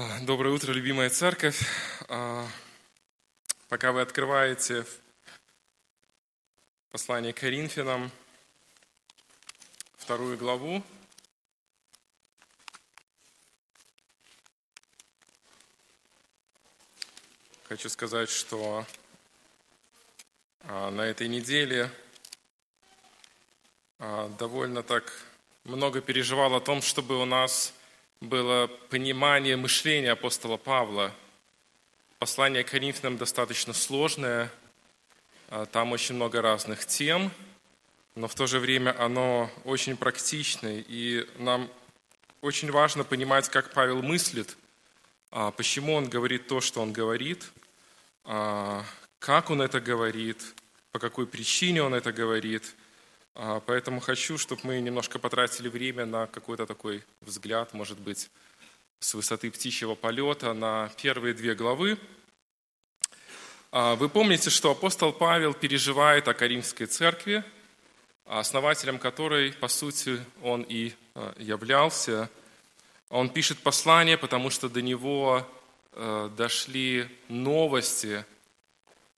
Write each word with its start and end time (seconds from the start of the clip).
А, 0.00 0.20
доброе 0.20 0.54
утро, 0.54 0.72
любимая 0.72 1.10
церковь. 1.10 1.60
А, 2.08 2.46
пока 3.68 3.90
вы 3.90 4.00
открываете 4.00 4.86
послание 6.92 7.32
к 7.32 7.40
Коринфянам, 7.40 8.12
вторую 9.96 10.38
главу, 10.38 10.84
хочу 17.64 17.88
сказать, 17.88 18.30
что 18.30 18.86
а, 20.60 20.92
на 20.92 21.00
этой 21.00 21.26
неделе 21.26 21.90
довольно 24.38 24.84
так 24.84 25.12
много 25.64 26.00
переживал 26.00 26.54
о 26.54 26.60
том, 26.60 26.82
чтобы 26.82 27.20
у 27.20 27.24
нас 27.24 27.74
было 28.20 28.66
понимание 28.90 29.56
мышления 29.56 30.12
апостола 30.12 30.56
Павла. 30.56 31.14
Послание 32.18 32.64
к 32.64 32.70
Коринфянам 32.70 33.16
достаточно 33.16 33.72
сложное, 33.72 34.50
а, 35.48 35.66
там 35.66 35.92
очень 35.92 36.16
много 36.16 36.42
разных 36.42 36.84
тем, 36.84 37.30
но 38.16 38.26
в 38.26 38.34
то 38.34 38.46
же 38.46 38.58
время 38.58 38.94
оно 39.00 39.50
очень 39.64 39.96
практичное, 39.96 40.84
и 40.86 41.28
нам 41.38 41.70
очень 42.40 42.72
важно 42.72 43.04
понимать, 43.04 43.48
как 43.48 43.72
Павел 43.72 44.02
мыслит, 44.02 44.56
а, 45.30 45.52
почему 45.52 45.94
он 45.94 46.08
говорит 46.08 46.48
то, 46.48 46.60
что 46.60 46.82
он 46.82 46.92
говорит, 46.92 47.52
а, 48.24 48.84
как 49.20 49.50
он 49.50 49.62
это 49.62 49.80
говорит, 49.80 50.42
по 50.90 50.98
какой 50.98 51.26
причине 51.26 51.82
он 51.82 51.94
это 51.94 52.12
говорит– 52.12 52.74
поэтому 53.66 54.00
хочу, 54.00 54.36
чтобы 54.36 54.62
мы 54.64 54.80
немножко 54.80 55.20
потратили 55.20 55.68
время 55.68 56.06
на 56.06 56.26
какой-то 56.26 56.66
такой 56.66 57.04
взгляд, 57.20 57.72
может 57.72 58.00
быть, 58.00 58.30
с 58.98 59.14
высоты 59.14 59.50
птичьего 59.52 59.94
полета 59.94 60.52
на 60.54 60.90
первые 61.00 61.34
две 61.34 61.54
главы. 61.54 61.98
А, 63.70 63.94
вы 63.94 64.08
помните, 64.08 64.50
что 64.50 64.72
апостол 64.72 65.12
Павел 65.12 65.54
переживает 65.54 66.26
о 66.26 66.34
Каримской 66.34 66.86
церкви, 66.86 67.44
основателем 68.24 68.98
которой, 68.98 69.52
по 69.52 69.68
сути, 69.68 70.20
он 70.42 70.62
и 70.62 70.94
а, 71.14 71.32
являлся. 71.38 72.28
Он 73.08 73.28
пишет 73.28 73.58
послание, 73.58 74.18
потому 74.18 74.50
что 74.50 74.68
до 74.68 74.82
него 74.82 75.46
дошли 76.36 77.08
новости, 77.28 78.24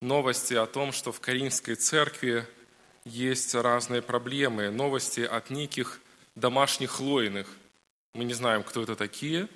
новости 0.01 0.55
о 0.55 0.67
том, 0.67 0.93
что 0.93 1.11
в 1.11 1.21
Каримской 1.21 1.75
церкви 1.75 2.47
есть 3.05 3.55
разные 3.55 4.03
проблемы, 4.03 4.71
новости 4.71 5.21
от 5.21 5.51
неких 5.51 6.01
домашних 6.35 7.01
лойных. 7.01 7.49
Мы 8.15 8.25
не 8.25 8.35
знаем, 8.35 8.63
кто 8.63 8.83
это 8.83 8.97
такие, 8.97 9.49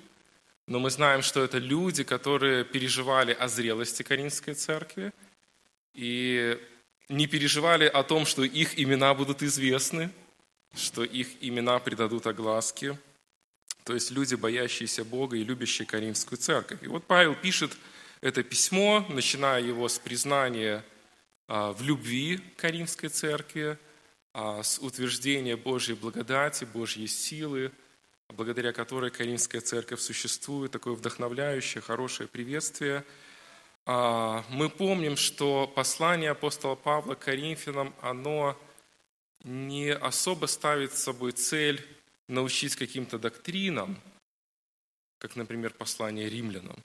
но 0.67 0.79
мы 0.79 0.89
знаем, 0.89 1.21
что 1.21 1.43
это 1.43 1.57
люди, 1.57 2.03
которые 2.03 2.63
переживали 2.63 3.33
о 3.33 3.47
зрелости 3.47 4.03
Каринской 4.03 4.55
церкви 4.55 5.11
и 5.93 6.59
не 7.07 7.27
переживали 7.27 7.85
о 7.85 8.03
том, 8.03 8.25
что 8.25 8.43
их 8.43 8.79
имена 8.79 9.13
будут 9.13 9.43
известны, 9.43 10.09
что 10.75 11.03
их 11.03 11.27
имена 11.41 11.79
придадут 11.79 12.25
огласке. 12.25 12.97
То 13.83 13.93
есть 13.93 14.09
люди, 14.09 14.33
боящиеся 14.33 15.05
Бога 15.05 15.37
и 15.37 15.43
любящие 15.43 15.85
Каринскую 15.85 16.39
церковь. 16.39 16.81
И 16.81 16.87
вот 16.87 17.03
Павел 17.05 17.35
пишет 17.35 17.77
это 18.21 18.41
письмо, 18.41 19.05
начиная 19.09 19.61
его 19.61 19.87
с 19.87 19.99
признания– 19.99 20.83
в 21.47 21.81
любви 21.81 22.39
Каримской 22.57 23.09
церкви, 23.09 23.77
а, 24.37 24.63
с 24.63 24.79
утверждения 24.79 25.55
Божьей 25.55 25.95
благодати, 25.95 26.65
Божьей 26.65 27.07
силы, 27.07 27.71
благодаря 28.27 28.73
которой 28.73 29.09
Каримская 29.09 29.61
церковь 29.61 30.01
существует, 30.01 30.71
такое 30.71 30.93
вдохновляющее, 30.93 31.81
хорошее 31.81 32.27
приветствие. 32.27 33.05
А, 33.85 34.43
мы 34.49 34.69
помним, 34.69 35.15
что 35.15 35.67
послание 35.67 36.31
апостола 36.31 36.75
Павла 36.75 37.15
к 37.15 37.19
Коринфянам, 37.19 37.93
оно 38.01 38.59
не 39.45 39.93
особо 39.93 40.47
ставит 40.47 40.93
собой 40.93 41.31
цель 41.31 41.85
научить 42.27 42.75
каким-то 42.75 43.17
доктринам, 43.17 43.97
как, 45.19 45.37
например, 45.37 45.73
послание 45.73 46.27
римлянам, 46.27 46.83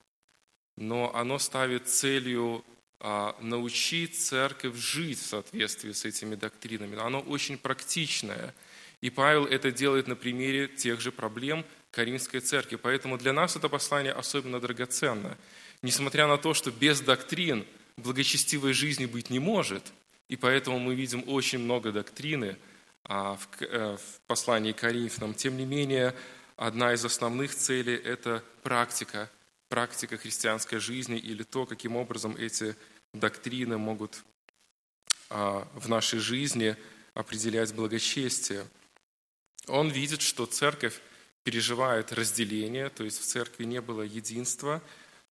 но 0.77 1.13
оно 1.17 1.39
ставит 1.39 1.89
целью 1.89 2.65
а, 3.03 3.35
научить 3.41 4.21
церковь 4.21 4.77
жить 4.77 5.19
в 5.19 5.27
соответствии 5.27 5.93
с 5.93 6.05
этими 6.05 6.35
доктринами. 6.35 6.99
Оно 6.99 7.21
очень 7.21 7.57
практичное. 7.57 8.55
И 9.01 9.09
Павел 9.09 9.47
это 9.47 9.73
делает 9.73 10.07
на 10.07 10.17
примере 10.17 10.69
тех 10.69 11.01
же 11.01 11.11
проблем 11.11 11.65
Каримской 11.91 12.41
церкви. 12.41 12.77
Поэтому 12.77 13.17
для 13.17 13.33
нас 13.33 13.57
это 13.57 13.71
послание 13.71 14.13
особенно 14.13 14.61
драгоценно. 14.61 15.39
Несмотря 15.81 16.27
на 16.27 16.37
то, 16.37 16.53
что 16.53 16.71
без 16.71 17.01
доктрин 17.01 17.65
благочестивой 17.97 18.75
жизни 18.75 19.07
быть 19.07 19.31
не 19.31 19.39
может, 19.39 19.93
и 20.29 20.37
поэтому 20.37 20.79
мы 20.79 20.95
видим 20.95 21.25
очень 21.27 21.59
много 21.59 21.93
доктрины 21.93 22.59
а, 23.05 23.39
э, 23.61 23.97
в 23.97 24.21
послании 24.27 24.73
Коринфянам, 24.73 25.33
тем 25.33 25.57
не 25.57 25.65
менее, 25.65 26.15
одна 26.57 26.93
из 26.93 27.03
основных 27.03 27.55
целей– 27.55 27.95
это 28.05 28.45
практика, 28.63 29.31
практика 29.71 30.19
христианской 30.19 30.79
жизни 30.79 31.19
или 31.19 31.43
то, 31.43 31.65
каким 31.65 31.97
образом 31.97 32.37
эти 32.39 32.77
доктрины 33.13 33.79
могут 33.79 34.23
а, 35.29 35.67
в 35.75 35.89
нашей 35.89 36.19
жизни 36.19 36.77
определять 37.15 37.75
благочестие. 37.75 38.67
Он 39.67 39.91
видит, 39.91 40.23
что 40.23 40.47
церковь 40.47 41.01
переживает 41.43 42.13
разделение, 42.13 42.89
то 42.91 43.05
есть 43.05 43.21
в 43.21 43.25
церкви 43.25 43.65
не 43.65 43.81
было 43.81 44.03
единства, 44.03 44.83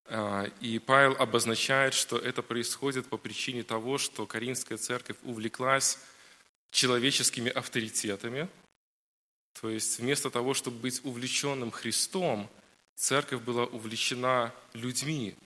а, 0.07 0.45
и 0.61 0.79
Павел 0.79 1.17
обозначает, 1.19 1.95
что 1.95 2.19
это 2.19 2.43
происходит 2.43 3.07
по 3.09 3.17
причине 3.17 3.63
того, 3.63 3.99
что 3.99 4.27
Каринская 4.27 4.79
церковь 4.79 5.17
увлеклась 5.23 5.99
человеческими 6.71 7.51
авторитетами, 7.51 8.49
то 9.61 9.69
есть 9.71 9.99
вместо 9.99 10.31
того, 10.31 10.55
чтобы 10.55 10.79
быть 10.79 11.01
увлеченным 11.05 11.71
Христом, 11.71 12.49
церковь 12.95 13.43
была 13.43 13.65
увлечена 13.65 14.55
людьми, 14.73 15.37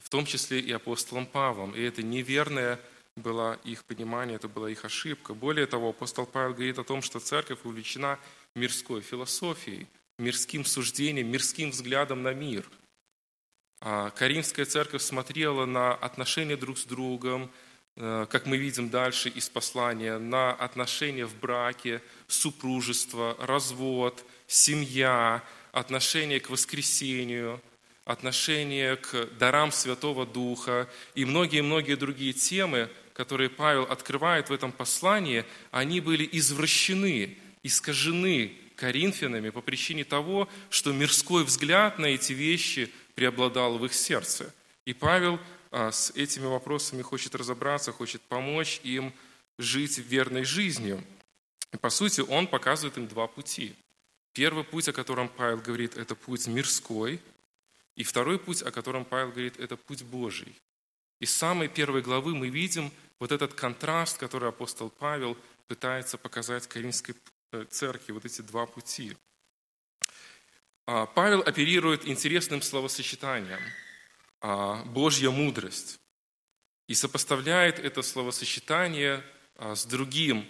в 0.00 0.08
том 0.08 0.26
числе 0.26 0.60
и 0.60 0.72
апостолом 0.72 1.26
Павлом. 1.26 1.74
И 1.74 1.82
это 1.82 2.02
неверное 2.02 2.80
было 3.16 3.58
их 3.64 3.84
понимание, 3.84 4.36
это 4.36 4.48
была 4.48 4.70
их 4.70 4.84
ошибка. 4.84 5.34
Более 5.34 5.66
того, 5.66 5.90
апостол 5.90 6.26
Павел 6.26 6.54
говорит 6.54 6.78
о 6.78 6.84
том, 6.84 7.02
что 7.02 7.20
церковь 7.20 7.60
увлечена 7.64 8.18
мирской 8.54 9.02
философией, 9.02 9.86
мирским 10.18 10.64
суждением, 10.64 11.30
мирским 11.30 11.70
взглядом 11.70 12.22
на 12.22 12.32
мир. 12.32 12.68
А 13.80 14.10
Каримская 14.10 14.66
церковь 14.66 15.02
смотрела 15.02 15.64
на 15.64 15.94
отношения 15.94 16.56
друг 16.56 16.78
с 16.78 16.84
другом, 16.84 17.50
э, 17.96 18.26
как 18.30 18.46
мы 18.46 18.56
видим 18.56 18.90
дальше 18.90 19.28
из 19.28 19.48
послания, 19.48 20.18
на 20.18 20.52
отношения 20.52 21.26
в 21.26 21.34
браке, 21.38 22.02
супружество, 22.26 23.36
развод, 23.38 24.24
семья, 24.46 25.42
отношение 25.72 26.40
к 26.40 26.48
воскресению– 26.50 27.60
отношение 28.10 28.96
к 28.96 29.28
дарам 29.38 29.70
Святого 29.70 30.26
Духа 30.26 30.88
и 31.14 31.24
многие-многие 31.24 31.94
другие 31.94 32.32
темы, 32.32 32.90
которые 33.12 33.48
Павел 33.48 33.84
открывает 33.84 34.50
в 34.50 34.52
этом 34.52 34.72
послании, 34.72 35.44
они 35.70 36.00
были 36.00 36.28
извращены, 36.32 37.38
искажены 37.62 38.52
коринфянами 38.74 39.50
по 39.50 39.60
причине 39.60 40.02
того, 40.02 40.48
что 40.70 40.92
мирской 40.92 41.44
взгляд 41.44 42.00
на 42.00 42.06
эти 42.06 42.32
вещи 42.32 42.90
преобладал 43.14 43.78
в 43.78 43.84
их 43.84 43.94
сердце. 43.94 44.52
И 44.84 44.92
Павел 44.92 45.38
а, 45.70 45.92
с 45.92 46.10
этими 46.10 46.46
вопросами 46.46 47.02
хочет 47.02 47.36
разобраться, 47.36 47.92
хочет 47.92 48.22
помочь 48.22 48.80
им 48.82 49.12
жить 49.56 49.98
верной 49.98 50.42
жизнью. 50.42 51.04
И 51.72 51.76
по 51.76 51.90
сути 51.90 52.22
он 52.22 52.48
показывает 52.48 52.96
им 52.96 53.06
два 53.06 53.28
пути. 53.28 53.72
Первый 54.32 54.64
путь, 54.64 54.88
о 54.88 54.92
котором 54.92 55.28
Павел 55.28 55.58
говорит, 55.58 55.96
это 55.96 56.16
путь 56.16 56.48
мирской, 56.48 57.20
и 57.96 58.02
второй 58.02 58.38
путь, 58.38 58.62
о 58.62 58.70
котором 58.70 59.04
Павел 59.04 59.30
говорит, 59.30 59.58
это 59.58 59.76
путь 59.76 60.02
Божий. 60.02 60.54
Из 61.20 61.32
самой 61.32 61.68
первой 61.68 62.02
главы 62.02 62.34
мы 62.34 62.48
видим 62.48 62.90
вот 63.18 63.32
этот 63.32 63.54
контраст, 63.54 64.16
который 64.18 64.48
апостол 64.48 64.90
Павел 64.90 65.36
пытается 65.66 66.16
показать 66.18 66.66
Коринфской 66.66 67.14
э, 67.52 67.64
церкви, 67.70 68.12
вот 68.12 68.24
эти 68.24 68.40
два 68.40 68.66
пути. 68.66 69.16
А, 70.86 71.06
Павел 71.06 71.40
оперирует 71.42 72.08
интересным 72.08 72.62
словосочетанием 72.62 73.60
а, 74.40 74.82
«Божья 74.86 75.30
мудрость» 75.30 76.00
и 76.88 76.94
сопоставляет 76.94 77.78
это 77.78 78.02
словосочетание 78.02 79.22
а, 79.54 79.76
с 79.76 79.86
другим 79.86 80.44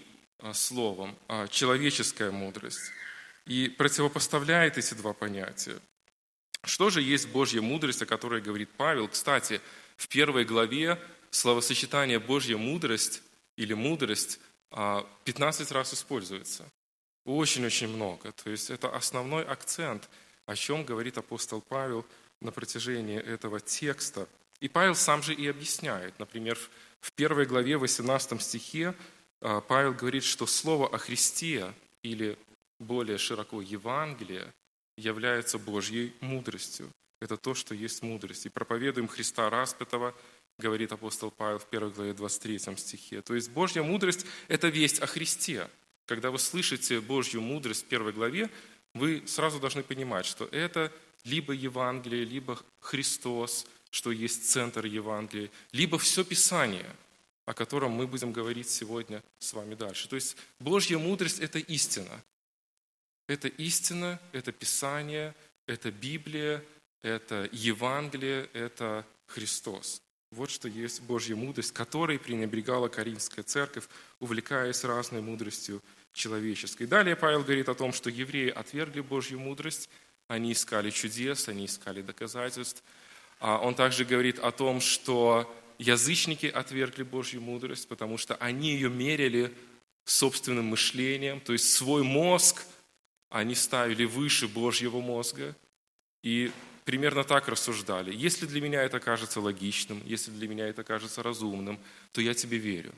словом 0.55 1.19
«человеческая 1.51 2.31
мудрость» 2.31 2.91
и 3.45 3.69
противопоставляет 3.69 4.79
эти 4.79 4.95
два 4.95 5.13
понятия. 5.13 5.79
Что 6.65 6.91
же 6.91 7.01
есть 7.01 7.29
Божья 7.29 7.63
мудрость, 7.63 8.03
о 8.03 8.07
которой 8.07 8.43
говорит 8.43 8.71
Павел? 8.77 9.09
Кстати, 9.09 9.61
в 9.97 10.09
первой 10.09 10.45
главе 10.45 11.01
словосочетание 11.31 12.19
«Божья 12.19 12.57
мудрость» 12.57 13.23
или 13.57 13.73
«мудрость» 13.73 14.41
15 14.71 15.71
а, 15.71 15.75
раз 15.75 15.95
используется. 15.95 16.65
Очень-очень 17.25 17.89
много. 17.89 18.33
То 18.33 18.51
есть 18.51 18.71
это 18.71 18.95
основной 18.95 19.45
акцент, 19.45 20.09
о 20.47 20.55
чем 20.55 20.85
говорит 20.85 21.19
апостол 21.19 21.61
Павел 21.61 22.07
на 22.41 22.53
протяжении 22.53 23.19
этого 23.19 23.61
текста. 23.61 24.29
И 24.61 24.69
Павел 24.69 24.95
сам 24.95 25.23
же 25.23 25.35
и 25.35 25.47
объясняет. 25.49 26.19
Например, 26.19 26.59
в 27.01 27.13
первой 27.13 27.47
главе, 27.47 27.79
18 27.79 28.41
стихе 28.41 28.95
а, 29.41 29.61
Павел 29.61 29.95
говорит, 29.95 30.25
что 30.25 30.47
слово 30.47 30.89
о 30.89 30.99
Христе 30.99 31.73
или 32.03 32.39
более 32.79 33.19
широко 33.19 33.61
Евангелие 33.61 34.53
является 34.97 35.59
Божьей 35.59 36.13
мудростью. 36.21 36.91
Это 37.21 37.37
то, 37.37 37.55
что 37.55 37.75
есть 37.75 38.03
мудрость. 38.03 38.47
И 38.47 38.49
проповедуем 38.49 39.09
Христа 39.09 39.51
распятого, 39.51 40.15
говорит 40.59 40.93
апостол 40.93 41.31
Павел 41.31 41.59
в 41.59 41.67
1 41.71 41.91
главе 41.91 42.15
23 42.15 42.59
стихе. 42.77 43.23
То 43.23 43.35
есть 43.35 43.51
Божья 43.51 43.83
мудрость– 43.83 44.27
это 44.49 44.69
весть 44.69 45.01
о 45.01 45.07
Христе. 45.07 45.69
Когда 46.07 46.31
вы 46.31 46.39
слышите 46.39 47.01
Божью 47.01 47.41
мудрость 47.41 47.85
в 47.85 47.89
первой 47.89 48.13
главе, 48.13 48.51
вы 48.95 49.23
сразу 49.27 49.61
должны 49.61 49.83
понимать, 49.83 50.27
что 50.27 50.47
это 50.47 50.93
либо 51.25 51.53
Евангелие, 51.53 52.25
либо 52.25 52.59
Христос, 52.81 53.67
что 53.91 54.11
есть 54.11 54.51
центр 54.51 54.87
Евангелия, 54.87 55.51
либо 55.73 55.99
все 55.99 56.25
Писание, 56.25 56.89
о 57.47 57.55
котором 57.55 57.93
мы 57.93 58.07
будем 58.07 58.33
говорить 58.33 58.69
сегодня 58.69 59.23
с 59.39 59.53
вами 59.53 59.75
дальше. 59.75 60.09
То 60.09 60.17
есть 60.17 60.37
Божья 60.59 60.99
мудрость– 60.99 61.39
это 61.41 61.59
истина. 61.59 62.23
Это 63.31 63.47
истина, 63.47 64.19
это 64.33 64.51
Писание, 64.51 65.37
это 65.69 65.93
Библия, 65.93 66.65
это 67.01 67.49
Евангелие, 67.53 68.51
это 68.53 69.07
Христос. 69.29 70.03
Вот 70.33 70.51
что 70.51 70.67
есть 70.67 71.01
Божья 71.03 71.37
мудрость, 71.37 71.71
которой 71.73 72.19
пренебрегала 72.19 72.89
Каримская 72.89 73.45
церковь, 73.45 73.85
увлекаясь 74.19 74.83
разной 74.83 75.21
мудростью 75.21 75.81
человеческой. 76.13 76.89
Далее 76.89 77.15
Павел 77.15 77.45
говорит 77.45 77.69
о 77.69 77.77
том, 77.77 77.93
что 77.93 78.11
евреи 78.11 78.49
отвергли 78.51 79.01
Божью 79.01 79.39
мудрость, 79.39 79.89
они 80.27 80.51
искали 80.51 80.91
чудес, 80.91 81.47
они 81.47 81.67
искали 81.67 82.03
доказательств. 82.03 82.83
А 83.39 83.59
он 83.59 83.77
также 83.77 84.05
говорит 84.05 84.41
о 84.41 84.51
том, 84.51 84.81
что 84.81 85.49
язычники 85.79 86.47
отвергли 86.47 87.05
Божью 87.05 87.43
мудрость, 87.43 87.87
потому 87.87 88.19
что 88.19 88.35
они 88.35 88.73
ее 88.73 88.91
мерили 88.91 89.55
собственным 90.05 90.65
мышлением, 90.65 91.41
то 91.41 91.53
есть 91.53 91.73
свой 91.73 92.03
мозг 92.03 92.67
они 93.31 93.55
ставили 93.55 94.05
выше 94.05 94.49
Божьего 94.49 95.01
мозга. 95.01 95.57
И 96.23 96.53
примерно 96.85 97.25
так 97.25 97.49
рассуждали. 97.49 98.13
Если 98.15 98.47
для 98.47 98.61
меня 98.61 98.83
это 98.83 99.01
кажется 99.01 99.41
логичным, 99.41 100.03
если 100.05 100.31
для 100.33 100.49
меня 100.49 100.67
это 100.67 100.85
кажется 100.85 101.23
разумным, 101.23 101.79
то 102.13 102.21
я 102.21 102.35
тебе 102.35 102.59
верю. 102.59 102.93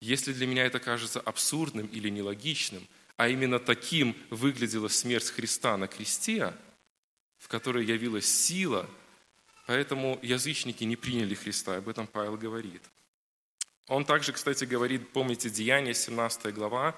Если 0.00 0.32
для 0.32 0.46
меня 0.46 0.64
это 0.64 0.78
кажется 0.78 1.18
абсурдным 1.18 1.86
или 1.86 2.08
нелогичным, 2.08 2.86
а 3.16 3.28
именно 3.28 3.58
таким 3.58 4.14
выглядела 4.30 4.88
смерть 4.88 5.30
Христа 5.30 5.76
на 5.76 5.88
кресте, 5.88 6.54
в 7.38 7.48
которой 7.48 7.84
явилась 7.84 8.28
сила, 8.28 8.88
поэтому 9.66 10.18
язычники 10.22 10.84
не 10.84 10.96
приняли 10.96 11.34
Христа, 11.34 11.76
об 11.76 11.88
этом 11.88 12.06
Павел 12.06 12.36
говорит. 12.36 12.82
Он 13.88 14.04
также, 14.04 14.32
кстати, 14.32 14.64
говорит, 14.64 15.08
помните, 15.12 15.48
Деяние, 15.50 15.94
17 15.94 16.54
глава, 16.54 16.94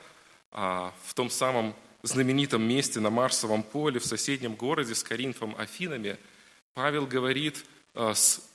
а, 0.50 0.92
в 1.04 1.14
том 1.14 1.30
самом 1.30 1.74
знаменитом 2.02 2.62
месте 2.62 3.00
на 3.00 3.10
Марсовом 3.10 3.62
поле 3.62 4.00
в 4.00 4.06
соседнем 4.06 4.54
городе 4.54 4.94
с 4.94 5.02
Коринфом, 5.02 5.54
Афинами, 5.58 6.18
Павел 6.74 7.06
говорит 7.06 7.64
а, 7.94 8.14
с 8.14 8.48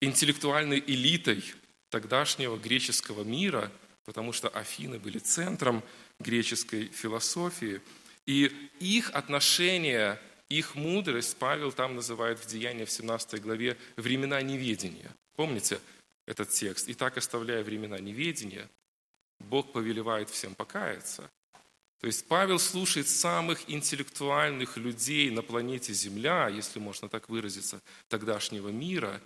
интеллектуальной 0.00 0.82
элитой 0.86 1.44
тогдашнего 1.90 2.56
греческого 2.56 3.24
мира, 3.24 3.70
потому 4.04 4.32
что 4.32 4.48
Афины 4.48 4.98
были 4.98 5.18
центром 5.18 5.82
греческой 6.18 6.86
философии, 6.86 7.80
и 8.26 8.52
их 8.80 9.10
отношение, 9.10 10.20
их 10.48 10.74
мудрость 10.74 11.36
Павел 11.36 11.72
там 11.72 11.94
называет 11.94 12.38
в 12.38 12.46
Деянии 12.46 12.84
в 12.84 12.90
17 12.90 13.40
главе 13.40 13.76
«времена 13.96 14.40
неведения». 14.42 15.10
Помните 15.36 15.80
этот 16.26 16.50
текст? 16.50 16.88
«И 16.88 16.94
так, 16.94 17.16
оставляя 17.16 17.62
времена 17.62 17.98
неведения, 17.98 18.68
Бог 19.38 19.72
повелевает 19.72 20.30
всем 20.30 20.54
покаяться, 20.54 21.30
то 22.00 22.06
есть 22.06 22.26
Павел 22.26 22.58
слушает 22.58 23.08
самых 23.08 23.70
интеллектуальных 23.70 24.76
людей 24.76 25.30
на 25.30 25.42
планете 25.42 25.92
Земля, 25.92 26.48
если 26.48 26.78
можно 26.78 27.08
так 27.08 27.28
выразиться, 27.28 27.80
тогдашнего 28.08 28.68
мира, 28.68 29.20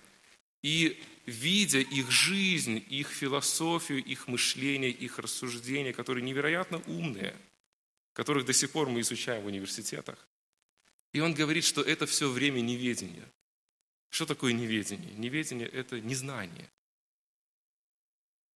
и 0.62 1.02
видя 1.26 1.80
их 1.80 2.10
жизнь, 2.10 2.84
их 2.88 3.08
философию, 3.08 4.04
их 4.04 4.28
мышление, 4.28 4.90
их 4.90 5.18
рассуждения, 5.18 5.92
которые 5.92 6.24
невероятно 6.24 6.82
умные, 6.86 7.34
которых 8.12 8.44
до 8.44 8.52
сих 8.52 8.70
пор 8.70 8.88
мы 8.88 9.00
изучаем 9.00 9.42
в 9.42 9.46
университетах, 9.46 10.28
и 11.12 11.20
он 11.20 11.34
говорит, 11.34 11.64
что 11.64 11.82
это 11.82 12.06
все 12.06 12.30
время 12.30 12.60
неведения. 12.60 13.28
Что 14.10 14.26
такое 14.26 14.52
неведение? 14.52 15.12
Неведение– 15.14 15.68
это 15.72 16.00
незнание. 16.00 16.68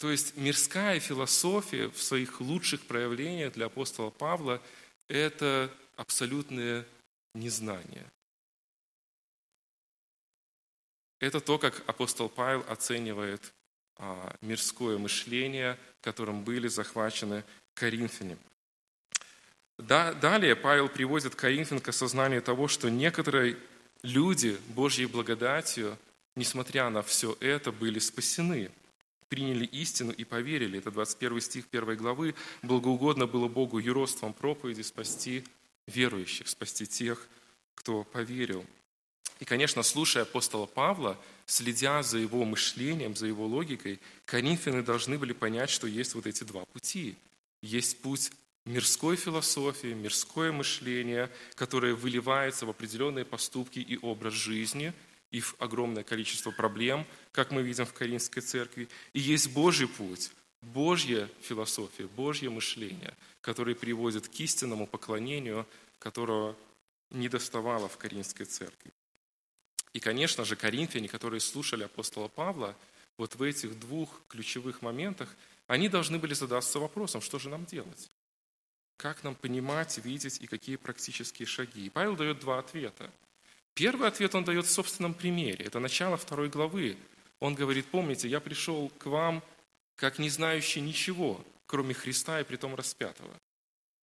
То 0.04 0.10
есть 0.10 0.36
мирская 0.36 1.00
философия 1.00 1.88
в 1.88 2.02
своих 2.02 2.38
лучших 2.42 2.82
проявлениях 2.82 3.54
для 3.54 3.66
апостола 3.66 4.10
Павла– 4.10 4.60
это 5.08 5.70
абсолютное 5.96 6.84
незнание. 7.34 8.04
Это 11.20 11.40
то, 11.40 11.56
как 11.56 11.82
апостол 11.88 12.28
Павел 12.28 12.66
оценивает 12.68 13.54
а, 13.96 14.36
мирское 14.42 14.98
мышление, 14.98 15.78
которым 16.02 16.44
были 16.44 16.68
захвачены 16.68 17.42
коринфяне. 17.72 18.36
далее 19.78 20.54
Павел 20.54 20.90
приводит 20.90 21.34
Коринфян 21.34 21.80
к 21.80 21.88
осознанию 21.88 22.42
того, 22.42 22.68
что 22.68 22.90
некоторые 22.90 23.56
люди 24.02 24.60
Божьей 24.68 25.06
благодатью, 25.06 25.96
несмотря 26.36 26.90
на 26.90 27.02
все 27.02 27.38
это, 27.40 27.72
были 27.72 27.98
спасены– 27.98 28.70
приняли 29.28 29.64
истину 29.64 30.12
и 30.12 30.24
поверили. 30.24 30.78
Это 30.78 30.90
21 30.90 31.40
стих 31.40 31.64
1 31.70 31.96
главы. 31.96 32.34
Благоугодно 32.62 33.26
было 33.26 33.48
Богу 33.48 33.78
юродством 33.78 34.32
проповеди 34.32 34.82
спасти 34.82 35.44
верующих, 35.86 36.48
спасти 36.48 36.86
тех, 36.86 37.28
кто 37.74 38.04
поверил. 38.04 38.64
И, 39.40 39.44
конечно, 39.44 39.82
слушая 39.82 40.22
апостола 40.22 40.66
Павла, 40.66 41.20
следя 41.46 42.02
за 42.02 42.18
его 42.18 42.44
мышлением, 42.44 43.16
за 43.16 43.26
его 43.26 43.46
логикой, 43.46 44.00
коринфяне 44.24 44.82
должны 44.82 45.18
были 45.18 45.32
понять, 45.32 45.70
что 45.70 45.86
есть 45.86 46.14
вот 46.14 46.26
эти 46.26 46.44
два 46.44 46.64
пути. 46.66 47.16
Есть 47.60 48.00
путь 48.00 48.30
мирской 48.64 49.16
философии, 49.16 49.88
мирское 49.88 50.52
мышление, 50.52 51.30
которое 51.54 51.94
выливается 51.94 52.64
в 52.64 52.70
определенные 52.70 53.24
поступки 53.24 53.78
и 53.78 53.98
образ 54.00 54.34
жизни– 54.34 54.92
и 55.34 55.40
в 55.40 55.56
огромное 55.58 56.04
количество 56.04 56.52
проблем, 56.52 57.04
как 57.32 57.50
мы 57.50 57.62
видим 57.62 57.86
в 57.86 57.92
Каринской 57.92 58.40
церкви. 58.40 58.88
И 59.12 59.18
есть 59.18 59.52
Божий 59.52 59.88
путь, 59.88 60.30
Божья 60.62 61.28
философия, 61.40 62.06
Божье 62.06 62.50
мышление, 62.50 63.12
которое 63.40 63.74
приводит 63.74 64.28
к 64.28 64.34
истинному 64.38 64.86
поклонению, 64.86 65.66
которого 65.98 66.56
не 67.10 67.28
доставало 67.28 67.88
в 67.88 67.96
Каринской 67.96 68.46
церкви. 68.46 68.92
И, 69.92 69.98
конечно 69.98 70.44
же, 70.44 70.54
коринфяне, 70.54 71.08
которые 71.08 71.40
слушали 71.40 71.82
апостола 71.82 72.28
Павла, 72.28 72.76
вот 73.18 73.34
в 73.34 73.42
этих 73.42 73.76
двух 73.80 74.22
ключевых 74.28 74.82
моментах, 74.82 75.34
они 75.66 75.88
должны 75.88 76.20
были 76.20 76.34
задаться 76.34 76.78
вопросом, 76.78 77.20
что 77.20 77.40
же 77.40 77.48
нам 77.48 77.64
делать? 77.64 78.08
Как 78.96 79.24
нам 79.24 79.34
понимать, 79.34 79.98
видеть 79.98 80.40
и 80.40 80.46
какие 80.46 80.76
практические 80.76 81.46
шаги? 81.46 81.86
И 81.86 81.90
Павел 81.90 82.14
дает 82.14 82.38
два 82.38 82.60
ответа. 82.60 83.10
Первый 83.74 84.08
ответ 84.08 84.34
он 84.36 84.44
дает 84.44 84.66
в 84.66 84.70
собственном 84.70 85.14
примере. 85.14 85.64
Это 85.64 85.80
начало 85.80 86.16
второй 86.16 86.48
главы. 86.48 86.96
Он 87.40 87.54
говорит, 87.54 87.86
помните, 87.86 88.28
я 88.28 88.40
пришел 88.40 88.88
к 88.98 89.06
вам 89.06 89.42
как 89.96 90.18
не 90.18 90.30
знающий 90.30 90.80
ничего, 90.80 91.44
кроме 91.66 91.92
Христа 91.92 92.40
и 92.40 92.44
притом 92.44 92.74
распятого. 92.74 93.30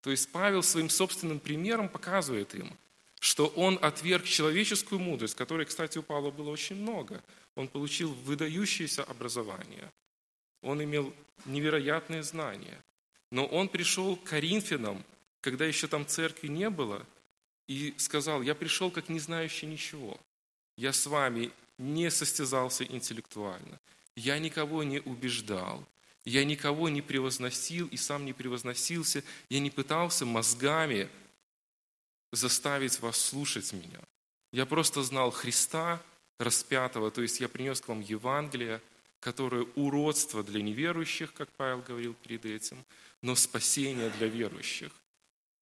То 0.01 0.11
есть 0.11 0.29
Павел 0.31 0.61
своим 0.61 0.89
собственным 0.89 1.39
примером 1.39 1.87
показывает 1.87 2.53
им, 2.53 2.75
что 3.19 3.47
он 3.47 3.79
отверг 3.81 4.25
человеческую 4.25 4.99
мудрость, 4.99 5.35
которой, 5.35 5.65
кстати, 5.65 5.97
у 5.97 6.03
Павла 6.03 6.31
было 6.31 6.49
очень 6.49 6.75
много. 6.75 7.23
Он 7.55 7.67
получил 7.67 8.13
выдающееся 8.13 9.03
образование. 9.03 9.89
Он 10.61 10.83
имел 10.83 11.13
невероятные 11.45 12.23
знания. 12.23 12.77
Но 13.31 13.45
он 13.45 13.69
пришел 13.69 14.17
к 14.17 14.23
Коринфянам, 14.23 15.03
когда 15.39 15.65
еще 15.65 15.87
там 15.87 16.05
церкви 16.05 16.47
не 16.47 16.69
было– 16.69 17.05
и 17.71 17.93
сказал, 17.97 18.41
я 18.41 18.53
пришел 18.53 18.91
как 18.91 19.07
не 19.07 19.19
знающий 19.19 19.65
ничего. 19.65 20.19
Я 20.75 20.91
с 20.91 21.05
вами 21.05 21.51
не 21.77 22.11
состязался 22.11 22.83
интеллектуально. 22.83 23.79
Я 24.13 24.39
никого 24.39 24.83
не 24.83 24.99
убеждал. 24.99 25.87
Я 26.25 26.43
никого 26.43 26.89
не 26.89 27.01
превозносил 27.01 27.87
и 27.87 27.95
сам 27.95 28.25
не 28.25 28.33
превозносился. 28.33 29.23
Я 29.47 29.61
не 29.61 29.69
пытался 29.69 30.25
мозгами 30.25 31.07
заставить 32.33 32.99
вас 32.99 33.17
слушать 33.17 33.71
меня. 33.71 34.01
Я 34.51 34.65
просто 34.65 35.01
знал 35.01 35.31
Христа 35.31 36.01
распятого, 36.39 37.09
то 37.09 37.21
есть 37.21 37.39
я 37.39 37.47
принес 37.47 37.79
к 37.79 37.87
вам 37.87 38.01
Евангелие, 38.01 38.81
которое 39.21 39.65
уродство 39.75 40.43
для 40.43 40.61
неверующих, 40.61 41.33
как 41.33 41.49
Павел 41.53 41.81
говорил 41.87 42.15
перед 42.15 42.45
этим, 42.45 42.83
но 43.21 43.35
спасение 43.35 44.09
для 44.09 44.27
верующих. 44.27 44.91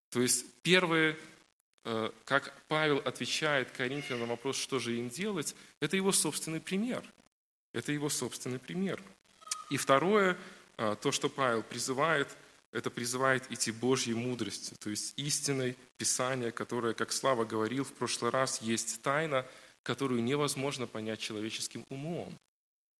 То 0.09 0.21
есть 0.21 0.45
первое 0.63 1.11
э, 1.11 1.17
как 2.25 2.53
Павел 2.67 2.97
отвечает 2.97 3.71
Коринфянам 3.71 4.21
на 4.21 4.27
вопрос, 4.27 4.57
что 4.57 4.79
же 4.79 4.97
им 4.97 5.09
делать, 5.09 5.55
это 5.79 5.95
его 5.95 6.11
собственный 6.11 6.59
пример. 6.59 7.03
Это 7.73 7.91
его 7.91 8.09
собственный 8.09 8.59
пример. 8.59 9.01
И 9.69 9.77
второе, 9.77 10.37
э, 10.77 10.95
то, 11.01 11.11
что 11.11 11.29
Павел 11.29 11.61
призывает, 11.61 12.35
это 12.71 12.89
призывает 12.89 13.51
идти 13.51 13.71
Божьей 13.71 14.13
мудростью, 14.13 14.77
то 14.79 14.89
есть 14.89 15.13
истиной 15.17 15.75
Писания, 15.97 16.51
которое, 16.51 16.93
как 16.93 17.11
Слава 17.11 17.45
говорил 17.45 17.83
в 17.83 17.93
прошлый 17.93 18.31
раз, 18.31 18.61
есть 18.61 19.01
тайна, 19.01 19.45
которую 19.83 20.23
невозможно 20.23 20.87
понять 20.87 21.19
человеческим 21.19 21.85
умом. 21.89 22.37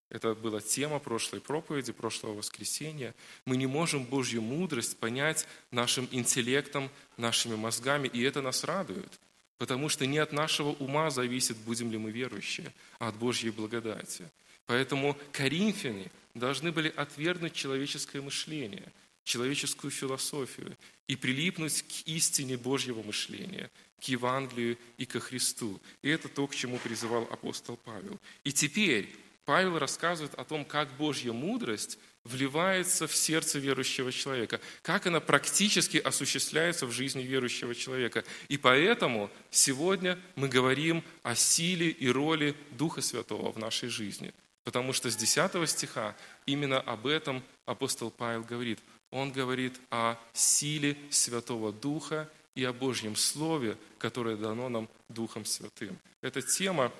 Это 0.10 0.34
была 0.34 0.60
тема 0.60 1.00
прошлой 1.00 1.40
проповеди, 1.40 1.92
прошлого 1.92 2.34
воскресенья. 2.34 3.14
Мы 3.46 3.58
не 3.58 3.68
можем 3.68 4.06
Божью 4.06 4.42
мудрость 4.42 4.98
понять 4.98 5.48
нашим 5.70 6.08
интеллектом, 6.12 6.90
нашими 7.18 7.56
мозгами, 7.56 8.08
и 8.08 8.22
это 8.24 8.42
нас 8.42 8.64
радует. 8.64 9.20
Потому 9.60 9.88
что 9.88 10.08
не 10.08 10.18
от 10.18 10.32
нашего 10.32 10.70
ума 10.70 11.12
зависит, 11.12 11.58
будем 11.58 11.92
ли 11.92 11.98
мы 11.98 12.12
верующие, 12.12 12.74
а 12.98 13.10
от 13.10 13.16
Божьей 13.18 13.52
благодати. 13.52 14.26
Поэтому 14.66 15.18
коринфяне 15.32 16.10
должны 16.34 16.72
были 16.72 16.92
отвергнуть 16.96 17.54
человеческое 17.54 18.22
мышление, 18.22 18.92
человеческую 19.24 19.92
философию 19.92 20.76
и 21.08 21.16
прилипнуть 21.16 21.84
к 21.84 22.08
истине 22.08 22.58
Божьего 22.58 23.04
мышления, 23.04 23.70
к 24.00 24.06
Евангелию 24.06 24.78
и 24.98 25.06
ко 25.06 25.20
Христу. 25.20 25.80
И 26.02 26.10
это 26.10 26.30
то, 26.30 26.48
к 26.48 26.56
чему 26.56 26.78
призывал 26.78 27.28
апостол 27.30 27.78
Павел. 27.78 28.18
И 28.44 28.52
теперь 28.52 29.14
Павел 29.50 29.80
рассказывает 29.80 30.36
о 30.36 30.44
том, 30.44 30.64
как 30.64 30.96
Божья 30.96 31.34
мудрость 31.34 31.98
вливается 32.24 33.08
в 33.08 33.16
сердце 33.16 33.58
верующего 33.58 34.12
человека, 34.12 34.62
как 34.84 35.08
она 35.08 35.20
практически 35.20 35.98
осуществляется 35.98 36.86
в 36.86 36.92
жизни 36.92 37.24
верующего 37.24 37.74
человека. 37.74 38.24
И 38.48 38.60
поэтому 38.60 39.32
сегодня 39.50 40.20
мы 40.36 40.50
говорим 40.50 41.04
о 41.24 41.34
силе 41.34 41.90
и 41.90 42.10
роли 42.10 42.56
Духа 42.70 43.02
Святого 43.02 43.52
в 43.52 43.58
нашей 43.58 43.90
жизни. 43.90 44.36
Потому 44.66 44.94
что 44.94 45.10
с 45.10 45.16
10 45.16 45.68
стиха 45.68 46.16
именно 46.46 46.80
об 46.80 47.08
этом 47.08 47.44
апостол 47.66 48.12
Павел 48.12 48.44
говорит. 48.44 48.78
Он 49.10 49.32
говорит 49.32 49.74
о 49.90 50.20
силе 50.32 50.96
Святого 51.10 51.74
Духа 51.74 52.30
и 52.54 52.64
о 52.66 52.72
Божьем 52.72 53.16
Слове, 53.16 53.80
которое 53.98 54.36
дано 54.36 54.70
нам 54.70 54.88
Духом 55.08 55.44
Святым. 55.44 55.98
Это 56.22 56.44
тема 56.44 56.92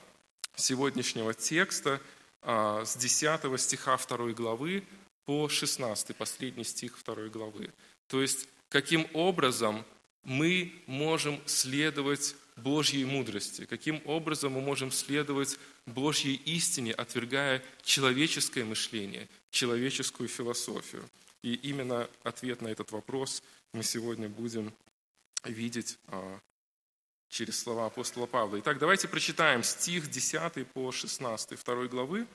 сегодняшнего 0.56 1.36
текста– 1.36 2.02
с 2.42 2.96
10 2.98 3.60
стиха 3.60 3.98
2 3.98 4.32
главы 4.32 4.84
по 5.26 5.50
16, 5.50 6.16
последний 6.16 6.64
стих 6.64 6.98
2 7.04 7.28
главы. 7.28 7.72
То 8.08 8.22
есть, 8.22 8.48
каким 8.70 9.08
образом 9.14 9.86
мы 10.24 10.74
можем 10.88 11.42
следовать 11.46 12.36
Божьей 12.56 13.06
мудрости, 13.06 13.66
каким 13.66 14.02
образом 14.06 14.54
мы 14.54 14.62
можем 14.62 14.92
следовать 14.92 15.58
Божьей 15.86 16.36
истине, 16.46 16.94
отвергая 16.94 17.64
человеческое 17.84 18.66
мышление, 18.66 19.28
человеческую 19.52 20.28
философию. 20.30 21.08
И 21.42 21.54
именно 21.54 22.10
ответ 22.24 22.62
на 22.62 22.68
этот 22.68 22.92
вопрос 22.92 23.42
мы 23.74 23.84
сегодня 23.84 24.28
будем 24.28 24.74
видеть 25.46 25.98
а, 26.08 26.40
через 27.30 27.60
слова 27.60 27.86
апостола 27.86 28.26
Павла. 28.26 28.60
Итак, 28.60 28.80
давайте 28.80 29.08
прочитаем 29.08 29.64
стих 29.64 30.10
10 30.10 30.68
по 30.68 30.92
16 30.92 31.64
2 31.64 31.88
главы. 31.88 32.28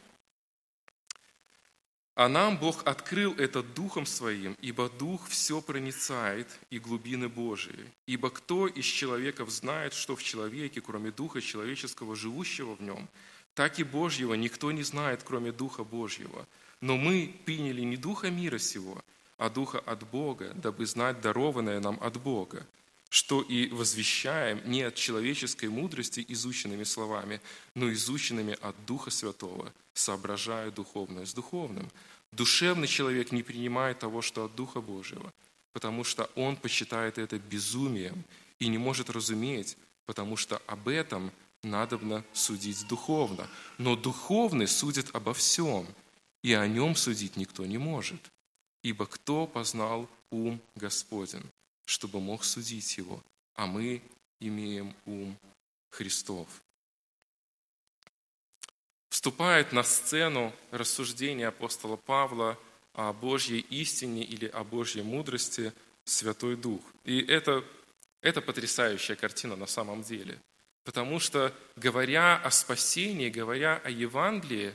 «А 2.15 2.29
нам 2.29 2.59
Бог 2.59 2.87
открыл 2.87 3.35
это 3.35 3.65
Духом 3.65 4.07
Своим, 4.07 4.57
ибо 4.61 4.89
Дух 4.89 5.29
все 5.29 5.61
проницает 5.61 6.47
и 6.71 6.79
глубины 6.79 7.29
Божии. 7.29 7.91
Ибо 8.07 8.31
кто 8.31 8.69
из 8.69 8.85
человеков 8.85 9.51
знает, 9.51 9.95
что 9.95 10.15
в 10.15 10.23
человеке, 10.23 10.81
кроме 10.81 11.11
Духа 11.11 11.41
человеческого, 11.41 12.15
живущего 12.15 12.77
в 12.77 12.83
нем, 12.83 13.09
так 13.55 13.81
и 13.81 13.85
Божьего 13.85 14.35
никто 14.35 14.71
не 14.71 14.85
знает, 14.85 15.25
кроме 15.25 15.51
Духа 15.51 15.83
Божьего. 15.83 16.47
Но 16.81 16.97
мы 16.97 17.35
приняли 17.45 17.81
не 17.81 17.97
Духа 17.97 18.31
мира 18.31 18.59
сего, 18.59 19.03
а 19.37 19.51
Духа 19.51 19.81
от 19.81 20.09
Бога, 20.09 20.53
дабы 20.55 20.87
знать 20.87 21.21
дарованное 21.21 21.81
нам 21.81 21.99
от 22.01 22.17
Бога 22.21 22.65
что 23.15 23.43
и 23.43 23.69
возвещаем 23.69 24.61
не 24.65 24.83
от 24.83 24.97
человеческой 24.97 25.69
мудрости 25.69 26.25
изученными 26.27 26.83
словами, 26.83 27.41
но 27.77 27.93
изученными 27.93 28.59
от 28.61 28.75
Духа 28.87 29.13
Святого, 29.13 29.73
соображая 29.93 30.73
духовное 30.73 31.25
с 31.25 31.33
духовным. 31.33 31.89
Душевный 32.33 32.89
человек 32.89 33.31
не 33.31 33.45
принимает 33.45 34.01
того, 34.01 34.21
что 34.21 34.47
от 34.47 34.57
Духа 34.57 34.81
Божьего, 34.81 35.33
потому 35.73 36.03
что 36.03 36.29
он 36.35 36.57
почитает 36.57 37.19
это 37.19 37.39
безумием 37.39 38.25
и 38.59 38.67
не 38.67 38.79
может 38.79 39.11
разуметь, 39.11 39.77
потому 40.07 40.37
что 40.37 40.61
об 40.67 40.89
этом 40.89 41.31
надобно 41.63 42.25
судить 42.33 42.85
духовно. 42.89 43.49
Но 43.79 43.95
духовный 43.95 44.67
судит 44.67 45.15
обо 45.15 45.35
всем, 45.35 45.87
и 46.43 46.53
о 46.53 46.67
нем 46.67 46.97
судить 46.97 47.37
никто 47.37 47.65
не 47.65 47.79
может. 47.79 48.21
Ибо 48.83 49.07
кто 49.07 49.47
познал 49.47 50.09
ум 50.33 50.61
Господен? 50.75 51.49
Чтобы 51.85 52.21
мог 52.21 52.45
судить 52.45 52.97
его, 52.97 53.23
а 53.55 53.67
мы 53.67 54.03
имеем 54.41 54.95
ум 55.07 55.37
Христов. 55.91 56.49
Вступает 59.09 59.73
на 59.73 59.83
сцену 59.85 60.53
рассуждения 60.71 61.49
апостола 61.49 61.97
Павла 61.97 62.59
о 62.95 63.13
Божьей 63.13 63.61
истине 63.71 64.25
или 64.25 64.47
о 64.47 64.65
Божьей 64.65 65.03
мудрости 65.03 65.73
Святой 66.05 66.57
Дух. 66.57 66.83
И 67.05 67.21
это, 67.21 67.65
это 68.21 68.41
потрясающая 68.41 69.17
картина 69.17 69.57
на 69.57 69.67
самом 69.67 70.03
деле. 70.03 70.41
Потому 70.85 71.19
что, 71.19 71.55
говоря 71.77 72.37
о 72.37 72.51
спасении, 72.51 73.31
говоря 73.31 73.81
о 73.85 73.91
Евангелии, 73.91 74.75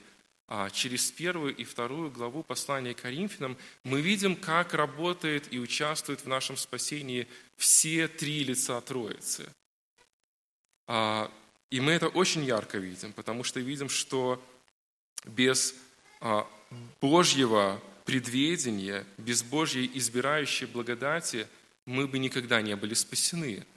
а 0.51 0.71
через 0.71 1.11
первую 1.11 1.55
и 1.55 1.63
вторую 1.63 2.09
главу 2.09 2.41
послания 2.41 2.95
Коринфянам 2.95 3.55
мы 3.83 4.01
видим, 4.01 4.35
как 4.35 4.73
работает 4.73 5.53
и 5.53 5.59
участвует 5.59 6.21
в 6.21 6.27
нашем 6.27 6.57
спасении 6.57 7.27
все 7.55 8.07
три 8.07 8.43
лица 8.43 8.81
Троицы. 8.81 9.47
А, 10.87 11.31
и 11.69 11.79
мы 11.79 11.91
это 11.91 12.07
очень 12.07 12.43
ярко 12.43 12.79
видим, 12.79 13.13
потому 13.13 13.43
что 13.43 13.59
видим, 13.59 13.89
что 13.89 14.43
без 15.23 15.75
а, 16.19 16.47
Божьего 16.99 17.79
предведения, 18.03 19.05
без 19.19 19.43
Божьей 19.43 19.91
избирающей 19.93 20.65
благодати 20.65 21.47
мы 21.85 22.07
бы 22.07 22.17
никогда 22.17 22.63
не 22.63 22.75
были 22.75 22.95
спасены. 22.95 23.67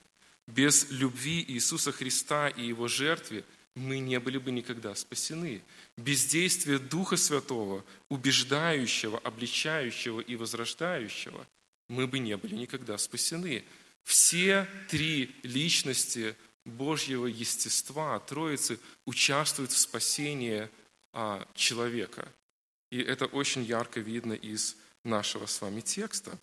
Без 0.47 0.91
любви 0.91 1.45
Иисуса 1.49 1.93
Христа 1.93 2.49
и 2.49 2.65
Его 2.65 2.89
жертвы– 2.89 3.45
мы 3.75 3.99
не 4.01 4.21
были 4.21 4.39
бы 4.39 4.51
никогда 4.51 4.95
спасены. 4.95 5.63
Без 5.97 6.25
действия 6.27 6.79
Духа 6.79 7.17
Святого, 7.17 7.85
убеждающего, 8.09 9.19
обличающего 9.19 10.21
и 10.21 10.37
возрождающего, 10.37 11.47
мы 11.89 12.07
бы 12.07 12.19
не 12.19 12.37
были 12.37 12.55
никогда 12.55 12.99
спасены. 12.99 13.65
Все 14.05 14.67
три 14.89 15.35
личности 15.43 16.37
Божьего 16.65 17.27
естества, 17.27 18.19
Троицы, 18.21 18.79
участвуют 19.07 19.73
в 19.73 19.79
спасении 19.79 20.69
а, 21.13 21.47
человека. 21.55 22.29
И 22.91 22.99
это 22.99 23.27
очень 23.27 23.65
ярко 23.65 24.01
видно 24.01 24.35
из 24.35 24.77
нашего 25.05 25.47
с 25.47 25.61
вами 25.61 25.81
текста. 25.81 26.39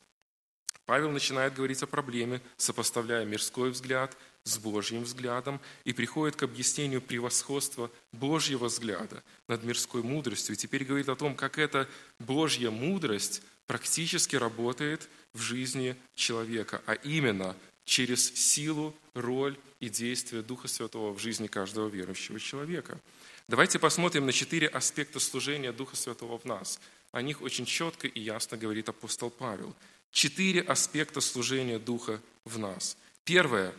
Павел 0.89 1.11
начинает 1.11 1.53
говорить 1.53 1.83
о 1.83 1.85
проблеме, 1.85 2.41
сопоставляя 2.57 3.23
мирской 3.23 3.69
взгляд 3.69 4.17
с 4.43 4.57
Божьим 4.57 5.03
взглядом 5.03 5.61
и 5.83 5.93
приходит 5.93 6.35
к 6.35 6.41
объяснению 6.41 6.99
превосходства 6.99 7.91
Божьего 8.11 8.65
взгляда 8.65 9.21
над 9.47 9.63
мирской 9.63 10.01
мудростью. 10.01 10.55
И 10.55 10.57
теперь 10.57 10.83
говорит 10.83 11.07
о 11.07 11.15
том, 11.15 11.35
как 11.35 11.59
эта 11.59 11.87
Божья 12.17 12.71
мудрость 12.71 13.43
практически 13.67 14.35
работает 14.35 15.07
в 15.35 15.41
жизни 15.41 15.95
человека, 16.15 16.81
а 16.87 16.93
именно 16.93 17.55
через 17.85 18.33
силу, 18.33 18.95
роль 19.13 19.55
и 19.79 19.89
действие 19.89 20.41
Духа 20.41 20.67
Святого 20.67 21.13
в 21.13 21.19
жизни 21.19 21.45
каждого 21.45 21.87
верующего 21.87 22.39
человека. 22.39 22.99
Давайте 23.47 23.77
посмотрим 23.77 24.25
на 24.25 24.33
четыре 24.33 24.65
аспекта 24.65 25.19
служения 25.19 25.71
Духа 25.71 25.95
Святого 25.95 26.39
в 26.39 26.45
нас. 26.45 26.79
О 27.11 27.21
них 27.21 27.43
очень 27.43 27.65
четко 27.65 28.07
и 28.07 28.19
ясно 28.19 28.57
говорит 28.57 28.89
апостол 28.89 29.29
Павел. 29.29 29.75
Четыре 30.11 30.61
аспекта 30.61 31.21
служения 31.21 31.79
Духа 31.79 32.21
в 32.45 32.57
нас. 32.57 32.97
Первое 33.23 33.73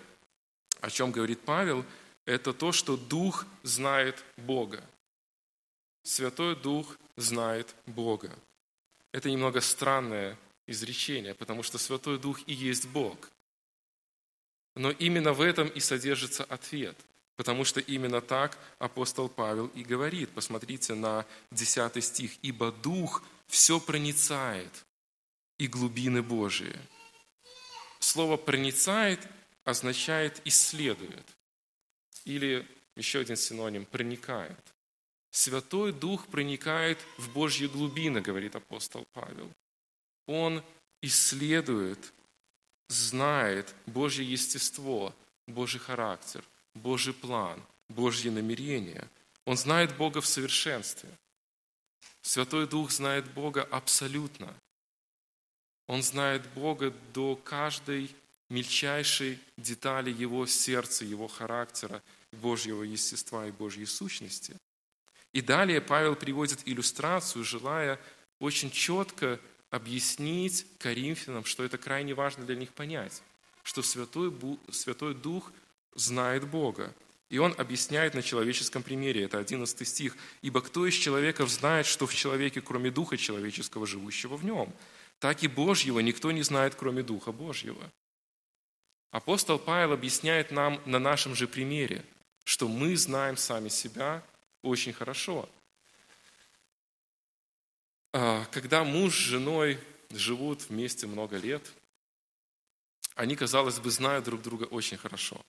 о 0.80 0.90
чем 0.90 1.12
говорит 1.12 1.40
Павел, 1.40 1.84
это 2.24 2.52
то, 2.52 2.72
что 2.72 2.96
Дух 2.96 3.46
знает 3.62 4.24
Бога. 4.36 4.82
Святой 6.02 6.56
Дух 6.56 6.96
знает 7.16 7.74
Бога. 7.86 8.36
Это 9.12 9.30
немного 9.30 9.60
странное 9.60 10.38
изречение, 10.66 11.34
потому 11.34 11.62
что 11.62 11.78
Святой 11.78 12.18
Дух 12.18 12.40
и 12.46 12.54
есть 12.54 12.86
Бог. 12.88 13.30
Но 14.76 14.90
именно 14.90 15.32
в 15.32 15.40
этом 15.40 15.68
и 15.68 15.80
содержится 15.80 16.44
ответ, 16.44 16.96
потому 17.36 17.64
что 17.64 17.80
именно 17.80 18.20
так 18.20 18.56
апостол 18.78 19.28
Павел 19.28 19.66
и 19.68 19.82
говорит. 19.82 20.30
Посмотрите 20.30 20.94
на 20.94 21.26
10 21.50 22.02
стих. 22.02 22.32
«Ибо 22.42 22.70
Дух 22.70 23.22
все 23.48 23.80
проницает 23.80 24.86
и 25.60 25.68
глубины 25.68 26.22
Божии». 26.22 26.76
Слово 28.00 28.36
«проницает» 28.36 29.20
означает 29.64 30.40
исследует. 30.44 31.26
Или 32.24 32.66
еще 32.96 33.20
один 33.20 33.36
синоним– 33.36 33.84
проникает. 33.92 34.58
Святой 35.30 35.92
Дух 35.92 36.26
проникает 36.26 36.98
в 37.18 37.32
Божьи 37.32 37.66
глубины, 37.66 38.20
говорит 38.20 38.56
апостол 38.56 39.06
Павел. 39.12 39.52
Он 40.26 40.62
исследует, 41.02 42.12
знает 42.88 43.74
Божье 43.86 44.24
естество, 44.24 45.14
Божий 45.46 45.80
характер, 45.80 46.44
Божий 46.74 47.14
план, 47.14 47.62
Божье 47.88 48.30
намерение. 48.30 49.08
Он 49.44 49.56
знает 49.56 49.96
Бога 49.96 50.20
в 50.20 50.26
совершенстве. 50.26 51.10
Святой 52.22 52.66
Дух 52.66 52.90
знает 52.90 53.30
Бога 53.32 53.62
абсолютно. 53.62 54.54
Он 55.90 56.04
знает 56.04 56.46
Бога 56.54 56.94
до 57.12 57.34
каждой 57.34 58.14
мельчайшей 58.48 59.40
детали 59.56 60.12
Его 60.12 60.46
сердца, 60.46 61.04
Его 61.04 61.26
характера, 61.26 62.00
Божьего 62.30 62.84
естества 62.84 63.48
и 63.48 63.50
Божьей 63.50 63.86
сущности. 63.86 64.54
И 65.32 65.40
далее 65.40 65.80
Павел 65.80 66.14
приводит 66.14 66.60
иллюстрацию, 66.64 67.42
желая 67.42 67.98
очень 68.38 68.70
четко 68.70 69.40
объяснить 69.70 70.64
Коринфянам, 70.78 71.44
что 71.44 71.64
это 71.64 71.76
крайне 71.76 72.14
важно 72.14 72.44
для 72.44 72.54
них 72.54 72.70
понять, 72.72 73.20
что 73.64 73.82
Святой, 73.82 74.32
Святой 74.70 75.16
Дух 75.16 75.50
знает 75.96 76.46
Бога. 76.48 76.94
И 77.30 77.38
он 77.38 77.52
объясняет 77.58 78.14
на 78.14 78.22
человеческом 78.22 78.84
примере, 78.84 79.24
это 79.24 79.38
11 79.38 79.88
стих, 79.88 80.16
«Ибо 80.40 80.60
кто 80.60 80.86
из 80.86 80.94
человеков 80.94 81.50
знает, 81.50 81.86
что 81.86 82.06
в 82.06 82.14
человеке, 82.14 82.60
кроме 82.60 82.92
Духа 82.92 83.16
человеческого, 83.16 83.88
живущего 83.88 84.36
в 84.36 84.44
нем? 84.44 84.72
Так 85.20 85.44
и 85.44 85.48
Божьего 85.48 86.00
никто 86.00 86.32
не 86.32 86.42
знает, 86.42 86.74
кроме 86.74 87.04
Духа 87.04 87.30
Божьего». 87.30 87.90
Апостол 89.12 89.58
Павел 89.58 89.92
объясняет 89.92 90.50
нам 90.50 90.80
на 90.86 90.98
нашем 90.98 91.34
же 91.34 91.46
примере, 91.48 92.04
что 92.44 92.68
мы 92.68 92.96
знаем 92.96 93.36
сами 93.36 93.68
себя 93.68 94.24
очень 94.62 94.92
хорошо. 94.92 95.48
А, 98.12 98.44
когда 98.46 98.84
муж 98.84 99.14
с 99.14 99.18
женой 99.18 99.78
живут 100.10 100.68
вместе 100.68 101.06
много 101.06 101.36
лет, 101.36 101.72
они, 103.14 103.36
казалось 103.36 103.80
бы, 103.80 103.90
знают 103.90 104.24
друг 104.24 104.42
друга 104.42 104.64
очень 104.64 104.96
хорошо. 104.96 105.40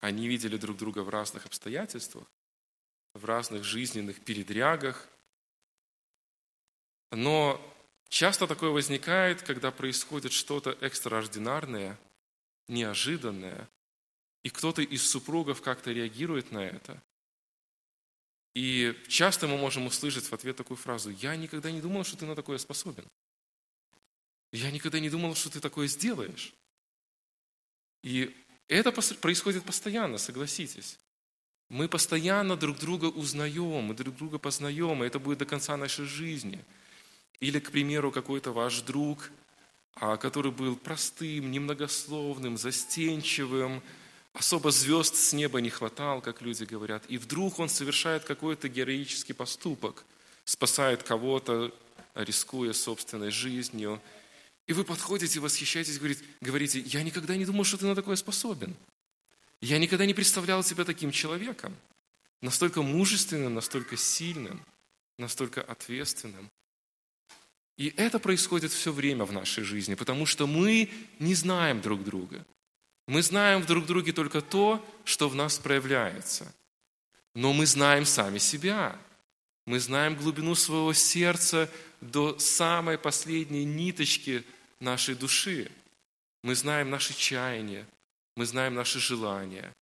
Они 0.00 0.28
видели 0.28 0.56
друг 0.56 0.76
друга 0.76 1.00
в 1.00 1.08
разных 1.08 1.46
обстоятельствах, 1.46 2.26
в 3.14 3.24
разных 3.24 3.64
жизненных 3.64 4.20
передрягах. 4.20 5.08
Но 7.10 7.60
часто 8.08 8.46
такое 8.46 8.70
возникает, 8.70 9.42
когда 9.42 9.70
происходит 9.70 10.32
что-то 10.32 10.76
экстраординарное, 10.80 11.98
неожиданное, 12.68 13.68
и 14.42 14.50
кто-то 14.50 14.82
из 14.82 15.08
супругов 15.08 15.62
как-то 15.62 15.92
реагирует 15.92 16.52
на 16.52 16.64
это. 16.64 17.02
И 18.54 18.96
часто 19.08 19.46
мы 19.46 19.56
можем 19.56 19.86
услышать 19.86 20.24
в 20.24 20.32
ответ 20.32 20.56
такую 20.56 20.76
фразу 20.76 21.10
«Я 21.10 21.36
никогда 21.36 21.70
не 21.70 21.80
думал, 21.80 22.04
что 22.04 22.16
ты 22.16 22.26
на 22.26 22.34
такое 22.34 22.58
способен». 22.58 23.06
«Я 24.52 24.70
никогда 24.70 24.98
не 25.00 25.10
думал, 25.10 25.34
что 25.34 25.50
ты 25.50 25.60
такое 25.60 25.86
сделаешь». 25.86 26.54
И 28.02 28.34
это 28.68 28.92
происходит 28.92 29.64
постоянно, 29.64 30.18
согласитесь. 30.18 30.98
Мы 31.68 31.88
постоянно 31.88 32.56
друг 32.56 32.78
друга 32.78 33.06
узнаем, 33.06 33.84
мы 33.84 33.94
друг 33.94 34.16
друга 34.16 34.38
познаем, 34.38 35.04
и 35.04 35.06
это 35.06 35.18
будет 35.18 35.38
до 35.38 35.46
конца 35.46 35.76
нашей 35.76 36.06
жизни. 36.06 36.64
Или, 37.40 37.58
к 37.58 37.70
примеру, 37.70 38.10
какой-то 38.10 38.52
ваш 38.52 38.80
друг, 38.82 39.30
а, 39.94 40.16
который 40.16 40.52
был 40.52 40.76
простым, 40.76 41.50
немногословным, 41.50 42.58
застенчивым, 42.58 43.82
особо 44.32 44.70
звезд 44.70 45.14
с 45.16 45.32
неба 45.32 45.60
не 45.60 45.70
хватал, 45.70 46.20
как 46.20 46.42
люди 46.42 46.64
говорят, 46.64 47.04
и 47.08 47.18
вдруг 47.18 47.58
он 47.58 47.68
совершает 47.68 48.24
какой-то 48.24 48.68
героический 48.68 49.32
поступок, 49.32 50.04
спасает 50.44 51.02
кого-то, 51.02 51.74
рискуя 52.14 52.72
собственной 52.72 53.30
жизнью– 53.30 54.00
и 54.68 54.74
вы 54.74 54.84
подходите, 54.84 55.40
восхищаетесь, 55.40 55.98
говорите, 55.98 56.24
говорите, 56.42 56.80
я 56.80 57.02
никогда 57.02 57.34
не 57.36 57.46
думал, 57.46 57.64
что 57.64 57.78
ты 57.78 57.86
на 57.86 57.94
такое 57.94 58.16
способен. 58.16 58.76
Я 59.62 59.78
никогда 59.78 60.04
не 60.04 60.12
представлял 60.12 60.62
себя 60.62 60.84
таким 60.84 61.10
человеком. 61.10 61.74
Настолько 62.42 62.82
мужественным, 62.82 63.54
настолько 63.54 63.96
сильным, 63.96 64.62
настолько 65.16 65.62
ответственным. 65.62 66.50
И 67.78 67.94
это 67.96 68.18
происходит 68.18 68.72
все 68.72 68.92
время 68.92 69.24
в 69.24 69.32
нашей 69.32 69.64
жизни, 69.64 69.94
потому 69.94 70.26
что 70.26 70.46
мы 70.46 70.90
не 71.18 71.34
знаем 71.34 71.80
друг 71.80 72.04
друга. 72.04 72.44
Мы 73.06 73.22
знаем 73.22 73.62
в 73.62 73.66
друг 73.66 73.86
друге 73.86 74.12
только 74.12 74.42
то, 74.42 74.86
что 75.04 75.30
в 75.30 75.34
нас 75.34 75.58
проявляется. 75.58 76.52
Но 77.34 77.54
мы 77.54 77.64
знаем 77.64 78.04
сами 78.04 78.36
себя. 78.36 78.98
Мы 79.64 79.80
знаем 79.80 80.16
глубину 80.16 80.54
своего 80.54 80.92
сердца 80.92 81.70
до 82.02 82.38
самой 82.38 82.98
последней 82.98 83.64
ниточки– 83.64 84.44
нашей 84.80 85.14
души. 85.14 85.70
Мы 86.42 86.54
знаем 86.54 86.90
наши 86.90 87.14
чаяния, 87.14 87.86
мы 88.36 88.46
знаем 88.46 88.74
наши 88.74 89.00
желания, 89.00 89.72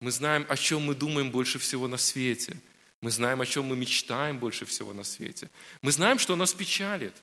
мы 0.00 0.10
знаем, 0.10 0.44
о 0.48 0.56
чем 0.56 0.82
мы 0.82 0.94
думаем 0.94 1.30
больше 1.30 1.58
всего 1.58 1.86
на 1.86 1.96
свете, 1.96 2.56
мы 3.00 3.10
знаем, 3.10 3.40
о 3.40 3.46
чем 3.46 3.66
мы 3.66 3.76
мечтаем 3.76 4.38
больше 4.38 4.64
всего 4.64 4.92
на 4.92 5.04
свете. 5.04 5.48
Мы 5.80 5.92
знаем, 5.92 6.18
что 6.18 6.36
нас 6.36 6.52
печалит, 6.52 7.14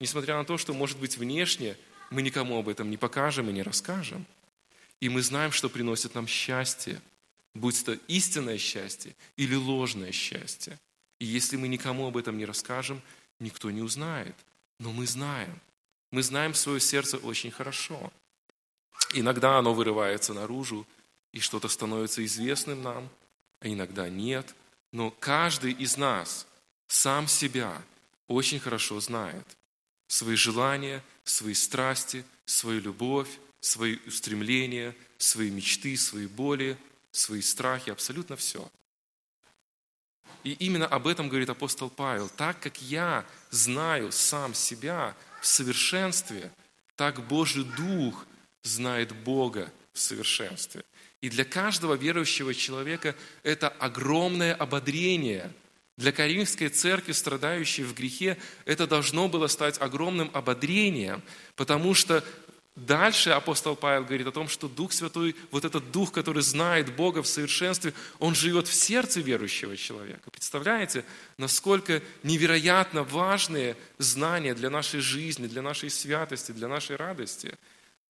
несмотря 0.00 0.36
на 0.36 0.44
то, 0.44 0.58
что, 0.58 0.72
может 0.74 0.98
быть, 0.98 1.16
внешне 1.16 1.76
мы 2.10 2.22
никому 2.22 2.58
об 2.58 2.68
этом 2.68 2.90
не 2.90 2.96
покажем 2.96 3.48
и 3.50 3.52
не 3.52 3.62
расскажем. 3.62 4.26
И 5.00 5.08
мы 5.08 5.22
знаем, 5.22 5.52
что 5.52 5.68
приносит 5.68 6.14
нам 6.14 6.26
счастье, 6.26 7.00
будь 7.54 7.84
то 7.84 7.92
истинное 8.08 8.58
счастье 8.58 9.14
или 9.36 9.54
ложное 9.54 10.12
счастье. 10.12 10.78
И 11.18 11.24
если 11.24 11.56
мы 11.56 11.68
никому 11.68 12.06
об 12.06 12.16
этом 12.16 12.38
не 12.38 12.44
расскажем, 12.44 13.02
никто 13.38 13.70
не 13.70 13.82
узнает. 13.82 14.34
Но 14.78 14.92
мы 14.92 15.06
знаем. 15.06 15.60
Мы 16.10 16.22
знаем 16.22 16.54
свое 16.54 16.80
сердце 16.80 17.18
очень 17.18 17.50
хорошо. 17.50 18.12
Иногда 19.14 19.58
оно 19.58 19.74
вырывается 19.74 20.34
наружу, 20.34 20.86
и 21.32 21.40
что-то 21.40 21.68
становится 21.68 22.24
известным 22.24 22.82
нам, 22.82 23.08
а 23.60 23.68
иногда 23.68 24.08
нет. 24.08 24.54
Но 24.92 25.10
каждый 25.10 25.72
из 25.72 25.96
нас 25.96 26.46
сам 26.86 27.28
себя 27.28 27.82
очень 28.26 28.58
хорошо 28.58 29.00
знает. 29.00 29.46
Свои 30.08 30.34
желания, 30.34 31.02
свои 31.24 31.54
страсти, 31.54 32.24
свою 32.44 32.80
любовь, 32.80 33.28
свои 33.60 33.98
устремления, 34.06 34.96
свои 35.18 35.50
мечты, 35.50 35.96
свои 35.96 36.26
боли, 36.26 36.76
свои 37.12 37.42
страхи, 37.42 37.90
абсолютно 37.90 38.36
все. 38.36 38.68
И 40.44 40.52
именно 40.52 40.86
об 40.86 41.06
этом 41.06 41.28
говорит 41.28 41.50
апостол 41.50 41.90
Павел. 41.90 42.28
Так 42.28 42.58
как 42.60 42.80
я 42.80 43.24
знаю 43.50 44.12
сам 44.12 44.54
себя, 44.54 45.14
в 45.40 45.46
совершенстве, 45.46 46.50
так 46.96 47.26
Божий 47.26 47.64
Дух 47.64 48.26
знает 48.62 49.12
Бога 49.12 49.72
в 49.92 49.98
совершенстве. 49.98 50.84
И 51.20 51.30
для 51.30 51.44
каждого 51.44 51.94
верующего 51.94 52.54
человека 52.54 53.14
это 53.42 53.68
огромное 53.68 54.54
ободрение. 54.54 55.52
Для 55.98 56.12
Коринфской 56.12 56.68
церкви, 56.68 57.10
страдающей 57.10 57.82
в 57.82 57.92
грехе, 57.92 58.38
это 58.64 58.86
должно 58.86 59.28
было 59.28 59.48
стать 59.48 59.80
огромным 59.80 60.30
ободрением, 60.32 61.22
потому 61.54 61.92
что 61.94 62.24
Дальше 62.76 63.30
апостол 63.30 63.74
Павел 63.74 64.04
говорит 64.04 64.28
о 64.28 64.30
том, 64.30 64.48
что 64.48 64.68
Дух 64.68 64.92
Святой, 64.92 65.34
вот 65.50 65.64
этот 65.64 65.90
Дух, 65.90 66.12
который 66.12 66.44
знает 66.44 66.94
Бога 66.94 67.24
в 67.24 67.26
совершенстве, 67.26 67.92
он 68.20 68.36
живет 68.36 68.68
в 68.68 68.72
сердце 68.72 69.20
верующего 69.20 69.76
человека. 69.76 70.30
Представляете, 70.30 71.04
насколько 71.38 72.00
невероятно 72.22 73.02
важные 73.02 73.76
знания 73.98 74.54
для 74.54 74.70
нашей 74.70 75.00
жизни, 75.00 75.48
для 75.48 75.60
нашей 75.60 75.90
святости, 75.90 76.52
для 76.52 76.68
нашей 76.68 76.94
радости 76.94 77.58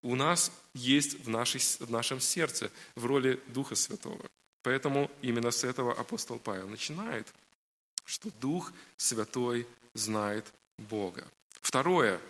у 0.02 0.14
нас 0.14 0.52
есть 0.74 1.24
в, 1.24 1.30
нашей, 1.30 1.62
в 1.62 1.90
нашем 1.90 2.20
сердце 2.20 2.70
в 2.94 3.06
роли 3.06 3.40
Духа 3.46 3.74
Святого. 3.74 4.22
Поэтому 4.62 5.10
именно 5.22 5.50
с 5.50 5.64
этого 5.64 5.94
апостол 5.94 6.38
Павел 6.38 6.68
начинает, 6.68 7.26
что 8.08 8.30
Дух 8.40 8.72
Святой 8.96 9.66
знает 9.94 10.52
Бога. 10.78 11.26
Второе, 11.60 12.20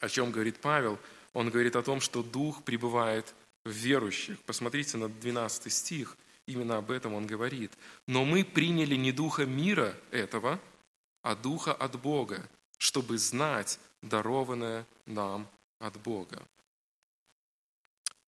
о 0.00 0.08
чем 0.08 0.32
говорит 0.32 0.58
Павел– 0.60 0.98
он 1.34 1.50
говорит 1.50 1.76
о 1.76 1.82
том, 1.82 2.00
что 2.00 2.22
Дух 2.22 2.62
пребывает 2.62 3.34
в 3.64 3.70
верующих. 3.70 4.40
Посмотрите 4.42 4.96
на 4.96 5.08
12 5.08 5.70
стих, 5.70 6.16
именно 6.46 6.78
об 6.78 6.90
этом 6.90 7.12
он 7.12 7.26
говорит. 7.26 7.72
«Но 8.06 8.24
мы 8.24 8.44
приняли 8.44 8.94
не 8.94 9.12
Духа 9.12 9.44
мира 9.44 9.94
этого, 10.12 10.60
а 11.22 11.34
Духа 11.34 11.74
от 11.74 12.00
Бога, 12.00 12.48
чтобы 12.78 13.18
знать 13.18 13.80
дарованное 14.00 14.86
нам 15.06 15.48
от 15.80 16.00
Бога». 16.00 16.40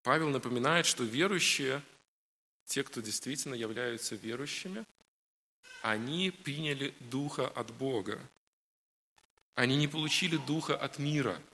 Павел 0.03 0.29
напоминает, 0.29 0.85
что 0.85 1.05
верующие, 1.05 1.83
те, 2.65 2.83
кто 2.83 3.01
действительно 3.01 3.55
являются 3.55 4.17
верующими, 4.17 4.85
они 5.83 6.31
приняли 6.31 6.95
Духа 7.01 7.47
от 7.47 7.73
Бога. 7.73 8.21
Они 9.55 9.77
не 9.77 9.89
получили 9.89 10.37
Духа 10.37 10.77
от 10.77 10.99
мира– 10.99 11.41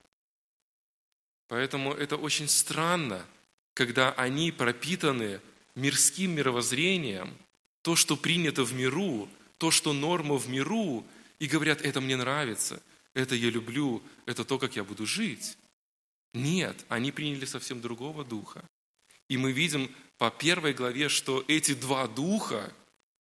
Поэтому 1.53 1.93
это 1.93 2.17
очень 2.17 2.49
странно, 2.49 3.27
когда 3.75 4.13
они 4.13 4.51
пропитаны 4.51 5.39
мирским 5.75 6.31
мировоззрением, 6.31 7.37
то, 7.83 7.95
что 7.95 8.17
принято 8.17 8.65
в 8.65 8.73
миру, 8.73 9.29
то, 9.59 9.71
что 9.71 9.93
норма 9.93 10.39
в 10.39 10.49
миру, 10.49 11.05
и 11.41 11.47
говорят, 11.47 11.83
это 11.83 12.01
мне 12.01 12.17
нравится, 12.17 12.83
это 13.13 13.35
я 13.35 13.51
люблю, 13.51 14.03
это 14.25 14.47
то, 14.47 14.59
как 14.59 14.77
я 14.77 14.83
буду 14.83 15.05
жить. 15.05 15.59
Нет, 16.33 16.87
они 16.89 17.13
приняли 17.13 17.45
совсем 17.45 17.83
другого 17.83 18.25
духа. 18.25 18.65
И 19.29 19.37
мы 19.37 19.53
видим 19.53 19.95
по 20.17 20.31
первой 20.31 20.73
главе, 20.73 21.11
что 21.11 21.45
эти 21.49 21.75
два 21.75 22.09
духа, 22.09 22.73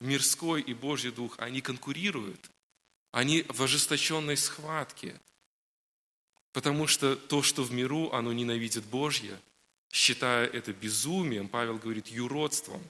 мирской 0.02 0.60
и 0.60 0.74
Божий 0.74 1.12
дух, 1.12 1.34
они 1.38 1.60
конкурируют. 1.60 2.50
Они 3.10 3.44
в 3.48 3.62
ожесточенной 3.62 4.36
схватке. 4.36 5.20
Потому 6.52 6.86
что 6.86 7.16
то, 7.16 7.42
что 7.42 7.62
в 7.62 7.72
миру, 7.72 8.10
оно 8.12 8.32
ненавидит 8.32 8.84
Божье, 8.84 9.38
считая 9.90 10.46
это 10.46 10.72
безумием, 10.72 11.48
Павел 11.48 11.78
говорит, 11.78 12.08
юродством. 12.08 12.82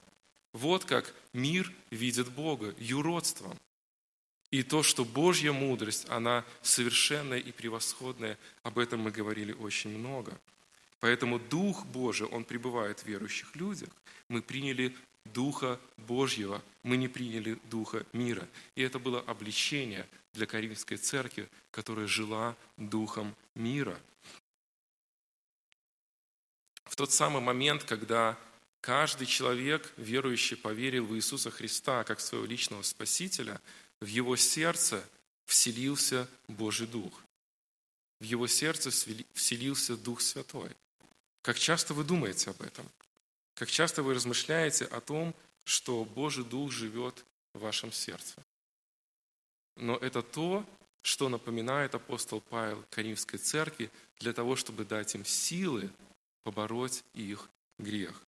Вот 0.53 0.85
как 0.85 1.13
мир 1.33 1.71
видит 1.89 2.29
Бога, 2.29 2.73
юродством. 2.77 3.57
И 4.51 4.61
то, 4.61 4.83
что 4.83 5.03
Божья 5.03 5.51
мудрость, 5.51 6.07
она 6.09 6.45
совершенная 6.61 7.39
и 7.39 7.51
превосходная, 7.51 8.37
об 8.61 8.77
этом 8.77 8.99
мы 9.01 9.11
говорили 9.11 9.51
очень 9.51 9.97
много. 9.97 10.39
Поэтому 10.99 11.39
Дух 11.39 11.85
Божий, 11.87 12.27
Он 12.27 12.45
пребывает 12.45 12.99
в 12.99 13.07
верующих 13.07 13.55
людях. 13.55 13.89
Мы 14.29 14.41
приняли 14.41 14.95
Духа 15.25 15.79
Божьего, 15.97 16.61
мы 16.83 16.97
не 16.97 17.07
приняли 17.07 17.59
Духа 17.69 18.05
мира. 18.13 18.47
И 18.75 18.81
это 18.81 18.99
было 18.99 19.21
обличение 19.21 20.07
для 20.33 20.45
Коринфской 20.45 20.97
церкви, 20.97 21.49
которая 21.71 22.07
жила 22.07 22.55
Духом 22.77 23.35
мира. 23.55 23.99
В 26.85 26.95
тот 26.95 27.11
самый 27.11 27.41
момент, 27.41 27.83
когда 27.83 28.37
каждый 28.81 29.25
человек, 29.25 29.93
верующий, 29.97 30.57
поверил 30.57 31.05
в 31.05 31.15
Иисуса 31.15 31.49
Христа 31.49 32.03
как 32.03 32.19
своего 32.19 32.45
личного 32.45 32.81
Спасителя– 32.81 33.61
в 34.03 34.07
его 34.07 34.35
сердце 34.35 35.01
вселился 35.45 36.27
Божий 36.49 36.87
Дух. 36.87 37.23
В 38.19 38.25
его 38.25 38.47
сердце 38.47 38.91
вселился 39.33 39.95
Дух 39.95 40.19
Святой. 40.19 40.69
Как 41.41 41.57
часто 41.57 41.93
вы 41.93 42.03
думаете 42.03 42.49
об 42.49 42.61
этом? 42.61 42.85
Как 43.63 43.71
часто 43.71 44.03
вы 44.03 44.13
размышляете 44.13 44.83
о 44.83 44.99
том, 44.99 45.33
что 45.63 46.03
Божий 46.03 46.43
Дух 46.43 46.69
живет 46.69 47.23
в 47.53 47.59
вашем 47.59 47.93
сердце? 47.93 48.43
Но 49.77 49.95
это 49.95 50.21
то, 50.21 50.65
что 51.01 51.29
напоминает 51.29 51.95
апостол 51.95 52.41
Павел 52.41 52.83
Коринфской 52.89 53.39
церкви 53.39 53.89
для 54.19 54.33
того, 54.33 54.57
чтобы 54.57 54.83
дать 54.83 55.15
им 55.15 55.23
силы 55.23 55.89
побороть 56.43 57.05
их 57.13 57.49
грех, 57.79 58.21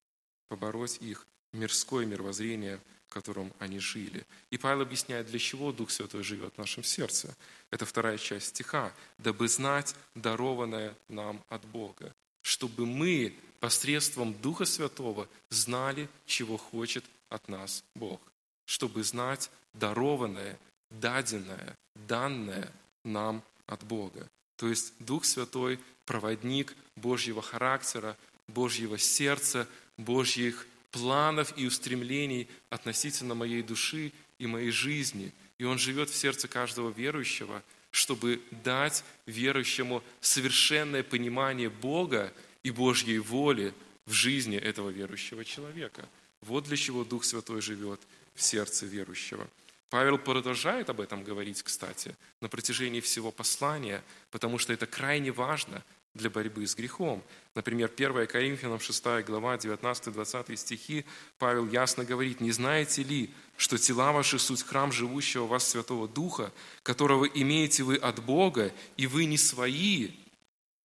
побороть 0.48 1.00
их 1.02 1.28
мирское 1.52 2.06
мировоззрение, 2.06 2.80
в 3.08 3.14
котором 3.14 3.52
они 3.60 3.80
жили. 3.80 4.26
И 4.52 4.58
Павел 4.58 4.84
объясняет, 4.84 5.28
для 5.28 5.40
чего 5.40 5.74
Дух 5.74 5.92
Святой 5.92 6.24
живет 6.24 6.54
в 6.54 6.60
нашем 6.60 6.86
сердце. 6.86 7.36
Это 7.72 7.86
вторая 7.86 8.18
часть 8.18 8.48
стиха. 8.48 8.94
«Дабы 9.18 9.50
знать 9.50 9.98
дарованное 10.14 10.96
нам 11.10 11.44
от 11.50 11.66
Бога, 11.66 12.16
чтобы 12.46 12.86
мы 12.86 13.34
посредством 13.60 14.36
Духа 14.40 14.66
Святого 14.66 15.28
знали, 15.50 16.08
чего 16.28 16.58
хочет 16.58 17.04
от 17.28 17.50
нас 17.50 17.84
Бог, 17.96 18.22
чтобы 18.66 19.04
знать 19.04 19.50
дарованное, 19.74 20.60
даденное, 20.92 21.76
данное 22.08 22.72
нам 23.04 23.42
от 23.66 23.84
Бога. 23.84 24.30
То 24.58 24.68
есть 24.68 24.94
Дух 25.00 25.26
Святой– 25.26 25.80
проводник 26.06 26.76
Божьего 26.96 27.42
характера, 27.42 28.16
Божьего 28.48 29.00
сердца, 29.00 29.68
Божьих 29.98 30.68
планов 30.92 31.52
и 31.58 31.66
устремлений 31.66 32.48
относительно 32.70 33.34
моей 33.34 33.64
души 33.64 34.12
и 34.38 34.46
моей 34.46 34.70
жизни. 34.70 35.32
И 35.58 35.64
Он 35.64 35.80
живет 35.80 36.12
в 36.12 36.16
сердце 36.16 36.48
каждого 36.48 36.92
верующего, 36.92 37.64
чтобы 37.96 38.42
дать 38.52 39.06
верующему 39.26 40.04
совершенное 40.20 41.02
понимание 41.02 41.70
Бога 41.70 42.34
и 42.62 42.70
Божьей 42.70 43.20
воли 43.20 43.74
в 44.06 44.12
жизни 44.12 44.58
этого 44.58 44.90
верующего 44.90 45.46
человека. 45.46 46.06
Вот 46.42 46.66
для 46.66 46.76
чего 46.76 47.06
Дух 47.06 47.24
Святой 47.24 47.62
живет 47.62 48.02
в 48.34 48.42
сердце 48.42 48.86
верующего. 48.86 49.48
Павел 49.90 50.18
продолжает 50.18 50.90
об 50.90 51.00
этом 51.00 51.24
говорить, 51.24 51.64
кстати, 51.64 52.18
на 52.42 52.50
протяжении 52.50 53.00
всего 53.00 53.32
послания, 53.32 54.04
потому 54.30 54.58
что 54.58 54.74
это 54.74 54.88
крайне 54.88 55.32
важно 55.32 55.82
для 56.16 56.30
борьбы 56.30 56.66
с 56.66 56.76
грехом. 56.76 57.22
Например, 57.54 57.92
1 57.94 58.26
Коринфянам 58.28 58.80
6 58.80 59.04
глава, 59.26 59.58
19-20 59.58 60.56
стихи, 60.56 61.06
Павел 61.38 61.68
ясно 61.68 62.06
говорит, 62.06 62.42
«Не 62.42 62.52
знаете 62.52 63.04
ли, 63.04 63.30
что 63.58 63.78
тела 63.78 64.12
ваши 64.12 64.40
суть 64.40 64.64
храм 64.64 64.92
живущего 64.92 65.44
в 65.44 65.50
вас 65.50 65.68
Святого 65.68 66.08
Духа, 66.08 66.52
которого 66.84 67.26
имеете 67.26 67.84
вы 67.84 67.98
от 67.98 68.24
Бога, 68.24 68.74
и 68.98 69.08
вы 69.08 69.26
не 69.26 69.38
свои, 69.38 70.12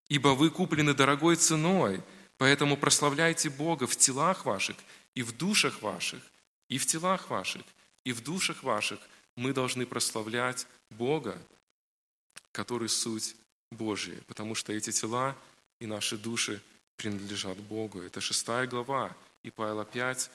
ибо 0.08 0.28
вы 0.30 0.50
куплены 0.50 0.94
дорогой 0.94 1.36
ценой, 1.36 2.02
поэтому 2.36 2.76
прославляйте 2.76 3.50
Бога 3.50 3.86
в 3.86 3.96
телах 3.96 4.44
ваших 4.44 4.76
и 5.14 5.22
в 5.22 5.36
душах 5.36 5.80
ваших, 5.80 6.22
и 6.68 6.78
в 6.78 6.86
телах 6.86 7.30
ваших, 7.30 7.62
и 8.04 8.12
в 8.12 8.22
душах 8.22 8.62
ваших 8.64 8.98
мы 9.36 9.52
должны 9.52 9.86
прославлять 9.86 10.66
Бога, 10.90 11.40
который 12.50 12.88
суть 12.88 13.36
Божьи, 13.70 14.20
потому 14.26 14.54
что 14.54 14.72
эти 14.72 14.90
тела 14.90 15.36
и 15.78 15.86
наши 15.86 16.18
души 16.18 16.60
принадлежат 16.96 17.56
Богу. 17.58 18.02
Это 18.02 18.20
шестая 18.20 18.66
глава, 18.66 19.16
и 19.42 19.50
Павел 19.50 19.80
опять 19.80 20.30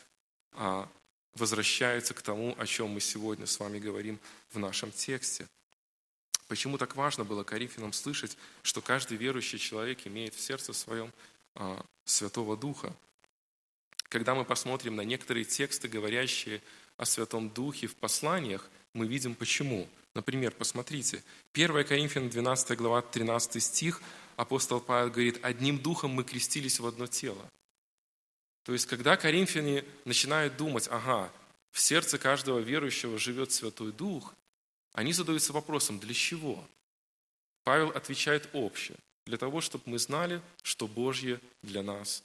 а, 0.54 0.90
возвращается 1.36 2.14
к 2.14 2.22
тому, 2.22 2.56
о 2.58 2.66
чем 2.66 2.90
мы 2.90 3.02
сегодня 3.02 3.46
с 3.46 3.60
вами 3.60 3.80
говорим 3.80 4.20
в 4.52 4.60
нашем 4.60 4.92
тексте. 4.92 5.48
Почему 6.48 6.78
так 6.78 6.96
важно 6.96 7.24
было 7.26 7.44
Коринфянам 7.44 7.94
слышать, 7.94 8.38
что 8.62 8.82
каждый 8.82 9.18
верующий 9.18 9.60
человек 9.60 10.06
имеет 10.08 10.34
в 10.34 10.42
сердце 10.42 10.74
своем 10.74 11.12
а, 11.56 11.84
Святого 12.06 12.56
Духа? 12.56 12.96
Когда 14.10 14.34
мы 14.34 14.46
посмотрим 14.46 14.96
на 14.96 15.02
некоторые 15.02 15.44
тексты, 15.44 15.88
говорящие 15.88 16.62
о 16.98 17.06
Святом 17.06 17.50
Духе 17.50 17.88
в 17.88 17.96
посланиях, 17.96 18.70
мы 18.94 19.08
видим 19.08 19.36
почему– 19.36 19.88
Например, 20.16 20.52
посмотрите, 20.52 21.22
1 21.54 21.84
Коринфянам 21.84 22.30
12 22.30 22.78
глава 22.78 23.02
13 23.02 23.62
стих, 23.62 24.02
апостол 24.38 24.80
Павел 24.80 25.12
говорит, 25.12 25.40
«Одним 25.44 25.78
духом 25.78 26.12
мы 26.12 26.24
крестились 26.24 26.80
в 26.80 26.88
одно 26.88 27.06
тело». 27.06 27.52
То 28.64 28.72
есть, 28.72 28.88
когда 28.88 29.16
коринфяне 29.16 29.86
начинают 30.06 30.58
думать, 30.58 30.88
ага, 30.90 31.32
в 31.72 31.80
сердце 31.80 32.18
каждого 32.18 32.60
верующего 32.60 33.20
живет 33.20 33.52
Святой 33.52 33.92
Дух, 33.92 34.34
они 34.94 35.12
задаются 35.14 35.54
вопросом, 35.54 36.00
для 36.00 36.14
чего? 36.14 36.66
Павел 37.64 37.90
отвечает 37.90 38.50
общее, 38.54 38.98
для 39.26 39.38
того, 39.38 39.60
чтобы 39.60 39.84
мы 39.88 40.00
знали, 40.00 40.42
что 40.64 40.88
Божье 40.88 41.42
для 41.62 41.84
нас, 41.84 42.24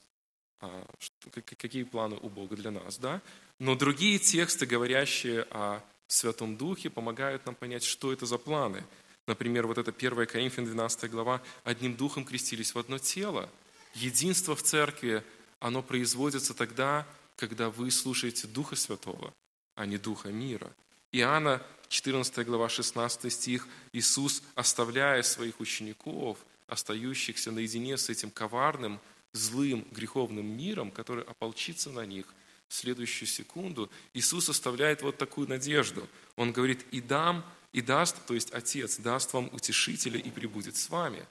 а, 0.61 0.87
какие 1.33 1.83
планы 1.83 2.15
у 2.21 2.29
Бога 2.29 2.55
для 2.55 2.71
нас. 2.71 2.97
Да? 2.97 3.21
Но 3.61 3.75
другие 3.75 4.17
тексты, 4.17 4.65
говорящие 4.65 5.43
о 5.51 5.83
Святом 6.07 6.57
Духе 6.57 6.89
помогают 6.89 7.45
нам 7.45 7.53
понять, 7.53 7.83
что 7.83 8.11
это 8.11 8.25
за 8.25 8.39
планы. 8.39 8.83
Например, 9.27 9.67
вот 9.67 9.77
это 9.77 9.91
1 9.91 10.25
Коринфян 10.25 10.65
12 10.65 11.11
глава, 11.11 11.43
«Одним 11.63 11.95
духом 11.95 12.25
крестились 12.25 12.73
в 12.73 12.79
одно 12.79 12.97
тело». 12.97 13.47
Единство 13.93 14.55
в 14.55 14.63
церкви, 14.63 15.23
оно 15.59 15.83
производится 15.83 16.55
тогда, 16.55 17.05
когда 17.35 17.69
вы 17.69 17.91
слушаете 17.91 18.47
Духа 18.47 18.75
Святого, 18.75 19.31
а 19.75 19.85
не 19.85 19.99
Духа 19.99 20.29
мира. 20.29 20.71
Иоанна 21.11 21.61
14 21.87 22.43
глава 22.47 22.67
16 22.67 23.31
стих, 23.31 23.67
Иисус, 23.93 24.41
оставляя 24.55 25.21
своих 25.21 25.59
учеников, 25.59 26.39
остающихся 26.65 27.51
наедине 27.51 27.99
с 27.99 28.09
этим 28.09 28.31
коварным, 28.31 28.99
злым, 29.33 29.85
греховным 29.91 30.47
миром, 30.47 30.89
который 30.89 31.23
ополчится 31.25 31.91
на 31.91 32.07
них– 32.07 32.25
следующую 32.73 33.27
секунду 33.27 33.89
Иисус 34.13 34.49
оставляет 34.49 35.01
вот 35.01 35.17
такую 35.17 35.47
надежду. 35.47 36.07
Он 36.35 36.51
говорит, 36.51 36.85
и 36.91 37.01
дам, 37.01 37.45
и 37.73 37.81
даст, 37.81 38.15
то 38.25 38.33
есть 38.33 38.53
Отец 38.53 38.97
даст 38.97 39.33
вам 39.33 39.49
утешителя 39.53 40.19
и 40.19 40.29
прибудет 40.29 40.75
с 40.75 40.89
вами. 40.89 41.25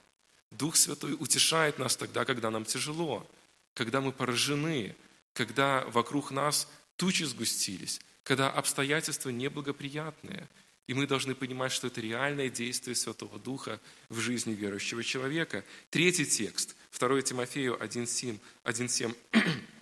Дух 0.51 0.77
Святой 0.77 1.15
утешает 1.19 1.79
нас 1.79 1.97
тогда, 1.97 2.25
когда 2.25 2.51
нам 2.51 2.65
тяжело, 2.65 3.27
когда 3.75 4.01
мы 4.01 4.13
поражены, 4.13 4.97
когда 5.33 5.85
вокруг 5.87 6.31
нас 6.31 6.69
тучи 6.97 7.23
сгустились, 7.23 8.01
когда 8.23 8.51
обстоятельства 8.51 9.31
неблагоприятные. 9.31 10.49
И 10.87 10.95
мы 10.95 11.07
должны 11.07 11.37
понимать, 11.37 11.71
что 11.71 11.87
это 11.87 12.01
реальное 12.01 12.51
действие 12.51 12.97
Святого 12.97 13.39
Духа 13.39 13.81
в 14.09 14.19
жизни 14.19 14.55
верующего 14.55 15.05
человека. 15.05 15.65
Третий 15.89 16.27
текст, 16.27 16.75
2 16.99 17.23
Тимофею 17.23 17.77
1.7. 17.81 18.41
1.7. 18.65 19.17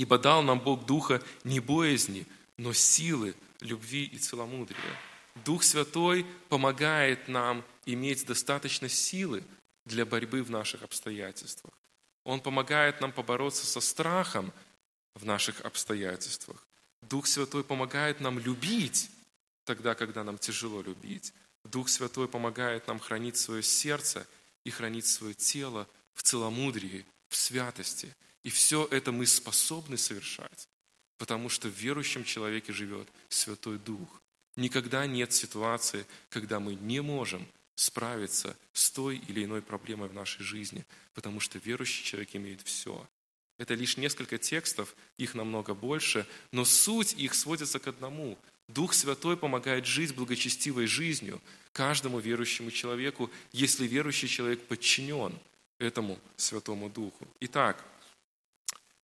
Ибо 0.00 0.16
дал 0.16 0.42
нам 0.42 0.58
Бог 0.58 0.86
духа 0.86 1.22
не 1.44 1.60
боязни, 1.60 2.26
но 2.56 2.72
силы, 2.72 3.34
любви 3.60 4.04
и 4.04 4.16
целомудрия. 4.16 4.98
Дух 5.44 5.62
Святой 5.62 6.24
помогает 6.48 7.28
нам 7.28 7.62
иметь 7.84 8.24
достаточно 8.24 8.88
силы 8.88 9.44
для 9.84 10.06
борьбы 10.06 10.42
в 10.42 10.50
наших 10.50 10.82
обстоятельствах. 10.84 11.74
Он 12.24 12.40
помогает 12.40 13.02
нам 13.02 13.12
побороться 13.12 13.66
со 13.66 13.82
страхом 13.82 14.54
в 15.14 15.26
наших 15.26 15.60
обстоятельствах. 15.66 16.66
Дух 17.02 17.26
Святой 17.26 17.62
помогает 17.62 18.20
нам 18.20 18.38
любить 18.38 19.10
тогда, 19.64 19.94
когда 19.94 20.24
нам 20.24 20.38
тяжело 20.38 20.80
любить. 20.80 21.34
Дух 21.64 21.90
Святой 21.90 22.26
помогает 22.26 22.86
нам 22.86 23.00
хранить 23.00 23.36
свое 23.36 23.62
сердце 23.62 24.26
и 24.64 24.70
хранить 24.70 25.04
свое 25.04 25.34
тело 25.34 25.86
в 26.14 26.22
целомудрии, 26.22 27.04
в 27.28 27.36
святости. 27.36 28.16
И 28.42 28.50
все 28.50 28.88
это 28.90 29.12
мы 29.12 29.26
способны 29.26 29.98
совершать, 29.98 30.68
потому 31.18 31.48
что 31.48 31.68
в 31.68 31.74
верующем 31.74 32.24
человеке 32.24 32.72
живет 32.72 33.08
Святой 33.28 33.78
Дух. 33.78 34.22
Никогда 34.56 35.06
нет 35.06 35.32
ситуации, 35.32 36.06
когда 36.28 36.58
мы 36.60 36.74
не 36.74 37.00
можем 37.00 37.46
справиться 37.74 38.56
с 38.72 38.90
той 38.90 39.16
или 39.16 39.44
иной 39.44 39.62
проблемой 39.62 40.08
в 40.08 40.14
нашей 40.14 40.42
жизни, 40.42 40.84
потому 41.14 41.40
что 41.40 41.58
верующий 41.58 42.04
человек 42.04 42.34
имеет 42.34 42.60
все. 42.62 43.06
Это 43.58 43.74
лишь 43.74 43.96
несколько 43.96 44.38
текстов, 44.38 44.94
их 45.18 45.34
намного 45.34 45.74
больше, 45.74 46.26
но 46.50 46.64
суть 46.64 47.12
их 47.14 47.34
сводится 47.34 47.78
к 47.78 47.86
одному. 47.88 48.38
Дух 48.68 48.94
Святой 48.94 49.36
помогает 49.36 49.84
жить 49.84 50.14
благочестивой 50.14 50.86
жизнью 50.86 51.42
каждому 51.72 52.20
верующему 52.20 52.70
человеку, 52.70 53.30
если 53.52 53.86
верующий 53.86 54.28
человек 54.28 54.62
подчинен 54.62 55.38
этому 55.78 56.18
Святому 56.36 56.88
Духу. 56.88 57.26
Итак, 57.40 57.84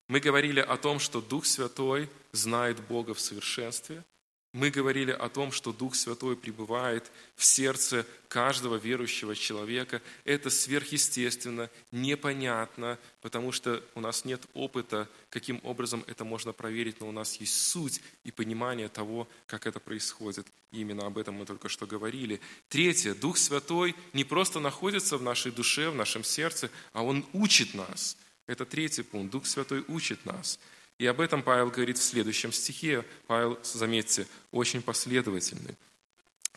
мы 0.08 0.20
говорили 0.20 0.60
о 0.60 0.76
том, 0.76 0.98
что 0.98 1.20
Дух 1.20 1.46
Святой 1.46 2.08
знает 2.32 2.80
Бога 2.80 3.14
в 3.14 3.20
совершенстве– 3.20 4.04
мы 4.56 4.70
говорили 4.70 5.10
о 5.10 5.28
том, 5.28 5.52
что 5.52 5.70
Дух 5.70 5.94
Святой 5.94 6.34
пребывает 6.34 7.12
в 7.34 7.44
сердце 7.44 8.06
каждого 8.28 8.76
верующего 8.76 9.36
человека. 9.36 10.00
Это 10.24 10.48
сверхъестественно, 10.48 11.68
непонятно, 11.92 12.98
потому 13.20 13.52
что 13.52 13.84
у 13.94 14.00
нас 14.00 14.24
нет 14.24 14.40
опыта, 14.54 15.10
каким 15.28 15.60
образом 15.62 16.02
это 16.06 16.24
можно 16.24 16.54
проверить, 16.54 17.00
но 17.00 17.08
у 17.08 17.12
нас 17.12 17.36
есть 17.36 17.66
суть 17.66 18.00
и 18.24 18.30
понимание 18.30 18.88
того, 18.88 19.28
как 19.44 19.66
это 19.66 19.78
происходит. 19.78 20.46
И 20.70 20.80
именно 20.80 21.06
об 21.06 21.18
этом 21.18 21.34
мы 21.34 21.44
только 21.44 21.68
что 21.68 21.86
говорили. 21.86 22.40
Третье. 22.70 23.14
Дух 23.14 23.36
Святой 23.36 23.94
не 24.14 24.24
просто 24.24 24.58
находится 24.58 25.18
в 25.18 25.22
нашей 25.22 25.52
душе, 25.52 25.90
в 25.90 25.94
нашем 25.94 26.24
сердце, 26.24 26.70
а 26.94 27.02
Он 27.02 27.26
учит 27.34 27.74
нас. 27.74 28.16
Это 28.46 28.64
третий 28.64 29.02
пункт. 29.02 29.32
Дух 29.32 29.46
Святой 29.46 29.84
учит 29.88 30.24
нас. 30.24 30.58
И 30.98 31.06
об 31.06 31.20
этом 31.20 31.42
Павел 31.42 31.70
говорит 31.70 31.98
в 31.98 32.02
следующем 32.02 32.52
стихе. 32.52 33.04
Павел, 33.26 33.58
заметьте, 33.62 34.26
очень 34.50 34.82
последовательный. 34.82 35.76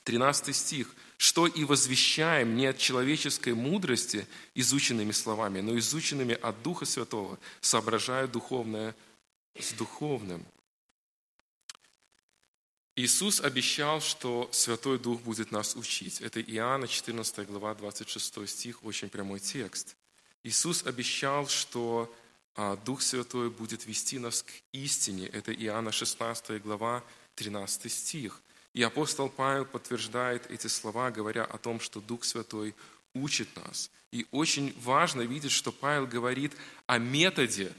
13 0.04 0.56
стих. 0.56 0.96
«Что 1.18 1.48
и 1.48 1.66
возвещаем 1.66 2.56
не 2.56 2.68
от 2.68 2.78
человеческой 2.78 3.54
мудрости 3.54 4.26
изученными 4.56 5.12
словами, 5.12 5.60
но 5.60 5.78
изученными 5.78 6.34
от 6.34 6.62
Духа 6.64 6.86
Святого, 6.86 7.38
соображая 7.60 8.28
духовное 8.28 8.96
с 9.60 9.74
духовным». 9.74 10.46
Иисус 12.96 13.42
обещал, 13.42 14.02
что 14.02 14.50
Святой 14.52 14.98
Дух 14.98 15.22
будет 15.22 15.52
нас 15.52 15.76
учить. 15.76 16.22
Это 16.22 16.42
Иоанна 16.42 16.88
14 16.88 17.48
глава 17.48 17.76
26 17.76 18.48
стих, 18.48 18.84
очень 18.84 19.10
прямой 19.10 19.40
текст. 19.40 19.96
Иисус 20.44 20.86
обещал, 20.86 21.48
что 21.48 22.14
а 22.62 22.76
Дух 22.76 23.02
Святой 23.02 23.50
будет 23.50 23.86
вести 23.86 24.20
нас 24.20 24.44
к 24.44 24.52
истине. 24.74 25.28
Это 25.28 25.54
Иоанна 25.54 25.94
16 25.94 26.62
глава, 26.62 27.06
13 27.36 27.90
стих. 27.90 28.42
И 28.74 28.84
апостол 28.84 29.30
Павел 29.30 29.64
подтверждает 29.64 30.52
эти 30.52 30.68
слова, 30.68 31.10
говоря 31.10 31.46
о 31.46 31.58
том, 31.58 31.80
что 31.80 32.02
Дух 32.02 32.26
Святой 32.26 32.76
учит 33.14 33.48
нас. 33.56 33.90
И 34.12 34.28
очень 34.32 34.76
важно 34.82 35.22
видеть, 35.22 35.54
что 35.54 35.72
Павел 35.72 36.06
говорит 36.06 36.52
о 36.86 36.98
методе, 36.98 37.72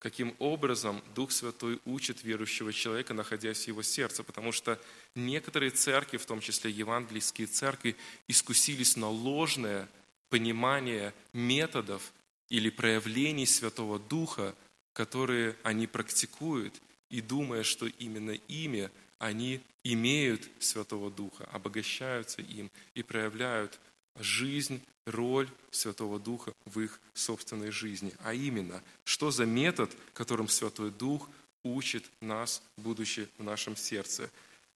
каким 0.00 0.34
образом 0.40 1.02
Дух 1.14 1.30
Святой 1.30 1.80
учит 1.84 2.24
верующего 2.24 2.72
человека, 2.72 3.14
находясь 3.14 3.64
в 3.64 3.68
его 3.68 3.82
сердце. 3.82 4.24
Потому 4.24 4.50
что 4.50 4.76
некоторые 5.14 5.70
церкви, 5.70 6.16
в 6.16 6.26
том 6.26 6.40
числе 6.40 6.72
евангельские 6.72 7.46
церкви, 7.46 7.96
искусились 8.26 8.96
на 8.96 9.08
ложное 9.08 9.88
понимание 10.28 11.14
методов 11.32 12.12
или 12.48 12.70
проявлений 12.70 13.46
Святого 13.46 13.98
Духа, 13.98 14.54
которые 14.92 15.56
они 15.62 15.86
практикуют, 15.86 16.74
и 17.10 17.20
думая, 17.20 17.62
что 17.62 17.86
именно 17.86 18.32
ими 18.48 18.90
они 19.18 19.60
имеют 19.84 20.48
Святого 20.58 21.10
Духа, 21.10 21.44
обогащаются 21.52 22.42
им 22.42 22.70
и 22.94 23.02
проявляют 23.02 23.78
жизнь, 24.18 24.82
роль 25.06 25.48
Святого 25.70 26.18
Духа 26.18 26.52
в 26.64 26.80
их 26.80 27.00
собственной 27.14 27.70
жизни. 27.70 28.12
А 28.20 28.34
именно, 28.34 28.82
что 29.04 29.30
за 29.30 29.46
метод, 29.46 29.90
которым 30.12 30.48
Святой 30.48 30.90
Дух 30.90 31.28
учит 31.62 32.04
нас, 32.20 32.62
будучи 32.76 33.28
в 33.38 33.44
нашем 33.44 33.76
сердце. 33.76 34.30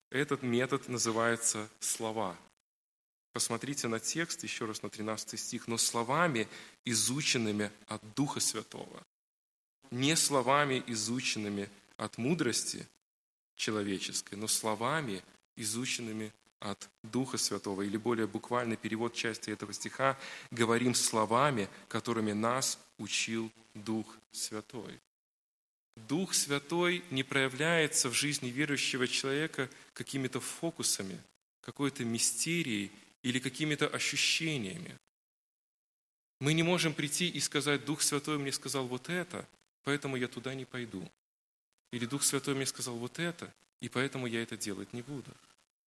Этот 0.09 0.41
метод 0.41 0.87
называется 0.89 1.69
слова. 1.79 2.37
Посмотрите 3.33 3.87
на 3.87 3.99
текст, 3.99 4.43
еще 4.43 4.65
раз 4.65 4.83
на 4.83 4.89
13 4.89 5.39
стих, 5.39 5.67
но 5.67 5.77
словами, 5.77 6.47
изученными 6.83 7.71
от 7.87 8.01
Духа 8.15 8.39
Святого. 8.39 9.01
Не 9.89 10.15
словами, 10.15 10.83
изученными 10.87 11.69
от 11.97 12.17
мудрости 12.17 12.87
человеческой, 13.55 14.35
но 14.35 14.47
словами, 14.47 15.23
изученными 15.55 16.33
от 16.59 16.89
Духа 17.03 17.37
Святого. 17.37 17.83
Или 17.83 17.97
более 17.97 18.27
буквальный 18.27 18.77
перевод 18.77 19.13
части 19.13 19.49
этого 19.49 19.73
стиха 19.73 20.17
«говорим 20.51 20.93
словами, 20.93 21.69
которыми 21.87 22.33
нас 22.33 22.77
учил 22.97 23.51
Дух 23.73 24.17
Святой». 24.31 24.99
Дух 25.95 26.33
Святой 26.33 27.03
не 27.11 27.23
проявляется 27.23 28.09
в 28.09 28.13
жизни 28.13 28.49
верующего 28.49 29.07
человека 29.07 29.69
какими-то 29.93 30.39
фокусами, 30.39 31.19
какой-то 31.61 32.05
мистерией 32.05 32.91
или 33.23 33.39
какими-то 33.39 33.87
ощущениями. 33.87 34.97
Мы 36.39 36.53
не 36.53 36.63
можем 36.63 36.93
прийти 36.93 37.27
и 37.27 37.39
сказать, 37.39 37.85
Дух 37.85 38.01
Святой 38.01 38.37
мне 38.37 38.51
сказал 38.51 38.87
вот 38.87 39.09
это, 39.09 39.47
поэтому 39.83 40.15
я 40.15 40.27
туда 40.27 40.55
не 40.55 40.65
пойду. 40.65 41.07
Или 41.91 42.05
Дух 42.05 42.23
Святой 42.23 42.55
мне 42.55 42.65
сказал 42.65 42.95
вот 42.95 43.19
это, 43.19 43.53
и 43.79 43.89
поэтому 43.89 44.27
я 44.27 44.41
это 44.41 44.57
делать 44.57 44.93
не 44.93 45.01
буду. 45.01 45.31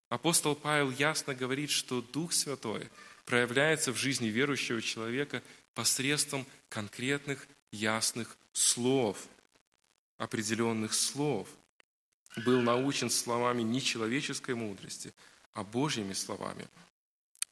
Апостол 0.09 0.55
Павел 0.55 0.91
ясно 0.91 1.33
говорит, 1.33 1.71
что 1.71 2.01
Дух 2.01 2.33
Святой 2.33 2.89
проявляется 3.25 3.91
в 3.91 3.97
жизни 3.97 4.27
верующего 4.27 4.81
человека 4.81 5.41
посредством 5.73 6.45
конкретных, 6.69 7.47
ясных 7.71 8.37
слов, 8.51 9.27
определенных 10.17 10.93
слов. 10.93 11.47
Был 12.45 12.61
научен 12.61 13.09
словами 13.09 13.63
не 13.63 13.81
человеческой 13.81 14.55
мудрости, 14.55 15.13
а 15.53 15.63
Божьими 15.63 16.13
словами. 16.13 16.67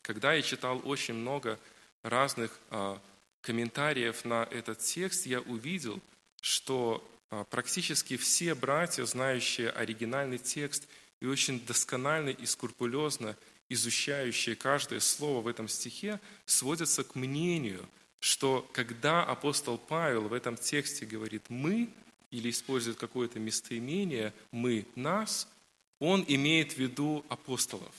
Когда 0.02 0.34
я 0.34 0.42
читал 0.42 0.82
очень 0.84 1.14
много 1.14 1.60
разных 2.04 2.58
а, 2.70 3.02
комментариев 3.42 4.26
на 4.26 4.48
этот 4.52 4.80
текст, 4.80 5.26
я 5.26 5.42
увидел, 5.42 6.02
что 6.42 7.08
а, 7.30 7.44
практически 7.44 8.18
все 8.18 8.56
братья, 8.56 9.06
знающие 9.06 9.70
оригинальный 9.70 10.40
текст 10.40 10.88
и 11.20 11.28
очень 11.28 11.64
досконально 11.66 12.30
и 12.30 12.46
скрупулезно 12.46 13.36
изучающие 13.70 14.56
каждое 14.56 15.00
слово 15.00 15.42
в 15.42 15.48
этом 15.48 15.68
стихе, 15.68 16.20
сводятся 16.46 17.04
к 17.04 17.16
мнению, 17.16 17.88
что 18.20 18.70
когда 18.74 19.24
апостол 19.24 19.78
Павел 19.78 20.28
в 20.28 20.34
этом 20.34 20.58
тексте 20.58 21.06
говорит 21.06 21.44
«мы» 21.50 21.90
или 22.32 22.50
использует 22.50 22.98
какое-то 22.98 23.40
местоимение 23.40 24.34
«мы», 24.52 24.86
«нас», 24.96 25.48
он 26.00 26.26
имеет 26.28 26.74
в 26.74 26.78
виду 26.80 27.24
апостолов 27.30 27.94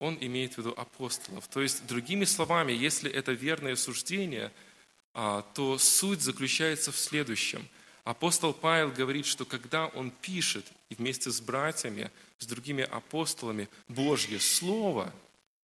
он 0.00 0.18
имеет 0.20 0.54
в 0.54 0.58
виду 0.58 0.74
апостолов. 0.76 1.46
То 1.46 1.60
есть, 1.60 1.86
другими 1.86 2.24
словами, 2.24 2.72
если 2.72 3.10
это 3.10 3.32
верное 3.32 3.76
суждение, 3.76 4.50
а, 5.14 5.42
то 5.54 5.78
суть 5.78 6.22
заключается 6.22 6.90
в 6.90 6.96
следующем. 6.96 7.68
Апостол 8.02 8.52
Павел 8.52 8.90
говорит, 8.90 9.26
что 9.26 9.44
когда 9.44 9.86
он 9.86 10.10
пишет 10.10 10.66
и 10.88 10.94
вместе 10.94 11.30
с 11.30 11.40
братьями, 11.40 12.10
с 12.38 12.46
другими 12.46 12.82
апостолами 12.82 13.68
Божье 13.88 14.40
Слово, 14.40 15.12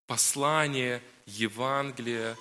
послание, 0.07 1.03
Евангелие, 1.27 2.37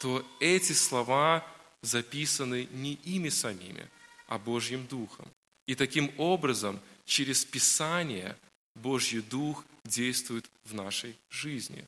то 0.00 0.24
эти 0.38 0.72
слова 0.72 1.44
записаны 1.82 2.68
не 2.72 2.94
ими 3.04 3.28
самими, 3.28 3.88
а 4.28 4.38
Божьим 4.38 4.86
Духом. 4.86 5.28
И 5.66 5.74
таким 5.74 6.12
образом, 6.16 6.80
через 7.04 7.44
Писание 7.44 8.36
Божий 8.74 9.20
Дух 9.20 9.64
действует 9.84 10.50
в 10.64 10.74
нашей 10.74 11.16
жизни. 11.28 11.84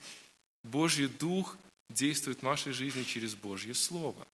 Божий 0.62 1.08
Дух 1.08 1.56
действует 1.88 2.40
в 2.40 2.42
нашей 2.42 2.72
жизни 2.72 3.02
через 3.02 3.34
Божье 3.34 3.74
Слово. 3.74 4.26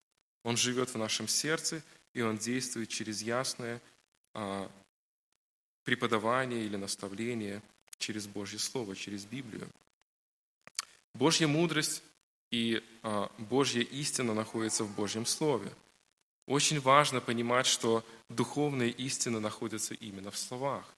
Он 0.45 0.57
живет 0.57 0.91
в 0.91 0.99
нашем 0.99 1.29
сердце, 1.29 1.83
и 2.15 2.23
Он 2.23 2.39
действует 2.39 2.89
через 2.89 3.23
ясное 3.23 3.81
а, 4.35 4.71
преподавание 5.85 6.65
или 6.65 6.77
наставление 6.77 7.63
через 7.99 8.27
Божье 8.27 8.59
Слово, 8.59 8.95
через 8.95 9.25
Библию. 9.25 9.69
Божья 11.15 11.47
мудрость 11.47 12.03
и 12.51 12.83
а, 13.03 13.31
Божья 13.39 13.83
истина 13.83 14.35
находится 14.35 14.85
в 14.85 14.95
Божьем 14.95 15.27
Слове. 15.27 15.73
Очень 16.47 16.81
важно 16.81 17.21
понимать, 17.21 17.67
что 17.67 18.05
духовные 18.29 18.91
истины 18.91 19.41
находятся 19.41 19.95
именно 19.95 20.31
в 20.31 20.39
словах. 20.39 20.95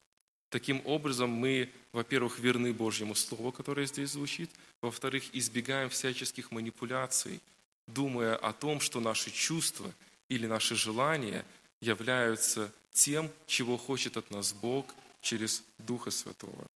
Таким 0.51 0.81
образом, 0.83 1.29
мы, 1.29 1.69
во-первых, 1.93 2.37
верны 2.37 2.73
Божьему 2.73 3.15
Слову, 3.15 3.53
которое 3.53 3.85
здесь 3.85 4.11
звучит, 4.11 4.49
во-вторых, 4.81 5.23
избегаем 5.31 5.89
всяческих 5.89 6.51
манипуляций, 6.51 7.39
думая 7.87 8.35
о 8.35 8.51
том, 8.51 8.81
что 8.81 8.99
наши 8.99 9.31
чувства 9.31 9.93
или 10.27 10.47
наши 10.47 10.75
желания 10.75 11.45
являются 11.79 12.69
тем, 12.91 13.31
чего 13.47 13.77
хочет 13.77 14.17
от 14.17 14.29
нас 14.29 14.51
Бог 14.51 14.93
через 15.21 15.63
Духа 15.77 16.11
Святого. 16.11 16.67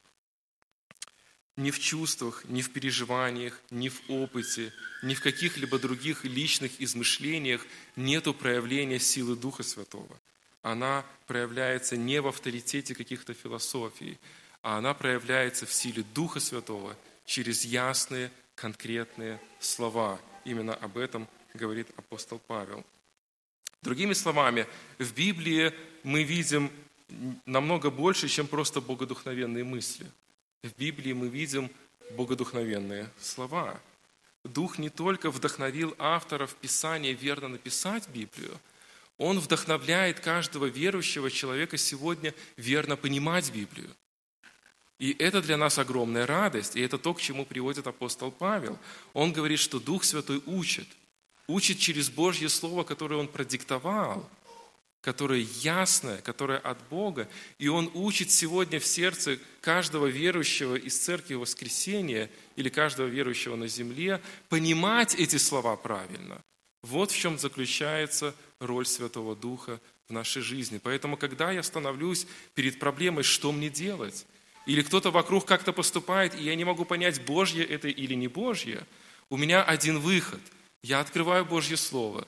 Ни 1.57 1.69
в 1.69 1.79
чувствах, 1.79 2.45
ни 2.45 2.61
в 2.61 2.71
переживаниях, 2.71 3.61
ни 3.71 3.89
в 3.89 4.01
опыте, 4.07 4.71
ни 5.03 5.15
в 5.15 5.21
каких-либо 5.21 5.79
других 5.79 6.23
личных 6.23 6.79
измышлениях 6.79 7.65
нету 7.97 8.33
проявления 8.33 8.99
силы 8.99 9.35
Духа 9.35 9.63
Святого. 9.63 10.17
Она 10.65 11.05
проявляется 11.27 11.95
не 11.95 12.19
в 12.19 12.27
авторитете 12.27 12.95
каких-то 12.95 13.33
философий, 13.33 14.17
а 14.61 14.77
она 14.77 14.93
проявляется 14.93 15.65
в 15.65 15.73
силе 15.73 16.03
Духа 16.13 16.39
Святого 16.39 16.95
через 17.25 17.65
ясные, 17.65 18.31
конкретные 18.55 19.39
слова. 19.59 20.19
Именно 20.43 20.73
об 20.73 20.97
этом 20.97 21.27
говорит 21.53 21.87
апостол 21.97 22.39
Павел. 22.39 22.83
Другими 23.81 24.13
словами, 24.13 24.65
в 24.97 25.13
Библии 25.13 25.71
мы 26.03 26.23
видим 26.23 26.71
намного 27.45 27.91
больше, 27.91 28.27
чем 28.27 28.47
просто 28.47 28.81
богодухновенные 28.81 29.63
мысли– 29.63 30.11
в 30.65 30.75
Библии 30.79 31.13
мы 31.13 31.27
видим 31.27 31.69
богодухновенные 32.17 33.07
слова. 33.19 33.79
Дух 34.43 34.79
не 34.79 34.89
только 34.89 35.29
вдохновил 35.29 35.93
авторов 35.99 36.55
Писания 36.55 37.13
верно 37.13 37.49
написать 37.49 38.09
Библию, 38.09 38.59
он 39.17 39.39
вдохновляет 39.39 40.19
каждого 40.19 40.65
верующего 40.65 41.31
человека 41.31 41.77
сегодня 41.77 42.33
верно 42.57 42.95
понимать 42.95 43.51
Библию. 43.51 43.89
И 44.97 45.15
это 45.19 45.41
для 45.41 45.57
нас 45.57 45.77
огромная 45.77 46.25
радость, 46.25 46.75
и 46.75 46.81
это 46.81 46.97
то, 46.97 47.13
к 47.13 47.21
чему 47.21 47.45
приводит 47.45 47.87
апостол 47.87 48.31
Павел. 48.31 48.79
Он 49.13 49.33
говорит, 49.33 49.59
что 49.59 49.79
Дух 49.79 50.03
Святой 50.03 50.41
учит, 50.45 50.87
учит 51.47 51.79
через 51.79 52.09
Божье 52.09 52.49
Слово, 52.49 52.83
которое 52.83 53.15
он 53.17 53.27
продиктовал– 53.27 54.29
которое 55.05 55.45
ясное, 55.61 56.19
которое 56.21 56.57
от 56.57 56.79
Бога, 56.89 57.29
и 57.59 57.67
Он 57.67 57.91
учит 57.93 58.31
сегодня 58.31 58.79
в 58.79 58.87
сердце 58.87 59.37
каждого 59.61 60.07
верующего 60.07 60.75
из 60.75 60.97
Церкви 60.97 61.35
Воскресения 61.35 62.31
или 62.55 62.69
каждого 62.69 63.05
верующего 63.05 63.55
на 63.55 63.67
земле 63.67 64.19
понимать 64.49 65.13
эти 65.13 65.35
слова 65.35 65.75
правильно. 65.75 66.41
Вот 66.81 67.11
в 67.11 67.17
чем 67.17 67.37
заключается 67.37 68.33
роль 68.59 68.85
Святого 68.85 69.35
Духа 69.35 69.79
в 70.07 70.13
нашей 70.13 70.41
жизни. 70.41 70.79
Поэтому, 70.81 71.17
когда 71.17 71.51
я 71.51 71.63
становлюсь 71.63 72.27
перед 72.53 72.79
проблемой, 72.79 73.23
что 73.23 73.51
мне 73.51 73.69
делать, 73.69 74.25
или 74.65 74.81
кто-то 74.81 75.11
вокруг 75.11 75.45
как-то 75.45 75.73
поступает, 75.73 76.35
и 76.35 76.43
я 76.43 76.55
не 76.55 76.63
могу 76.63 76.85
понять, 76.85 77.23
Божье 77.25 77.63
это 77.63 77.87
или 77.87 78.13
не 78.13 78.27
Божье, 78.27 78.85
у 79.29 79.37
меня 79.37 79.63
один 79.63 79.99
выход. 79.99 80.41
Я 80.81 80.99
открываю 80.99 81.45
Божье 81.45 81.77
Слово, 81.77 82.27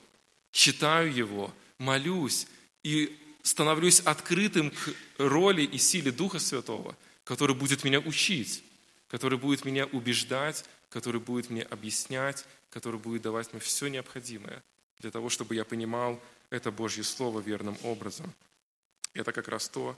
читаю 0.52 1.14
его, 1.14 1.54
молюсь, 1.78 2.48
и 2.84 3.16
становлюсь 3.44 4.00
открытым 4.00 4.72
к 4.72 4.94
роли 5.18 5.64
и 5.64 5.78
силе 5.78 6.12
Духа 6.12 6.40
Святого, 6.40 6.96
который 7.24 7.56
будет 7.56 7.84
меня 7.84 8.00
учить, 8.00 8.64
который 9.08 9.38
будет 9.38 9.66
меня 9.66 9.86
убеждать, 9.86 10.66
который 10.90 11.22
будет 11.22 11.50
мне 11.50 11.64
объяснять, 11.64 12.46
который 12.70 13.00
будет 13.00 13.22
давать 13.22 13.52
мне 13.54 13.62
все 13.62 13.88
необходимое 13.88 14.64
для 15.00 15.12
того, 15.12 15.30
чтобы 15.30 15.56
я 15.56 15.66
понимал 15.66 16.20
это 16.50 16.72
Божье 16.72 17.04
Слово 17.04 17.40
верным 17.40 17.78
образом. 17.84 18.34
Это 19.14 19.32
как 19.32 19.48
раз 19.48 19.70
то, 19.70 19.96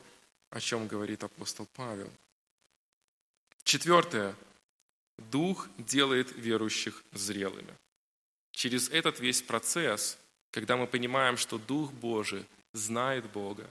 о 0.49 0.59
чем 0.59 0.87
говорит 0.87 1.23
апостол 1.23 1.67
Павел. 1.75 2.09
Четвертое. 3.63 4.35
Дух 5.17 5.67
делает 5.77 6.31
верующих 6.37 7.03
зрелыми. 7.11 7.73
Через 8.51 8.89
этот 8.89 9.19
весь 9.19 9.41
процесс, 9.41 10.17
когда 10.51 10.77
мы 10.77 10.87
понимаем, 10.87 11.37
что 11.37 11.57
Дух 11.57 11.91
Божий– 11.91 12.45
знает 12.73 13.29
Бога, 13.31 13.69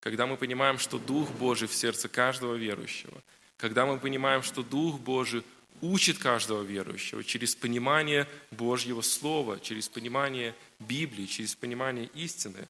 когда 0.00 0.26
мы 0.26 0.36
понимаем, 0.36 0.78
что 0.78 0.98
Дух 0.98 1.30
Божий 1.32 1.68
в 1.68 1.74
сердце 1.74 2.08
каждого 2.08 2.54
верующего, 2.54 3.22
когда 3.56 3.86
мы 3.86 3.98
понимаем, 3.98 4.42
что 4.42 4.62
Дух 4.62 4.98
Божий 5.00 5.44
учит 5.80 6.18
каждого 6.18 6.62
верующего 6.62 7.24
через 7.24 7.54
понимание 7.54 8.28
Божьего 8.50 9.00
Слова, 9.00 9.58
через 9.60 9.88
понимание 9.88 10.54
Библии, 10.78 11.26
через 11.26 11.54
понимание 11.54 12.10
истины. 12.14 12.68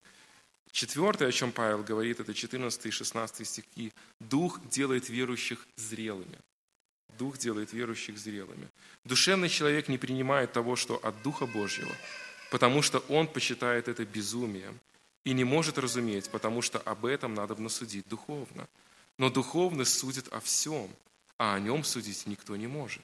Четвертое, 0.73 1.29
о 1.29 1.33
чем 1.33 1.53
Павел 1.53 1.83
говорит, 1.83 2.21
это 2.21 2.33
14 2.33 2.87
и 2.87 2.91
16 2.91 3.47
стихи. 3.47 3.93
Дух 4.21 4.61
делает 4.69 5.09
верующих 5.09 5.67
зрелыми. 5.77 6.39
Дух 7.19 7.39
делает 7.39 7.73
верующих 7.73 8.19
зрелыми. 8.19 8.69
Душевный 9.05 9.49
человек 9.49 9.89
не 9.89 9.99
принимает 9.99 10.53
того, 10.53 10.77
что 10.77 10.97
от 10.97 11.21
Духа 11.23 11.47
Божьего, 11.47 11.93
потому 12.51 12.83
что 12.83 13.01
он 13.09 13.27
почитает 13.27 13.89
это 13.89 14.05
безумием 14.05 14.79
и 15.25 15.33
не 15.33 15.45
может 15.45 15.79
разуметь, 15.79 16.31
потому 16.31 16.63
что 16.63 16.79
об 16.79 17.05
этом 17.05 17.35
надо 17.35 17.69
судить 17.69 18.09
духовно. 18.09 18.69
Но 19.19 19.29
духовно 19.29 19.85
судит 19.85 20.29
о 20.29 20.41
всем, 20.41 20.89
а 21.41 21.55
о 21.55 21.59
нем 21.59 21.85
судить 21.85 22.27
никто 22.27 22.55
не 22.55 22.67
может. 22.67 23.03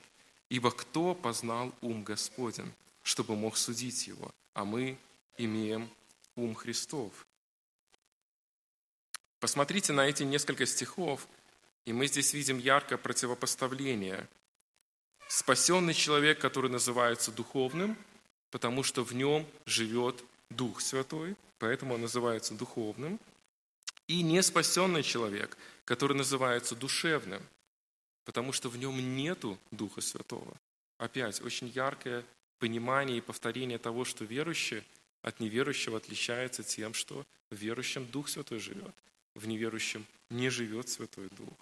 Ибо 0.51 0.70
кто 0.70 1.14
познал 1.14 1.72
ум 1.81 2.05
Господен, 2.05 2.70
чтобы 3.03 3.35
мог 3.35 3.57
судить 3.57 4.07
его? 4.07 4.31
А 4.53 4.66
мы 4.66 4.99
имеем 5.38 5.88
ум 6.35 6.55
Христов. 6.55 7.27
Посмотрите 9.40 9.94
на 9.94 10.07
эти 10.07 10.22
несколько 10.22 10.66
стихов, 10.66 11.27
и 11.87 11.94
мы 11.94 12.09
здесь 12.09 12.35
видим 12.35 12.59
яркое 12.59 12.99
противопоставление. 12.99 14.29
Спасенный 15.29 15.94
человек, 15.94 16.38
который 16.38 16.70
называется 16.70 17.33
духовным, 17.33 17.96
потому 18.51 18.83
что 18.83 19.03
в 19.03 19.14
нем 19.14 19.46
живет 19.64 20.22
Дух 20.51 20.83
Святой, 20.83 21.37
поэтому 21.59 21.94
он 21.94 22.03
называется 22.03 22.53
духовным, 22.53 23.18
и 24.09 24.20
неспасенный 24.20 25.03
человек, 25.03 25.57
который 25.87 26.18
называется 26.18 26.77
душевным, 26.77 27.42
потому 28.27 28.53
что 28.53 28.69
в 28.69 28.77
нем 28.77 29.17
нету 29.17 29.59
Духа 29.71 30.03
Святого. 30.03 30.55
Опять, 30.99 31.41
очень 31.41 31.69
яркое 31.69 32.25
понимание 32.59 33.19
и 33.19 33.23
повторение 33.23 33.79
того, 33.79 34.05
что 34.05 34.25
верующий 34.25 34.83
от 35.23 35.41
неверующего 35.41 35.97
отличается 35.97 36.62
тем, 36.62 36.93
что 36.93 37.25
в 37.51 37.55
верующем 37.55 38.05
Дух 38.07 38.29
Святой 38.29 38.59
живет, 38.59 38.95
в 39.35 39.47
неверующем 39.47 40.05
не 40.29 40.51
живет 40.51 40.89
Святой 40.89 41.29
Дух. 41.31 41.55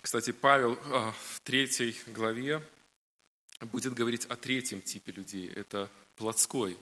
Кстати, 0.00 0.32
Павел 0.32 0.78
а, 0.86 1.12
в 1.12 1.40
третьей 1.40 1.94
главе 2.06 2.66
будет 3.60 3.92
говорить 3.92 4.24
о 4.26 4.36
третьем 4.36 4.80
типе 4.80 5.12
людей. 5.12 5.48
Это 5.48 5.90
плотской 6.16 6.76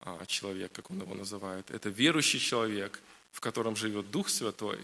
а, 0.00 0.24
человек, 0.26 0.72
как 0.72 0.90
он 0.90 1.00
его 1.00 1.14
называет. 1.14 1.70
Это 1.70 1.88
верующий 1.88 2.38
человек, 2.38 3.00
в 3.32 3.40
котором 3.40 3.74
живет 3.74 4.10
Дух 4.10 4.28
Святой, 4.28 4.78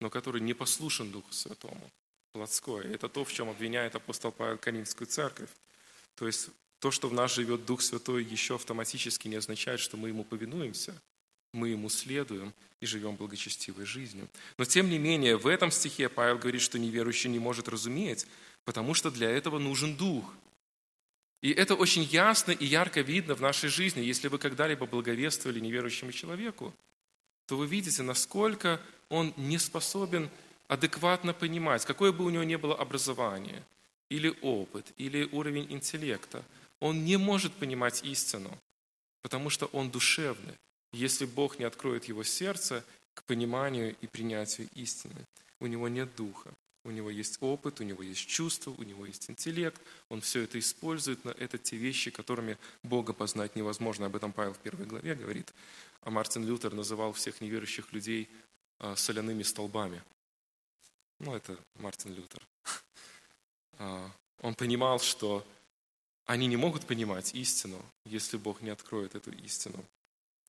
но 0.00 0.10
который 0.10 0.40
не 0.40 0.54
послушен 0.54 1.10
Духу 1.10 1.32
Святому. 1.32 1.90
Плотской. 2.32 2.86
Это 2.86 3.08
то, 3.08 3.24
в 3.24 3.32
чем 3.32 3.48
обвиняет 3.48 3.96
апостол 3.96 4.30
Павел 4.30 4.56
Коринфскую 4.56 5.08
церковь. 5.08 5.50
То 6.14 6.26
есть 6.26 6.50
то, 6.78 6.90
что 6.90 7.08
в 7.08 7.12
нас 7.12 7.34
живет 7.34 7.64
Дух 7.64 7.82
Святой, 7.82 8.24
еще 8.24 8.54
автоматически 8.54 9.26
не 9.26 9.36
означает, 9.36 9.80
что 9.80 9.96
мы 9.96 10.08
Ему 10.08 10.22
повинуемся, 10.22 10.94
мы 11.52 11.70
Ему 11.70 11.88
следуем 11.88 12.54
и 12.80 12.86
живем 12.86 13.16
благочестивой 13.16 13.84
жизнью. 13.84 14.28
Но 14.58 14.64
тем 14.64 14.88
не 14.88 14.98
менее, 14.98 15.36
в 15.36 15.48
этом 15.48 15.72
стихе 15.72 16.08
Павел 16.08 16.38
говорит, 16.38 16.62
что 16.62 16.78
неверующий 16.78 17.28
не 17.28 17.40
может 17.40 17.68
разуметь, 17.68 18.26
потому 18.64 18.94
что 18.94 19.10
для 19.10 19.28
этого 19.28 19.58
нужен 19.58 19.96
Дух– 19.96 20.32
и 21.42 21.52
это 21.52 21.74
очень 21.74 22.02
ясно 22.02 22.52
и 22.52 22.66
ярко 22.66 23.00
видно 23.00 23.34
в 23.34 23.40
нашей 23.40 23.70
жизни. 23.70 24.02
Если 24.02 24.28
вы 24.28 24.38
когда-либо 24.38 24.86
благовествовали 24.86 25.60
неверующему 25.60 26.12
человеку, 26.12 26.74
то 27.46 27.56
вы 27.56 27.66
видите, 27.66 28.02
насколько 28.02 28.80
он 29.10 29.34
не 29.36 29.58
способен 29.58 30.30
адекватно 30.68 31.34
понимать, 31.34 31.84
какое 31.84 32.12
бы 32.12 32.24
у 32.24 32.30
него 32.30 32.44
ни 32.44 32.56
было 32.56 32.74
образование, 32.74 33.62
или 34.08 34.34
опыт, 34.40 34.86
или 34.96 35.28
уровень 35.32 35.66
интеллекта. 35.70 36.42
Он 36.80 37.04
не 37.04 37.18
может 37.18 37.52
понимать 37.52 38.02
истину, 38.04 38.50
потому 39.20 39.50
что 39.50 39.66
он 39.66 39.90
душевный, 39.90 40.54
если 40.92 41.26
Бог 41.26 41.58
не 41.58 41.64
откроет 41.64 42.06
его 42.06 42.24
сердце 42.24 42.84
к 43.14 43.24
пониманию 43.24 43.94
и 44.00 44.06
принятию 44.06 44.68
истины. 44.74 45.26
У 45.60 45.66
него 45.66 45.88
нет 45.88 46.08
духа. 46.16 46.50
У 46.84 46.90
него 46.90 47.10
есть 47.10 47.36
опыт, 47.40 47.80
у 47.80 47.84
него 47.84 48.02
есть 48.02 48.26
чувства, 48.26 48.70
у 48.70 48.82
него 48.82 49.04
есть 49.04 49.28
интеллект. 49.28 49.80
Он 50.08 50.22
все 50.22 50.42
это 50.42 50.58
использует, 50.58 51.22
но 51.24 51.32
это 51.32 51.58
те 51.58 51.76
вещи, 51.76 52.10
которыми 52.10 52.56
Бога 52.82 53.12
познать 53.12 53.54
невозможно. 53.54 54.06
Об 54.06 54.16
этом 54.16 54.32
Павел 54.32 54.54
в 54.54 54.58
первой 54.58 54.86
главе 54.86 55.14
говорит. 55.14 55.52
А 56.00 56.10
Мартин 56.10 56.46
Лютер 56.46 56.72
называл 56.72 57.12
всех 57.12 57.42
неверующих 57.42 57.92
людей 57.92 58.30
соляными 58.96 59.42
столбами. 59.42 60.02
Ну, 61.20 61.34
это 61.34 61.56
Мартин 61.76 62.14
Лютер. 62.14 62.42
А, 63.82 64.10
Он 64.42 64.54
понимал, 64.54 65.00
что 65.00 65.42
они 66.26 66.46
не 66.46 66.58
могут 66.58 66.86
понимать 66.86 67.34
истину, 67.34 67.82
если 68.04 68.36
Бог 68.36 68.60
не 68.60 68.68
откроет 68.68 69.14
эту 69.14 69.32
истину. 69.32 69.82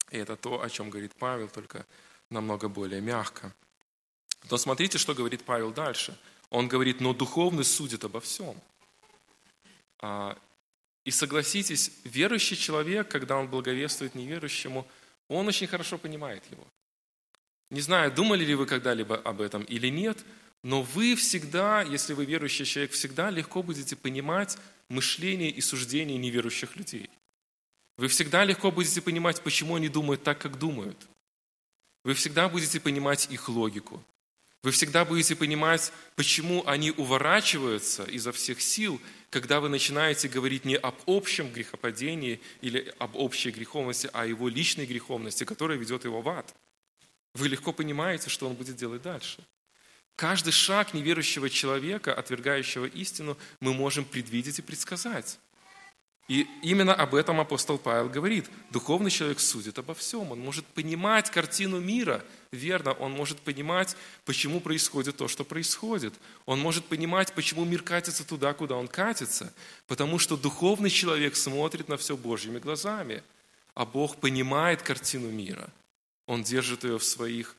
И 0.10 0.18
это 0.18 0.36
то, 0.36 0.62
о 0.62 0.70
чем 0.70 0.90
говорит 0.90 1.16
Павел, 1.16 1.48
только 1.48 1.86
намного 2.30 2.68
более 2.68 3.00
мягко. 3.00 3.56
Но 4.50 4.58
смотрите, 4.58 4.98
что 4.98 5.14
говорит 5.14 5.44
Павел 5.44 5.72
дальше. 5.72 6.18
Он 6.50 6.68
говорит, 6.68 7.00
но 7.00 7.14
духовный 7.14 7.64
судит 7.64 8.04
обо 8.04 8.20
всем. 8.20 8.60
А, 10.00 10.38
и 11.06 11.12
согласитесь, 11.12 11.92
верующий 12.04 12.58
человек, 12.58 13.08
когда 13.08 13.38
он 13.38 13.48
благовествует 13.48 14.14
неверующему, 14.14 14.86
он 15.30 15.48
очень 15.48 15.68
хорошо 15.68 15.98
понимает 15.98 16.44
его. 16.52 16.66
Не 17.72 17.80
знаю, 17.82 18.12
думали 18.12 18.44
ли 18.44 18.54
вы 18.54 18.66
когда-либо 18.66 19.16
об 19.16 19.42
этом 19.42 19.64
или 19.64 19.88
нет, 19.88 20.24
но 20.62 20.84
вы 20.84 21.16
всегда, 21.16 21.82
если 21.82 22.14
вы 22.14 22.26
верующий 22.26 22.66
человек, 22.66 22.92
всегда 22.92 23.30
легко 23.30 23.64
будете 23.64 23.96
понимать 23.96 24.58
мышление 24.90 25.50
и 25.50 25.62
суждение 25.62 26.18
неверующих 26.18 26.76
людей. 26.76 27.10
Вы 27.98 28.10
всегда 28.10 28.44
легко 28.44 28.72
будете 28.72 29.02
понимать, 29.02 29.42
почему 29.42 29.76
они 29.76 29.88
думают 29.88 30.22
так, 30.22 30.38
как 30.38 30.60
думают. 30.60 30.98
Вы 32.04 32.14
всегда 32.14 32.50
будете 32.50 32.80
понимать 32.80 33.32
их 33.32 33.48
логику. 33.48 34.04
Вы 34.64 34.72
всегда 34.72 35.06
будете 35.06 35.36
понимать, 35.36 35.94
почему 36.16 36.68
они 36.68 36.92
уворачиваются 36.92 38.04
изо 38.04 38.32
всех 38.32 38.62
сил, 38.62 39.02
когда 39.30 39.62
вы 39.62 39.70
начинаете 39.70 40.28
говорить 40.28 40.66
не 40.66 40.76
об 40.76 40.96
общем 41.08 41.52
грехопадении 41.52 42.42
или 42.62 42.94
об 43.00 43.16
общей 43.16 43.50
греховности, 43.50 44.10
а 44.14 44.24
о 44.24 44.26
его 44.26 44.50
личной 44.50 44.86
греховности, 44.86 45.46
которая 45.46 45.78
ведет 45.78 46.04
его 46.04 46.22
в 46.22 46.30
ад. 46.30 46.54
Вы 47.34 47.48
легко 47.48 47.72
понимаете, 47.72 48.30
что 48.30 48.48
он 48.48 48.54
будет 48.54 48.76
делать 48.76 49.02
дальше. 49.02 49.44
Каждый 50.16 50.52
шаг 50.52 50.94
неверующего 50.94 51.50
человека, 51.50 52.14
отвергающего 52.14 52.86
истину, 52.86 53.38
мы 53.60 53.74
можем 53.74 54.06
предвидеть 54.06 54.60
и 54.60 54.62
предсказать. 54.62 55.40
И 56.28 56.48
именно 56.62 56.94
об 56.94 57.14
этом 57.16 57.42
апостол 57.42 57.78
Павел 57.78 58.08
говорит. 58.08 58.50
Духовный 58.70 59.12
человек 59.12 59.40
судит 59.42 59.78
обо 59.80 59.94
всем. 59.94 60.32
Он 60.32 60.40
может 60.40 60.66
понимать 60.66 61.30
картину 61.30 61.82
мира. 61.82 62.24
Верно, 62.52 62.94
он 62.94 63.12
может 63.12 63.40
понимать, 63.40 63.98
почему 64.24 64.62
происходит 64.62 65.18
то, 65.18 65.28
что 65.28 65.44
происходит. 65.44 66.14
Он 66.46 66.60
может 66.60 66.86
понимать, 66.86 67.34
почему 67.34 67.66
мир 67.66 67.82
катится 67.82 68.26
туда, 68.26 68.54
куда 68.54 68.76
он 68.76 68.88
катится. 68.88 69.54
Потому 69.88 70.20
что 70.20 70.38
духовный 70.38 70.90
человек 70.90 71.36
смотрит 71.36 71.90
на 71.90 71.98
все 71.98 72.16
Божьими 72.16 72.60
глазами. 72.60 73.24
А 73.74 73.86
Бог 73.86 74.18
понимает 74.18 74.82
картину 74.84 75.30
мира. 75.30 75.70
Он 76.28 76.44
держит 76.44 76.84
ее 76.84 76.98
в 76.98 77.04
своих, 77.04 77.56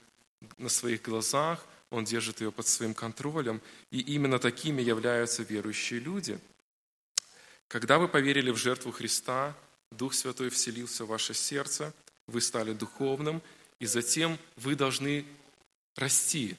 на 0.59 0.69
своих 0.69 1.03
глазах, 1.03 1.67
он 1.91 2.05
держит 2.05 2.41
ее 2.41 2.51
под 2.51 2.67
своим 2.67 2.95
контролем. 2.95 3.61
И 3.91 4.01
именно 4.01 4.39
такими 4.39 4.83
являются 4.83 5.43
верующие 5.43 6.01
люди– 6.01 6.39
когда 7.73 7.99
вы 7.99 8.07
поверили 8.07 8.51
в 8.51 8.59
жертву 8.59 8.93
Христа, 8.93 9.57
Дух 9.93 10.13
Святой 10.13 10.51
вселился 10.51 11.07
в 11.07 11.09
ваше 11.09 11.33
сердце, 11.33 11.95
вы 12.27 12.43
стали 12.43 12.75
духовным, 12.75 13.41
и 13.79 13.87
затем 13.87 14.39
вы 14.57 14.77
должны 14.77 15.25
расти, 15.97 16.55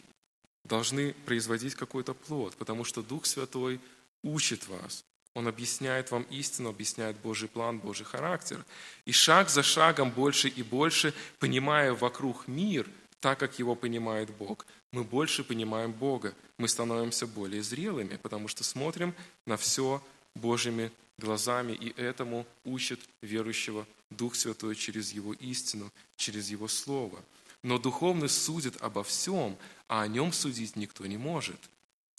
должны 0.64 1.14
производить 1.28 1.76
какой-то 1.76 2.16
плод, 2.16 2.56
потому 2.56 2.84
что 2.84 3.04
Дух 3.04 3.28
Святой 3.28 3.80
учит 4.24 4.68
вас. 4.68 5.06
Он 5.34 5.48
объясняет 5.48 6.12
вам 6.12 6.24
истину, 6.30 6.70
объясняет 6.70 7.18
Божий 7.18 7.50
план, 7.50 7.80
Божий 7.80 8.06
характер. 8.06 8.64
И 9.06 9.12
шаг 9.12 9.50
за 9.50 9.64
шагом 9.64 10.12
больше 10.12 10.48
и 10.48 10.62
больше, 10.62 11.14
понимая 11.40 11.94
вокруг 11.94 12.48
мир, 12.48 12.88
так 13.20 13.40
как 13.40 13.58
его 13.58 13.76
понимает 13.76 14.30
Бог, 14.32 14.66
мы 14.92 15.04
больше 15.04 15.44
понимаем 15.44 15.92
Бога, 15.92 16.36
мы 16.58 16.68
становимся 16.68 17.26
более 17.26 17.64
зрелыми, 17.64 18.18
потому 18.18 18.48
что 18.48 18.64
смотрим 18.64 19.16
на 19.46 19.58
все 19.58 20.04
Божьими 20.36 20.92
глазами, 21.18 21.74
и 21.74 22.00
этому 22.00 22.46
учит 22.64 23.00
верующего 23.22 23.88
Дух 24.12 24.36
Святой 24.36 24.76
через 24.76 25.14
Его 25.14 25.34
истину, 25.34 25.92
через 26.16 26.50
Его 26.50 26.68
Слово. 26.68 27.24
Но 27.64 27.80
духовный 27.80 28.30
судит 28.30 28.80
обо 28.82 29.04
всем, 29.04 29.58
а 29.88 30.02
о 30.02 30.08
нем 30.08 30.32
судить 30.34 30.76
никто 30.76 31.06
не 31.06 31.18
может. 31.18 31.60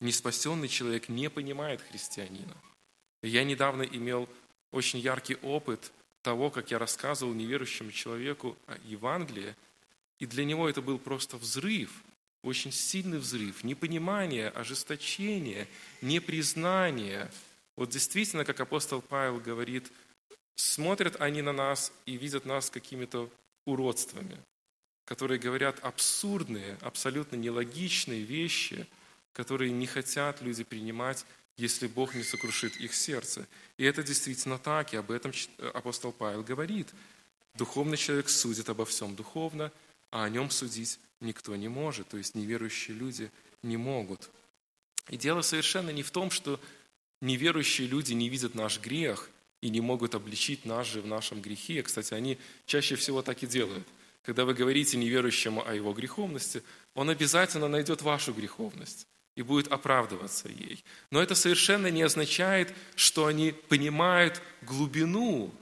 Неспасенный 0.01 0.69
человек 0.69 1.09
не 1.09 1.31
понимает 1.31 1.81
христианина. 1.83 2.57
Я 3.27 3.45
недавно 3.45 3.83
имел 3.83 4.29
очень 4.71 4.99
яркий 4.99 5.37
опыт 5.37 5.93
того, 6.23 6.51
как 6.51 6.71
я 6.71 6.79
рассказывал 6.79 7.35
неверующему 7.35 7.91
человеку 7.93 8.57
о 8.67 8.77
Евангелии, 8.85 9.55
и 10.19 10.27
для 10.27 10.45
него 10.45 10.69
это 10.69 10.81
был 10.81 10.99
просто 10.99 11.37
взрыв, 11.37 11.91
очень 12.43 12.73
сильный 12.73 13.19
взрыв, 13.19 13.65
непонимание, 13.65 14.49
ожесточение, 14.49 15.69
непризнание– 16.01 17.31
вот 17.77 17.91
действительно, 17.91 18.45
как 18.45 18.61
апостол 18.61 19.03
Павел 19.03 19.41
говорит, 19.41 19.91
смотрят 20.55 21.21
они 21.21 21.43
на 21.43 21.53
нас 21.53 21.93
и 22.07 22.17
видят 22.17 22.45
нас 22.45 22.71
какими-то 22.71 23.29
уродствами, 23.65 24.39
которые 25.05 25.41
говорят 25.41 25.81
абсурдные, 25.83 26.79
абсолютно 26.81 27.37
нелогичные 27.37 28.23
вещи, 28.23 28.87
которые 29.33 29.73
не 29.73 29.87
хотят 29.87 30.41
люди 30.41 30.63
принимать, 30.63 31.27
если 31.57 31.87
Бог 31.87 32.15
не 32.15 32.23
сокрушит 32.23 32.77
их 32.77 32.95
сердце. 32.95 33.47
И 33.77 33.85
это 33.85 34.03
действительно 34.03 34.59
так, 34.59 34.93
и 34.93 34.97
об 34.97 35.11
этом 35.11 35.33
апостол 35.73 36.13
Павел 36.13 36.43
говорит. 36.43 36.89
Духовный 37.55 37.97
человек 37.97 38.29
судит 38.29 38.69
обо 38.69 38.85
всем 38.85 39.15
духовно, 39.15 39.71
а 40.11 40.25
о 40.25 40.29
нем 40.29 40.51
судить 40.51 40.99
никто 41.21 41.55
не 41.55 41.69
может, 41.69 42.09
то 42.09 42.17
есть 42.17 42.35
неверующие 42.35 42.97
люди 42.97 43.31
не 43.63 43.77
могут. 43.77 44.31
И 45.09 45.17
дело 45.17 45.43
совершенно 45.43 45.91
не 45.91 46.03
в 46.03 46.11
том, 46.11 46.31
что 46.31 46.61
неверующие 47.21 47.87
люди 47.87 48.13
не 48.13 48.29
видят 48.29 48.55
наш 48.55 48.81
грех 48.81 49.31
и 49.61 49.71
не 49.71 49.81
могут 49.81 50.15
обличить 50.15 50.65
нас 50.65 50.87
же 50.89 51.01
в 51.01 51.07
нашем 51.07 51.41
грехе. 51.41 51.83
Кстати, 51.83 52.13
они 52.15 52.39
чаще 52.67 52.97
всего 52.97 53.23
так 53.23 53.43
и 53.43 53.47
делают. 53.47 53.87
Когда 54.23 54.45
вы 54.45 54.55
говорите 54.55 54.97
неверующему 54.97 55.67
о 55.67 55.75
его 55.75 55.93
греховности, 55.93 56.63
он 56.95 57.11
обязательно 57.11 57.69
найдет 57.69 58.03
вашу 58.03 58.33
греховность 58.33 59.07
и 59.37 59.43
будет 59.43 59.69
оправдываться 59.69 60.49
ей. 60.49 60.85
Но 61.11 61.21
это 61.21 61.35
совершенно 61.35 61.89
не 61.89 62.03
означает, 62.03 62.75
что 62.95 63.27
они 63.27 63.53
понимают 63.53 64.41
глубину 64.63 65.53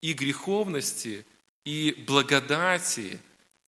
и 0.00 0.12
греховности, 0.12 1.24
и 1.64 2.04
благодати, 2.06 3.20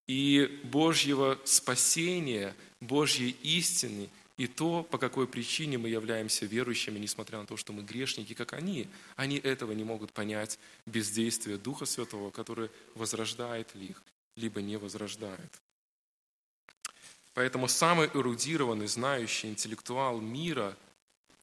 и 0.06 0.60
Божьего 0.64 1.38
спасения, 1.44 2.54
Божьей 2.80 3.36
истины, 3.42 4.08
и 4.36 4.46
то, 4.46 4.84
по 4.84 4.98
какой 4.98 5.26
причине 5.26 5.78
мы 5.78 5.88
являемся 5.88 6.46
верующими, 6.46 6.98
несмотря 6.98 7.38
на 7.40 7.46
то, 7.46 7.56
что 7.56 7.72
мы 7.72 7.82
грешники, 7.82 8.34
как 8.34 8.52
они. 8.52 8.86
Они 9.16 9.36
этого 9.36 9.72
не 9.72 9.82
могут 9.82 10.12
понять 10.12 10.60
без 10.86 11.10
действия 11.10 11.58
Духа 11.58 11.86
Святого, 11.86 12.30
который 12.30 12.70
возрождает 12.94 13.74
их, 13.74 14.00
либо 14.36 14.62
не 14.62 14.76
возрождает. 14.76 15.60
Поэтому 17.34 17.68
самый 17.68 18.08
эрудированный, 18.14 18.88
знающий 18.88 19.48
интеллектуал 19.48 20.20
мира, 20.20 20.76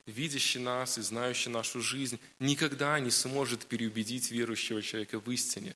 видящий 0.06 0.60
нас 0.60 0.98
и 0.98 1.02
знающий 1.02 1.50
нашу 1.50 1.82
жизнь, 1.82 2.20
никогда 2.40 3.00
не 3.00 3.12
сможет 3.12 3.66
переубедить 3.66 4.32
верующего 4.32 4.82
человека 4.82 5.20
в 5.20 5.32
истине, 5.32 5.76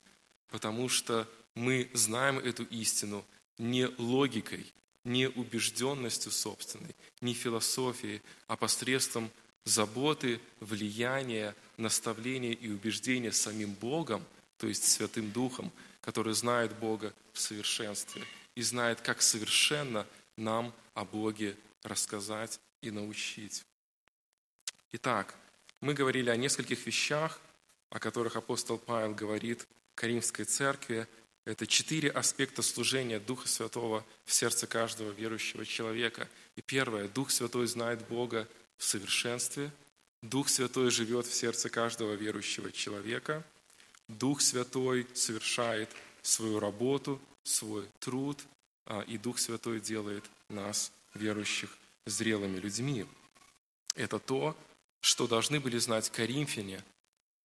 потому 0.50 0.90
что 0.90 1.28
мы 1.56 1.90
знаем 1.94 2.40
эту 2.40 2.64
истину 2.66 3.26
не 3.58 3.88
логикой, 3.98 4.66
не 5.04 5.28
убежденностью 5.28 6.32
собственной, 6.32 6.96
не 7.22 7.34
философией, 7.34 8.22
а 8.48 8.56
посредством 8.56 9.32
заботы, 9.64 10.40
влияния, 10.60 11.56
наставления 11.78 12.52
и 12.52 12.70
убеждения 12.70 13.32
самим 13.32 13.74
Богом, 13.74 14.24
то 14.58 14.68
есть 14.68 14.84
Святым 14.84 15.32
Духом, 15.32 15.72
который 16.02 16.34
знает 16.34 16.78
Бога 16.78 17.14
в 17.34 17.40
совершенстве 17.40 18.24
и 18.60 18.62
знает, 18.62 19.00
как 19.00 19.22
совершенно 19.22 20.06
нам 20.36 20.74
о 20.94 21.06
Боге 21.06 21.56
рассказать 21.84 22.60
и 22.82 22.92
научить. 22.92 23.64
Итак, 24.92 25.34
мы 25.80 25.94
говорили 25.94 26.30
о 26.30 26.36
нескольких 26.36 26.86
вещах, 26.86 27.40
о 27.90 28.00
которых 28.00 28.36
апостол 28.36 28.78
Павел 28.78 29.16
говорит 29.16 29.66
Каримской 29.96 30.44
церкви– 30.44 31.08
это 31.46 31.66
четыре 31.66 32.10
аспекта 32.12 32.62
служения 32.62 33.20
Духа 33.20 33.48
Святого 33.48 34.06
в 34.26 34.34
сердце 34.34 34.68
каждого 34.68 35.10
верующего 35.12 35.66
человека. 35.66 36.28
И 36.56 36.62
первое, 36.62 37.08
Дух 37.08 37.32
Святой 37.32 37.66
знает 37.66 38.08
Бога 38.08 38.48
в 38.78 38.84
совершенстве. 38.84 39.72
Дух 40.22 40.50
Святой 40.50 40.92
живет 40.92 41.26
в 41.26 41.34
сердце 41.34 41.72
каждого 41.72 42.14
верующего 42.14 42.72
человека. 42.72 43.44
Дух 44.08 44.42
Святой 44.42 45.08
совершает 45.16 45.90
свою 46.22 46.60
работу, 46.60 47.20
свой 47.50 47.88
труд, 48.00 48.40
а, 48.86 49.02
и 49.02 49.18
Дух 49.18 49.40
Святой 49.40 49.80
делает 49.80 50.24
нас, 50.50 50.92
верующих, 51.14 51.76
зрелыми 52.06 52.58
людьми. 52.58 53.06
Это 53.96 54.20
то, 54.20 54.56
что 55.02 55.28
должны 55.28 55.60
были 55.60 55.78
знать 55.78 56.10
коринфяне, 56.10 56.84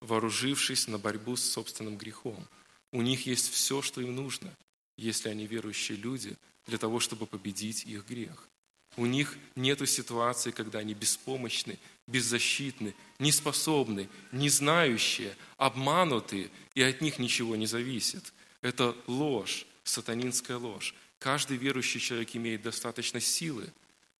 вооружившись 0.00 0.88
на 0.88 0.98
борьбу 0.98 1.36
с 1.36 1.42
собственным 1.42 1.96
грехом– 1.96 2.46
у 2.94 3.02
них 3.02 3.26
есть 3.26 3.52
все, 3.52 3.82
что 3.82 4.00
им 4.00 4.14
нужно, 4.14 4.54
если 4.96 5.28
они 5.28 5.48
верующие 5.48 5.98
люди, 5.98 6.36
для 6.68 6.78
того, 6.78 7.00
чтобы 7.00 7.26
победить 7.26 7.82
их 7.86 8.06
грех. 8.06 8.48
У 8.96 9.04
них 9.04 9.36
нет 9.56 9.86
ситуации, 9.90 10.52
когда 10.52 10.78
они 10.78 10.94
беспомощны, 10.94 11.76
беззащитны, 12.06 12.94
неспособны, 13.18 14.08
не 14.30 14.48
знающие, 14.48 15.36
обмануты, 15.56 16.52
и 16.76 16.82
от 16.82 17.00
них 17.00 17.18
ничего 17.18 17.56
не 17.56 17.66
зависит. 17.66 18.32
Это 18.62 18.96
ложь, 19.08 19.66
сатанинская 19.84 20.56
ложь. 20.56 20.94
Каждый 21.18 21.56
верующий 21.56 22.00
человек 22.00 22.34
имеет 22.34 22.62
достаточно 22.62 23.20
силы, 23.20 23.72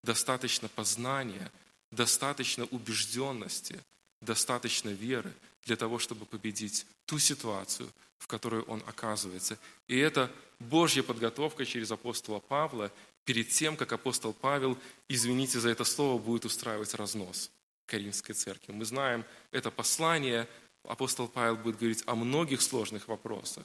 достаточно 0.03 0.69
познания, 0.69 1.51
достаточно 1.91 2.65
убежденности, 2.67 3.81
достаточно 4.21 4.91
веры 4.91 5.33
для 5.65 5.77
того, 5.77 5.99
чтобы 5.99 6.27
победить 6.27 6.87
ту 7.07 7.19
ситуацию, 7.19 7.91
в 8.19 8.27
которой 8.27 8.63
он 8.63 8.83
оказывается. 8.87 9.59
И 9.89 9.99
это 9.99 10.31
Божья 10.59 11.03
подготовка 11.03 11.67
через 11.67 11.91
апостола 11.91 12.41
Павла 12.41 12.91
перед 13.25 13.49
тем, 13.49 13.77
как 13.77 13.93
апостол 13.93 14.33
Павел, 14.33 14.79
извините 15.09 15.59
за 15.61 15.71
это 15.71 15.85
слово, 15.85 16.21
будет 16.21 16.45
устраивать 16.45 16.95
разнос 16.95 17.51
Каримской 17.87 18.35
церкви. 18.35 18.73
Мы 18.73 18.85
знаем 18.85 19.25
это 19.51 19.71
послание, 19.71 20.49
апостол 20.85 21.29
Павел 21.29 21.57
будет 21.57 21.79
говорить 21.79 22.03
о 22.07 22.15
многих 22.15 22.63
сложных 22.63 23.09
вопросах. 23.09 23.65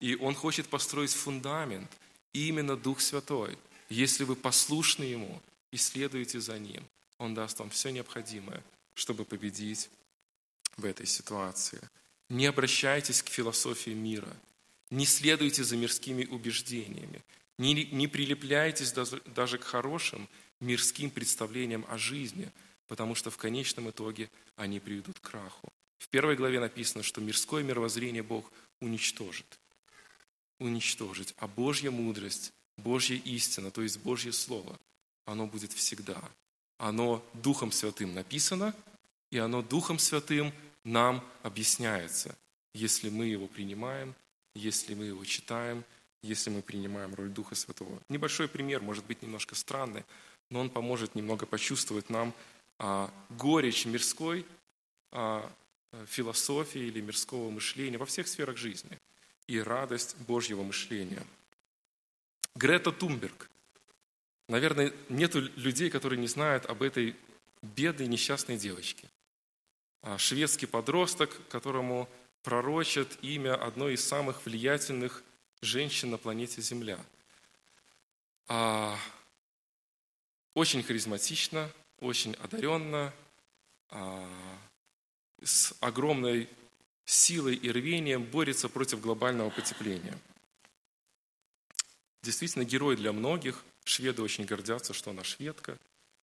И 0.00 0.16
он 0.16 0.34
хочет 0.34 0.68
построить 0.68 1.12
фундамент, 1.12 1.90
именно 2.32 2.76
Дух 2.76 3.00
Святой. 3.00 3.58
Если 3.88 4.24
вы 4.24 4.36
послушны 4.36 5.04
Ему 5.04 5.40
и 5.70 5.76
следуете 5.76 6.40
за 6.40 6.58
Ним, 6.58 6.84
Он 7.18 7.34
даст 7.34 7.58
вам 7.58 7.70
все 7.70 7.90
необходимое, 7.90 8.62
чтобы 8.94 9.24
победить 9.24 9.88
в 10.76 10.84
этой 10.84 11.06
ситуации. 11.06 11.80
Не 12.28 12.46
обращайтесь 12.46 13.22
к 13.22 13.28
философии 13.28 13.90
мира, 13.90 14.36
не 14.90 15.06
следуйте 15.06 15.64
за 15.64 15.76
мирскими 15.76 16.24
убеждениями, 16.24 17.22
не, 17.58 17.84
не 17.86 18.08
прилепляйтесь 18.08 18.92
даже, 18.92 19.22
даже 19.34 19.58
к 19.58 19.64
хорошим 19.64 20.28
мирским 20.60 21.10
представлениям 21.10 21.86
о 21.88 21.96
жизни, 21.96 22.50
потому 22.86 23.14
что 23.14 23.30
в 23.30 23.36
конечном 23.36 23.90
итоге 23.90 24.28
они 24.56 24.80
приведут 24.80 25.18
к 25.18 25.30
краху. 25.30 25.68
В 25.98 26.08
первой 26.08 26.36
главе 26.36 26.60
написано, 26.60 27.02
что 27.02 27.20
мирское 27.20 27.62
мировоззрение 27.62 28.22
Бог 28.22 28.52
уничтожит. 28.80 29.58
Уничтожить. 30.58 31.34
А 31.38 31.46
Божья 31.46 31.90
мудрость, 31.90 32.52
Божья 32.76 33.16
истина, 33.16 33.70
то 33.70 33.82
есть 33.82 33.98
Божье 34.00 34.32
Слово, 34.32 34.78
оно 35.24 35.46
будет 35.46 35.72
всегда. 35.72 36.22
Оно 36.78 37.24
Духом 37.34 37.72
Святым 37.72 38.14
написано, 38.14 38.74
и 39.30 39.38
оно 39.38 39.62
Духом 39.62 39.98
Святым 39.98 40.52
нам 40.84 41.24
объясняется, 41.42 42.36
если 42.74 43.10
мы 43.10 43.26
его 43.26 43.48
принимаем, 43.48 44.14
если 44.54 44.94
мы 44.94 45.06
его 45.06 45.24
читаем, 45.24 45.84
если 46.22 46.50
мы 46.50 46.62
принимаем 46.62 47.14
роль 47.14 47.30
Духа 47.30 47.54
Святого. 47.54 48.00
Небольшой 48.08 48.48
пример, 48.48 48.82
может 48.82 49.04
быть, 49.06 49.22
немножко 49.22 49.54
странный, 49.54 50.04
но 50.50 50.60
он 50.60 50.70
поможет 50.70 51.14
немного 51.14 51.46
почувствовать 51.46 52.10
нам 52.10 52.32
а, 52.78 53.12
горечь 53.30 53.86
мирской 53.86 54.46
а, 55.12 55.50
философии 56.06 56.80
или 56.80 57.00
мирского 57.00 57.50
мышления 57.50 57.98
во 57.98 58.06
всех 58.06 58.28
сферах 58.28 58.56
жизни 58.56 58.98
и 59.46 59.60
радость 59.60 60.16
Божьего 60.18 60.62
мышления. 60.62 61.24
Грета 62.54 62.92
Тумберг. 62.92 63.50
Наверное, 64.48 64.92
нет 65.08 65.34
людей, 65.34 65.90
которые 65.90 66.20
не 66.20 66.28
знают 66.28 66.66
об 66.66 66.82
этой 66.82 67.16
бедной 67.62 68.06
несчастной 68.06 68.56
девочке. 68.56 69.08
А, 70.02 70.18
шведский 70.18 70.66
подросток, 70.66 71.36
которому 71.48 72.08
пророчат 72.42 73.18
имя 73.22 73.54
одной 73.54 73.94
из 73.94 74.04
самых 74.04 74.46
влиятельных 74.46 75.24
женщин 75.60 76.10
на 76.10 76.18
планете 76.18 76.62
Земля. 76.62 76.98
А, 78.46 78.96
очень 80.54 80.82
харизматично, 80.82 81.70
очень 81.98 82.34
одаренно, 82.34 83.12
а, 83.90 84.28
с 85.42 85.74
огромной 85.80 86.48
силой 87.06 87.54
и 87.54 87.70
рвением 87.70 88.24
борется 88.24 88.68
против 88.68 89.00
глобального 89.00 89.48
потепления. 89.50 90.18
Действительно, 92.22 92.64
герой 92.64 92.96
для 92.96 93.12
многих. 93.12 93.64
Шведы 93.84 94.20
очень 94.20 94.44
гордятся, 94.44 94.92
что 94.92 95.12
она 95.12 95.22
шведка. 95.24 95.78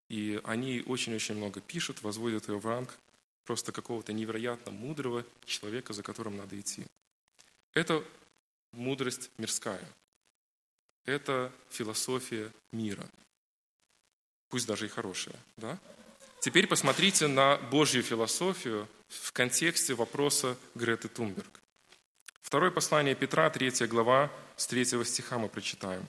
И 0.10 0.40
они 0.44 0.84
очень-очень 0.86 1.36
много 1.36 1.62
пишут, 1.62 2.02
возводят 2.02 2.50
ее 2.50 2.60
в 2.60 2.66
ранг 2.66 3.00
просто 3.46 3.72
какого-то 3.72 4.14
невероятно 4.14 4.72
мудрого 4.72 5.26
человека, 5.46 5.94
за 5.94 6.04
которым 6.04 6.38
надо 6.38 6.60
идти. 6.60 6.86
Это 7.74 8.04
мудрость 8.72 9.32
мирская. 9.38 9.84
Это 11.06 11.52
философия 11.70 12.52
мира. 12.72 13.10
Пусть 14.50 14.68
даже 14.68 14.86
и 14.86 14.90
хорошая. 14.90 15.36
Да? 15.58 15.80
Теперь 16.44 16.68
посмотрите 16.68 17.28
на 17.28 17.56
Божью 17.56 18.04
философию 18.04 18.90
в 19.08 19.32
контексте 19.32 19.94
вопроса 19.94 20.58
Греты 20.76 21.08
Тумберг. 21.08 21.62
Второе 22.42 22.70
послание 22.70 23.16
Петра, 23.16 23.50
3 23.50 23.88
глава, 23.88 24.30
с 24.58 24.68
3 24.68 25.06
стиха 25.06 25.38
мы 25.38 25.48
прочитаем. 25.48 26.06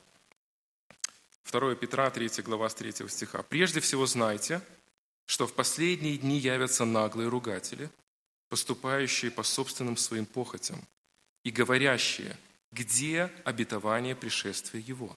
2 1.53 1.76
Петра, 1.76 2.11
3 2.11 2.43
глава, 2.43 2.68
с 2.68 2.74
3 2.74 3.09
стиха. 3.09 3.45
«Прежде 3.45 3.78
всего 3.78 4.07
знайте, 4.07 4.61
что 5.26 5.47
в 5.47 5.53
последние 5.53 6.18
дни 6.18 6.37
явятся 6.37 6.85
наглые 6.85 7.28
ругатели, 7.28 7.89
поступающие 8.49 9.30
по 9.30 9.45
собственным 9.45 9.97
своим 9.97 10.26
похотям, 10.26 10.82
и 11.45 11.53
говорящие, 11.53 12.37
где 12.72 13.30
обетование 13.45 14.16
пришествия 14.16 14.80
Его. 14.80 15.16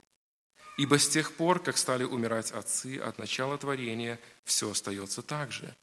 Ибо 0.78 1.00
с 1.00 1.10
тех 1.10 1.34
пор, 1.34 1.60
как 1.60 1.78
стали 1.78 2.04
умирать 2.04 2.52
отцы 2.52 2.98
от 3.00 3.18
начала 3.18 3.58
творения, 3.58 4.20
все 4.46 4.72
остается 4.72 5.24
так 5.24 5.52
же. 5.52 5.76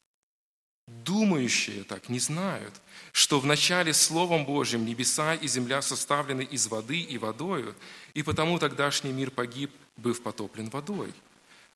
Думающие 0.87 1.83
так 1.83 2.09
не 2.09 2.21
знают, 2.21 2.75
что 3.13 3.41
в 3.41 3.47
начале 3.47 3.93
Словом 3.93 4.45
Божьим 4.45 4.85
небеса 4.85 5.35
и 5.35 5.49
земля 5.49 5.83
составлены 5.83 6.43
из 6.43 6.67
воды 6.69 7.01
и 7.01 7.19
водою, 7.19 7.75
и 8.13 8.23
потому 8.23 8.59
тогдашний 8.59 9.13
мир 9.13 9.31
погиб, 9.31 9.73
быв 9.97 10.23
потоплен 10.23 10.69
водой. 10.71 11.13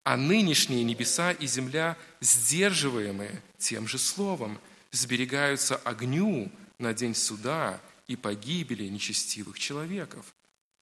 А 0.05 0.17
нынешние 0.17 0.85
небеса 0.85 1.33
и 1.33 1.47
земля, 1.47 1.97
сдерживаемые 2.21 3.43
тем 3.59 3.89
же 3.89 3.99
Словом, 3.99 4.61
сберегаются 4.93 5.77
огню 5.77 6.53
на 6.79 6.95
день 6.95 7.15
суда 7.15 7.81
и 8.07 8.15
погибели 8.15 8.85
нечестивых 8.85 9.59
человеков. 9.59 10.27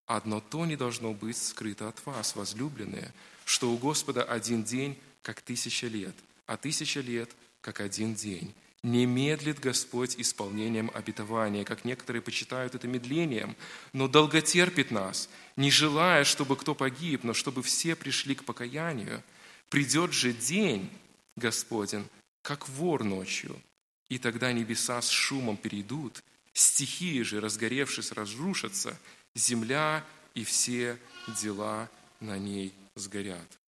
Одно 0.07 0.41
то 0.41 0.65
не 0.67 0.77
должно 0.77 1.13
быть 1.13 1.37
скрыто 1.37 1.89
от 1.89 2.05
вас, 2.07 2.37
возлюбленные, 2.37 3.13
что 3.45 3.71
у 3.73 3.77
Господа 3.77 4.23
один 4.23 4.63
день, 4.63 4.97
как 5.23 5.43
тысяча 5.43 5.89
лет, 5.89 6.15
а 6.47 6.57
тысяча 6.57 7.01
лет, 7.01 7.31
как 7.61 7.81
один 7.81 8.15
день. 8.15 8.55
Не 8.85 9.05
медлит 9.05 9.59
Господь 9.59 10.15
исполнением 10.17 10.93
обетования, 10.95 11.65
как 11.65 11.85
некоторые 11.85 12.23
почитают 12.23 12.77
это 12.77 12.87
медлением, 12.87 13.57
но 13.93 14.07
долготерпит 14.07 14.93
нас, 14.93 15.29
не 15.57 15.73
желая, 15.73 16.23
чтобы 16.23 16.57
кто 16.57 16.77
погиб, 16.77 17.25
но 17.25 17.35
чтобы 17.35 17.65
все 17.65 17.97
пришли 17.97 18.37
к 18.37 18.45
покаянию. 18.45 19.25
Придет 19.71 20.13
же 20.13 20.33
день, 20.33 20.89
Господен, 21.35 22.07
как 22.43 22.69
вор 22.69 23.03
ночью, 23.03 23.61
и 24.09 24.19
тогда 24.19 24.53
небеса 24.53 25.03
с 25.03 25.09
шумом 25.11 25.57
перейдут, 25.57 26.23
стихии 26.53 27.23
же, 27.23 27.41
разгоревшись, 27.41 28.13
разрушатся, 28.13 28.97
земля 29.37 30.05
и 30.35 30.45
все 30.45 30.99
дела 31.41 31.89
на 32.21 32.39
ней 32.39 32.73
сгорят. 32.95 33.59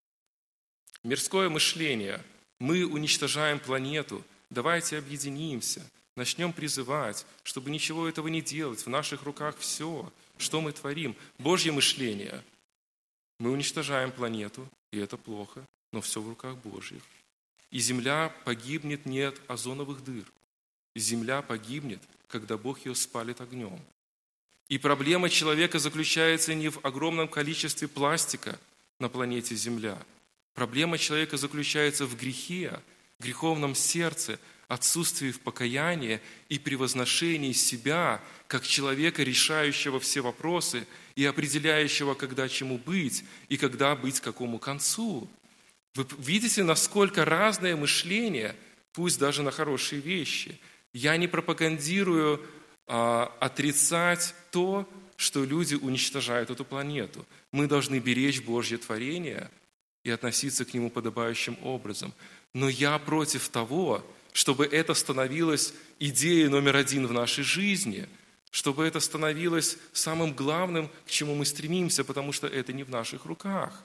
Мирское 1.04 1.48
мышление. 1.48 2.24
Мы 2.58 2.84
уничтожаем 2.84 3.60
планету. 3.60 4.24
Давайте 4.50 4.98
объединимся, 4.98 5.84
начнем 6.16 6.52
призывать, 6.52 7.24
чтобы 7.44 7.70
ничего 7.70 8.08
этого 8.08 8.28
не 8.28 8.40
делать. 8.40 8.84
В 8.84 8.88
наших 8.88 9.22
руках 9.22 9.56
все, 9.58 10.10
что 10.38 10.60
мы 10.60 10.72
творим. 10.72 11.14
Божье 11.38 11.70
мышление. 11.70 12.42
Мы 13.38 13.50
уничтожаем 13.50 14.10
планету, 14.10 14.68
и 14.90 14.98
это 14.98 15.16
плохо, 15.16 15.64
но 15.92 16.00
все 16.00 16.20
в 16.20 16.28
руках 16.28 16.56
Божьих. 16.56 17.02
И 17.70 17.78
земля 17.78 18.34
погибнет 18.44 19.06
не 19.06 19.20
от 19.20 19.40
озоновых 19.48 20.02
дыр. 20.02 20.24
Земля 20.96 21.42
погибнет, 21.42 22.02
когда 22.26 22.56
Бог 22.56 22.84
ее 22.84 22.94
спалит 22.94 23.40
огнем. 23.40 23.78
И 24.68 24.76
проблема 24.76 25.30
человека 25.30 25.78
заключается 25.78 26.54
не 26.54 26.68
в 26.68 26.78
огромном 26.82 27.28
количестве 27.28 27.88
пластика 27.88 28.58
на 28.98 29.08
планете 29.08 29.54
Земля. 29.54 29.98
Проблема 30.54 30.98
человека 30.98 31.36
заключается 31.36 32.04
в 32.04 32.16
грехе, 32.18 32.80
греховном 33.18 33.74
сердце, 33.74 34.38
отсутствии 34.66 35.30
в 35.30 35.40
покаянии 35.40 36.20
и 36.50 36.58
превозношении 36.58 37.52
себя 37.52 38.20
как 38.46 38.66
человека, 38.66 39.22
решающего 39.22 39.98
все 39.98 40.20
вопросы 40.20 40.86
и 41.16 41.24
определяющего, 41.24 42.14
когда 42.14 42.48
чему 42.48 42.76
быть 42.76 43.24
и 43.48 43.56
когда 43.56 43.96
быть 43.96 44.20
какому 44.20 44.58
концу. 44.58 45.28
Вы 45.94 46.06
видите, 46.18 46.62
насколько 46.62 47.24
разное 47.24 47.76
мышление, 47.76 48.54
пусть 48.92 49.18
даже 49.18 49.42
на 49.42 49.50
хорошие 49.50 50.02
вещи. 50.02 50.60
Я 50.92 51.16
не 51.16 51.28
пропагандирую 51.28 52.44
отрицать 52.88 54.34
то, 54.50 54.88
что 55.16 55.44
люди 55.44 55.74
уничтожают 55.74 56.50
эту 56.50 56.64
планету. 56.64 57.26
Мы 57.52 57.66
должны 57.66 57.98
беречь 57.98 58.42
Божье 58.42 58.78
творение, 58.78 59.50
и 60.08 60.10
относиться 60.10 60.64
к 60.64 60.74
нему 60.74 60.90
подобающим 60.90 61.58
образом. 61.62 62.12
Но 62.54 62.68
я 62.68 62.98
против 62.98 63.48
того, 63.48 64.04
чтобы 64.32 64.66
это 64.66 64.94
становилось 64.94 65.74
идеей 65.98 66.48
номер 66.48 66.76
один 66.76 67.06
в 67.06 67.12
нашей 67.12 67.44
жизни, 67.44 68.08
чтобы 68.50 68.86
это 68.86 69.00
становилось 69.00 69.76
самым 69.92 70.32
главным, 70.32 70.88
к 71.06 71.10
чему 71.10 71.34
мы 71.34 71.44
стремимся, 71.44 72.04
потому 72.04 72.32
что 72.32 72.46
это 72.46 72.72
не 72.72 72.84
в 72.84 72.90
наших 72.90 73.26
руках. 73.26 73.84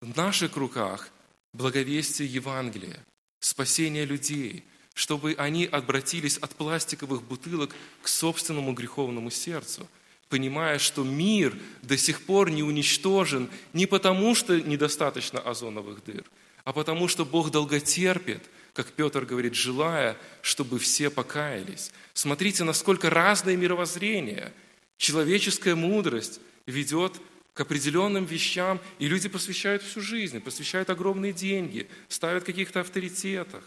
В 0.00 0.16
наших 0.16 0.56
руках 0.56 1.10
благовестие 1.52 2.28
Евангелия, 2.28 2.98
спасение 3.40 4.04
людей, 4.04 4.64
чтобы 4.94 5.34
они 5.38 5.66
обратились 5.66 6.36
от 6.38 6.54
пластиковых 6.54 7.22
бутылок 7.22 7.74
к 8.02 8.08
собственному 8.08 8.72
греховному 8.72 9.30
сердцу, 9.30 9.88
понимая, 10.28 10.78
что 10.78 11.04
мир 11.04 11.56
до 11.82 11.96
сих 11.96 12.22
пор 12.22 12.50
не 12.50 12.62
уничтожен 12.62 13.50
не 13.72 13.86
потому, 13.86 14.34
что 14.34 14.60
недостаточно 14.60 15.40
озоновых 15.40 16.04
дыр, 16.04 16.24
а 16.64 16.72
потому, 16.72 17.08
что 17.08 17.24
Бог 17.24 17.50
долготерпит, 17.50 18.42
как 18.72 18.92
Петр 18.92 19.24
говорит, 19.24 19.54
желая, 19.54 20.16
чтобы 20.40 20.78
все 20.78 21.10
покаялись. 21.10 21.92
Смотрите, 22.14 22.64
насколько 22.64 23.10
разное 23.10 23.56
мировоззрение, 23.56 24.52
человеческая 24.96 25.74
мудрость 25.74 26.40
ведет 26.66 27.20
к 27.52 27.60
определенным 27.60 28.24
вещам, 28.24 28.80
и 28.98 29.08
люди 29.08 29.28
посвящают 29.28 29.82
всю 29.82 30.00
жизнь, 30.00 30.40
посвящают 30.40 30.88
огромные 30.88 31.34
деньги, 31.34 31.88
ставят 32.08 32.44
каких-то 32.44 32.80
авторитетах, 32.80 33.64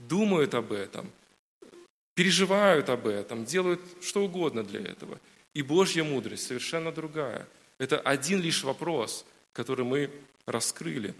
думают 0.00 0.54
об 0.54 0.72
этом, 0.72 1.10
переживают 2.14 2.88
об 2.88 3.06
этом, 3.06 3.44
делают 3.44 3.80
что 4.02 4.24
угодно 4.24 4.64
для 4.64 4.80
этого. 4.80 5.20
И 5.54 5.62
Божья 5.62 6.04
мудрость 6.04 6.46
совершенно 6.46 6.92
другая. 6.92 7.46
Это 7.78 7.98
один 7.98 8.40
лишь 8.40 8.62
вопрос, 8.64 9.24
который 9.52 9.84
мы 9.84 10.10
раскрыли. 10.46 11.14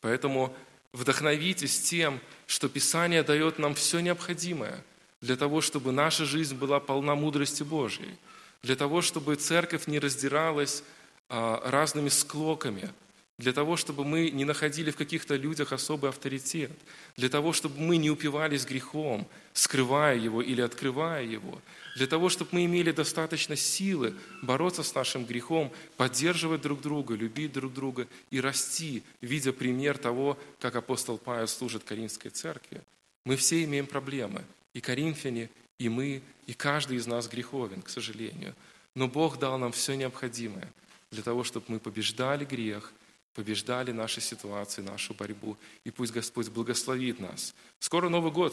Поэтому 0.00 0.54
вдохновитесь 0.92 1.80
тем, 1.82 2.20
что 2.46 2.68
Писание 2.68 3.22
дает 3.22 3.58
нам 3.58 3.74
все 3.74 4.00
необходимое 4.00 4.82
для 5.20 5.36
того, 5.36 5.60
чтобы 5.60 5.92
наша 5.92 6.24
жизнь 6.24 6.56
была 6.56 6.80
полна 6.80 7.14
мудрости 7.14 7.62
Божьей, 7.62 8.16
для 8.62 8.76
того, 8.76 9.02
чтобы 9.02 9.34
церковь 9.36 9.86
не 9.86 9.98
раздиралась 9.98 10.82
а, 11.28 11.60
разными 11.70 12.08
склоками, 12.08 12.90
для 13.38 13.52
того, 13.52 13.76
чтобы 13.76 14.04
мы 14.04 14.30
не 14.30 14.44
находили 14.44 14.90
в 14.90 14.96
каких-то 14.96 15.36
людях 15.36 15.72
особый 15.72 16.10
авторитет, 16.10 16.72
для 17.16 17.28
того, 17.28 17.52
чтобы 17.52 17.78
мы 17.78 17.96
не 17.96 18.10
упивались 18.10 18.66
грехом, 18.66 19.28
скрывая 19.52 20.16
его 20.16 20.42
или 20.42 20.60
открывая 20.60 21.22
его, 21.22 21.62
для 21.94 22.08
того, 22.08 22.28
чтобы 22.28 22.50
мы 22.52 22.64
имели 22.64 22.90
достаточно 22.90 23.54
силы 23.54 24.14
бороться 24.42 24.82
с 24.82 24.94
нашим 24.94 25.24
грехом, 25.24 25.72
поддерживать 25.96 26.62
друг 26.62 26.80
друга, 26.80 27.14
любить 27.14 27.52
друг 27.52 27.72
друга 27.72 28.08
и 28.30 28.40
расти, 28.40 29.04
видя 29.20 29.52
пример 29.52 29.98
того, 29.98 30.36
как 30.58 30.74
апостол 30.74 31.16
Павел 31.16 31.46
служит 31.46 31.84
Коринфской 31.84 32.32
церкви. 32.32 32.82
Мы 33.24 33.36
все 33.36 33.62
имеем 33.64 33.86
проблемы, 33.86 34.44
и 34.74 34.80
коринфяне, 34.80 35.48
и 35.78 35.88
мы, 35.88 36.22
и 36.46 36.54
каждый 36.54 36.96
из 36.96 37.06
нас 37.06 37.28
греховен, 37.28 37.82
к 37.82 37.88
сожалению. 37.88 38.54
Но 38.96 39.06
Бог 39.06 39.38
дал 39.38 39.58
нам 39.58 39.70
все 39.70 39.94
необходимое– 39.94 40.72
для 41.10 41.22
того, 41.22 41.44
чтобы 41.44 41.66
мы 41.68 41.78
побеждали 41.78 42.44
грех, 42.44 42.92
побеждали 43.38 43.92
наши 43.92 44.20
ситуации, 44.20 44.82
нашу 44.82 45.14
борьбу. 45.14 45.56
И 45.84 45.92
пусть 45.92 46.12
Господь 46.12 46.48
благословит 46.48 47.20
нас. 47.20 47.54
Скоро 47.78 48.08
Новый 48.08 48.32
год. 48.32 48.52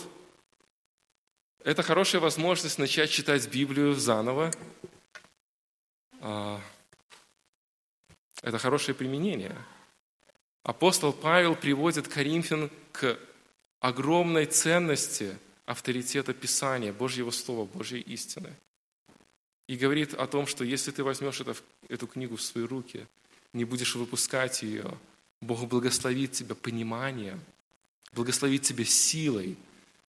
Это 1.63 1.81
хорошая 1.81 2.21
возможность 2.21 2.77
начать 2.77 3.09
читать 3.09 3.51
Библию 3.51 3.95
заново. 3.95 4.51
А, 6.21 6.61
это 8.43 8.59
хорошее 8.59 8.93
применение. 8.93 9.57
Апостол 10.61 11.13
Павел 11.13 11.55
приводит 11.55 12.07
Коринфян 12.07 12.69
к 12.91 13.17
огромной 13.79 14.45
ценности 14.45 15.35
авторитета 15.65 16.35
Писания, 16.35 16.93
Божьего 16.93 17.31
Слова, 17.31 17.65
Божьей 17.65 18.01
истины– 18.01 18.53
и 19.67 19.77
говорит 19.77 20.13
о 20.13 20.27
том, 20.27 20.45
что 20.45 20.63
если 20.63 20.91
ты 20.91 21.03
возьмешь 21.03 21.41
это, 21.41 21.55
эту 21.89 22.07
книгу 22.07 22.35
в 22.35 22.41
свои 22.41 22.65
руки, 22.65 23.07
не 23.55 23.65
будешь 23.65 23.95
выпускать 23.95 24.61
ее, 24.61 24.97
Бог 25.41 25.67
благословит 25.67 26.33
тебя 26.33 26.55
пониманием, 26.55 27.39
благословит 28.13 28.63
тебя 28.63 28.85
силой, 28.85 29.57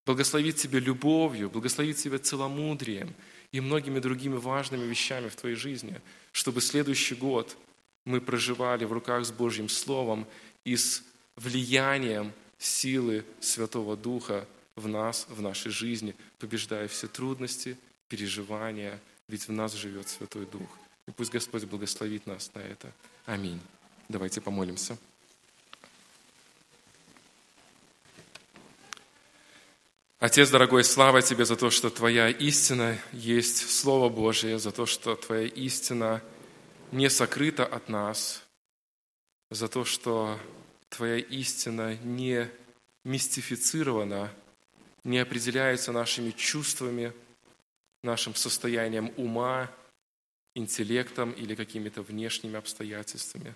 благословит 0.04 0.56
тебя 0.56 0.80
любовью, 0.80 1.48
благословит 1.48 1.96
тебя 1.96 2.18
целомудрием 2.18 3.14
и 3.52 3.60
многими 3.60 4.00
другими 4.00 4.36
важными 4.36 4.84
вещами 4.84 5.28
в 5.28 5.36
твоей 5.36 5.56
жизни, 5.56 6.00
чтобы 6.32 6.60
следующий 6.60 7.14
год 7.14 7.56
мы 8.04 8.20
проживали 8.20 8.84
в 8.84 8.92
руках 8.92 9.24
с 9.24 9.32
Божьим 9.32 9.68
Словом 9.68 10.26
и 10.64 10.76
с 10.76 11.02
влиянием 11.36 12.32
силы 12.58 13.24
Святого 13.40 13.96
Духа 13.96 14.46
в 14.74 14.88
нас, 14.88 15.26
в 15.28 15.40
нашей 15.40 15.70
жизни, 15.70 16.14
побеждая 16.38 16.88
все 16.88 17.06
трудности, 17.06 17.76
переживания, 18.08 19.00
ведь 19.28 19.48
в 19.48 19.52
нас 19.52 19.74
живет 19.74 20.08
Святой 20.08 20.46
Дух. 20.46 20.68
И 21.06 21.12
пусть 21.12 21.32
Господь 21.32 21.64
благословит 21.64 22.26
нас 22.26 22.50
на 22.54 22.60
это. 22.60 22.92
Аминь. 23.26 23.60
Давайте 24.08 24.40
помолимся. 24.40 24.96
Отец 30.20 30.48
дорогой, 30.48 30.84
слава 30.84 31.20
Тебе 31.22 31.44
за 31.44 31.56
то, 31.56 31.70
что 31.70 31.90
Твоя 31.90 32.28
истина 32.28 32.96
есть 33.12 33.68
Слово 33.68 34.08
Божие, 34.08 34.60
за 34.60 34.70
то, 34.70 34.86
что 34.86 35.16
Твоя 35.16 35.48
истина 35.48 36.22
не 36.92 37.10
сокрыта 37.10 37.66
от 37.66 37.88
нас, 37.88 38.44
за 39.50 39.66
то, 39.66 39.84
что 39.84 40.38
Твоя 40.88 41.18
истина 41.18 41.96
не 42.04 42.48
мистифицирована, 43.02 44.32
не 45.02 45.18
определяется 45.18 45.90
нашими 45.90 46.30
чувствами, 46.30 47.12
нашим 48.04 48.36
состоянием 48.36 49.12
ума, 49.16 49.68
интеллектом 50.56 51.32
или 51.32 51.54
какими-то 51.54 52.00
внешними 52.00 52.56
обстоятельствами. 52.56 53.54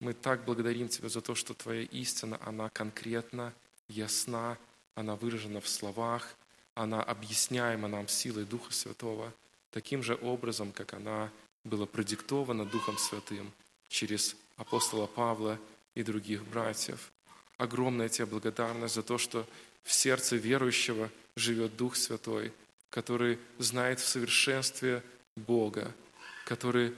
Мы 0.00 0.14
так 0.14 0.44
благодарим 0.46 0.88
Тебя 0.88 1.10
за 1.10 1.20
то, 1.20 1.34
что 1.34 1.52
Твоя 1.52 1.82
истина, 1.82 2.38
она 2.42 2.70
конкретна, 2.70 3.52
ясна, 3.88 4.56
она 4.94 5.16
выражена 5.16 5.60
в 5.60 5.68
словах, 5.68 6.34
она 6.74 7.02
объясняема 7.02 7.88
нам 7.88 8.08
силой 8.08 8.46
Духа 8.46 8.72
Святого, 8.72 9.34
таким 9.70 10.02
же 10.02 10.18
образом, 10.22 10.72
как 10.72 10.94
она 10.94 11.30
была 11.64 11.84
продиктована 11.84 12.64
Духом 12.64 12.96
Святым 12.96 13.52
через 13.88 14.34
апостола 14.56 15.06
Павла 15.06 15.58
и 15.94 16.02
других 16.02 16.42
братьев. 16.46 17.12
Огромная 17.58 18.08
Тебе 18.08 18.24
благодарность 18.24 18.94
за 18.94 19.02
то, 19.02 19.18
что 19.18 19.46
в 19.82 19.92
сердце 19.92 20.36
верующего 20.36 21.10
живет 21.36 21.76
Дух 21.76 21.96
Святой, 21.96 22.50
который 22.88 23.38
знает 23.58 24.00
в 24.00 24.08
совершенстве 24.08 25.02
Бога, 25.36 25.92
который 26.50 26.92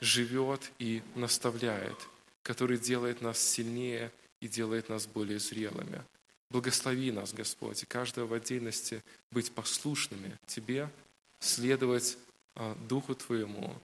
живет 0.00 0.70
и 0.78 1.02
наставляет, 1.16 1.98
который 2.44 2.78
делает 2.78 3.22
нас 3.22 3.40
сильнее 3.40 4.12
и 4.40 4.46
делает 4.46 4.88
нас 4.88 5.08
более 5.08 5.40
зрелыми. 5.40 6.00
Благослови 6.48 7.10
нас, 7.10 7.34
Господь, 7.34 7.82
и 7.82 7.86
каждого 7.86 8.28
в 8.28 8.32
отдельности 8.34 9.02
быть 9.32 9.50
послушными 9.50 10.38
Тебе, 10.46 10.88
следовать 11.40 12.16
а, 12.54 12.76
Духу 12.88 13.16
Твоему, 13.16 13.74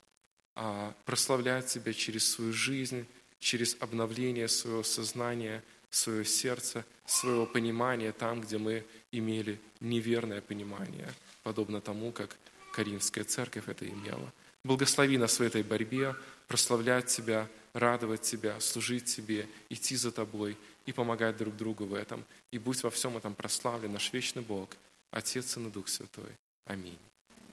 а, 0.54 0.94
прославлять 1.04 1.66
Тебя 1.66 1.92
через 1.92 2.30
свою 2.30 2.52
жизнь, 2.52 3.04
через 3.40 3.76
обновление 3.80 4.46
своего 4.46 4.84
сознания, 4.84 5.64
свое 5.90 6.24
сердце, 6.24 6.84
своего 7.04 7.46
понимания 7.46 8.12
там, 8.12 8.42
где 8.42 8.58
мы 8.58 8.84
имели 9.10 9.58
неверное 9.80 10.40
понимание– 10.40 11.12
подобно 11.42 11.80
тому, 11.80 12.12
как 12.12 12.36
Каринская 12.72 13.24
церковь 13.24 13.68
это 13.68 13.88
имела. 13.88 14.32
Благослови 14.64 15.18
нас 15.18 15.38
в 15.38 15.42
этой 15.42 15.62
борьбе, 15.62 16.14
прославлять 16.46 17.06
Тебя, 17.06 17.48
радовать 17.72 18.22
Тебя, 18.22 18.60
служить 18.60 19.06
Тебе, 19.06 19.48
идти 19.68 19.96
за 19.96 20.12
Тобой 20.12 20.56
и 20.86 20.92
помогать 20.92 21.36
друг 21.36 21.56
другу 21.56 21.86
в 21.86 21.94
этом. 21.94 22.24
И 22.50 22.58
будь 22.58 22.82
во 22.82 22.90
всем 22.90 23.16
этом 23.16 23.34
прославлен 23.34 23.92
наш 23.92 24.12
вечный 24.12 24.42
Бог, 24.42 24.70
Отец 25.10 25.56
и 25.56 25.60
Дух 25.70 25.88
Святой. 25.88 26.32
Аминь. 26.66 26.98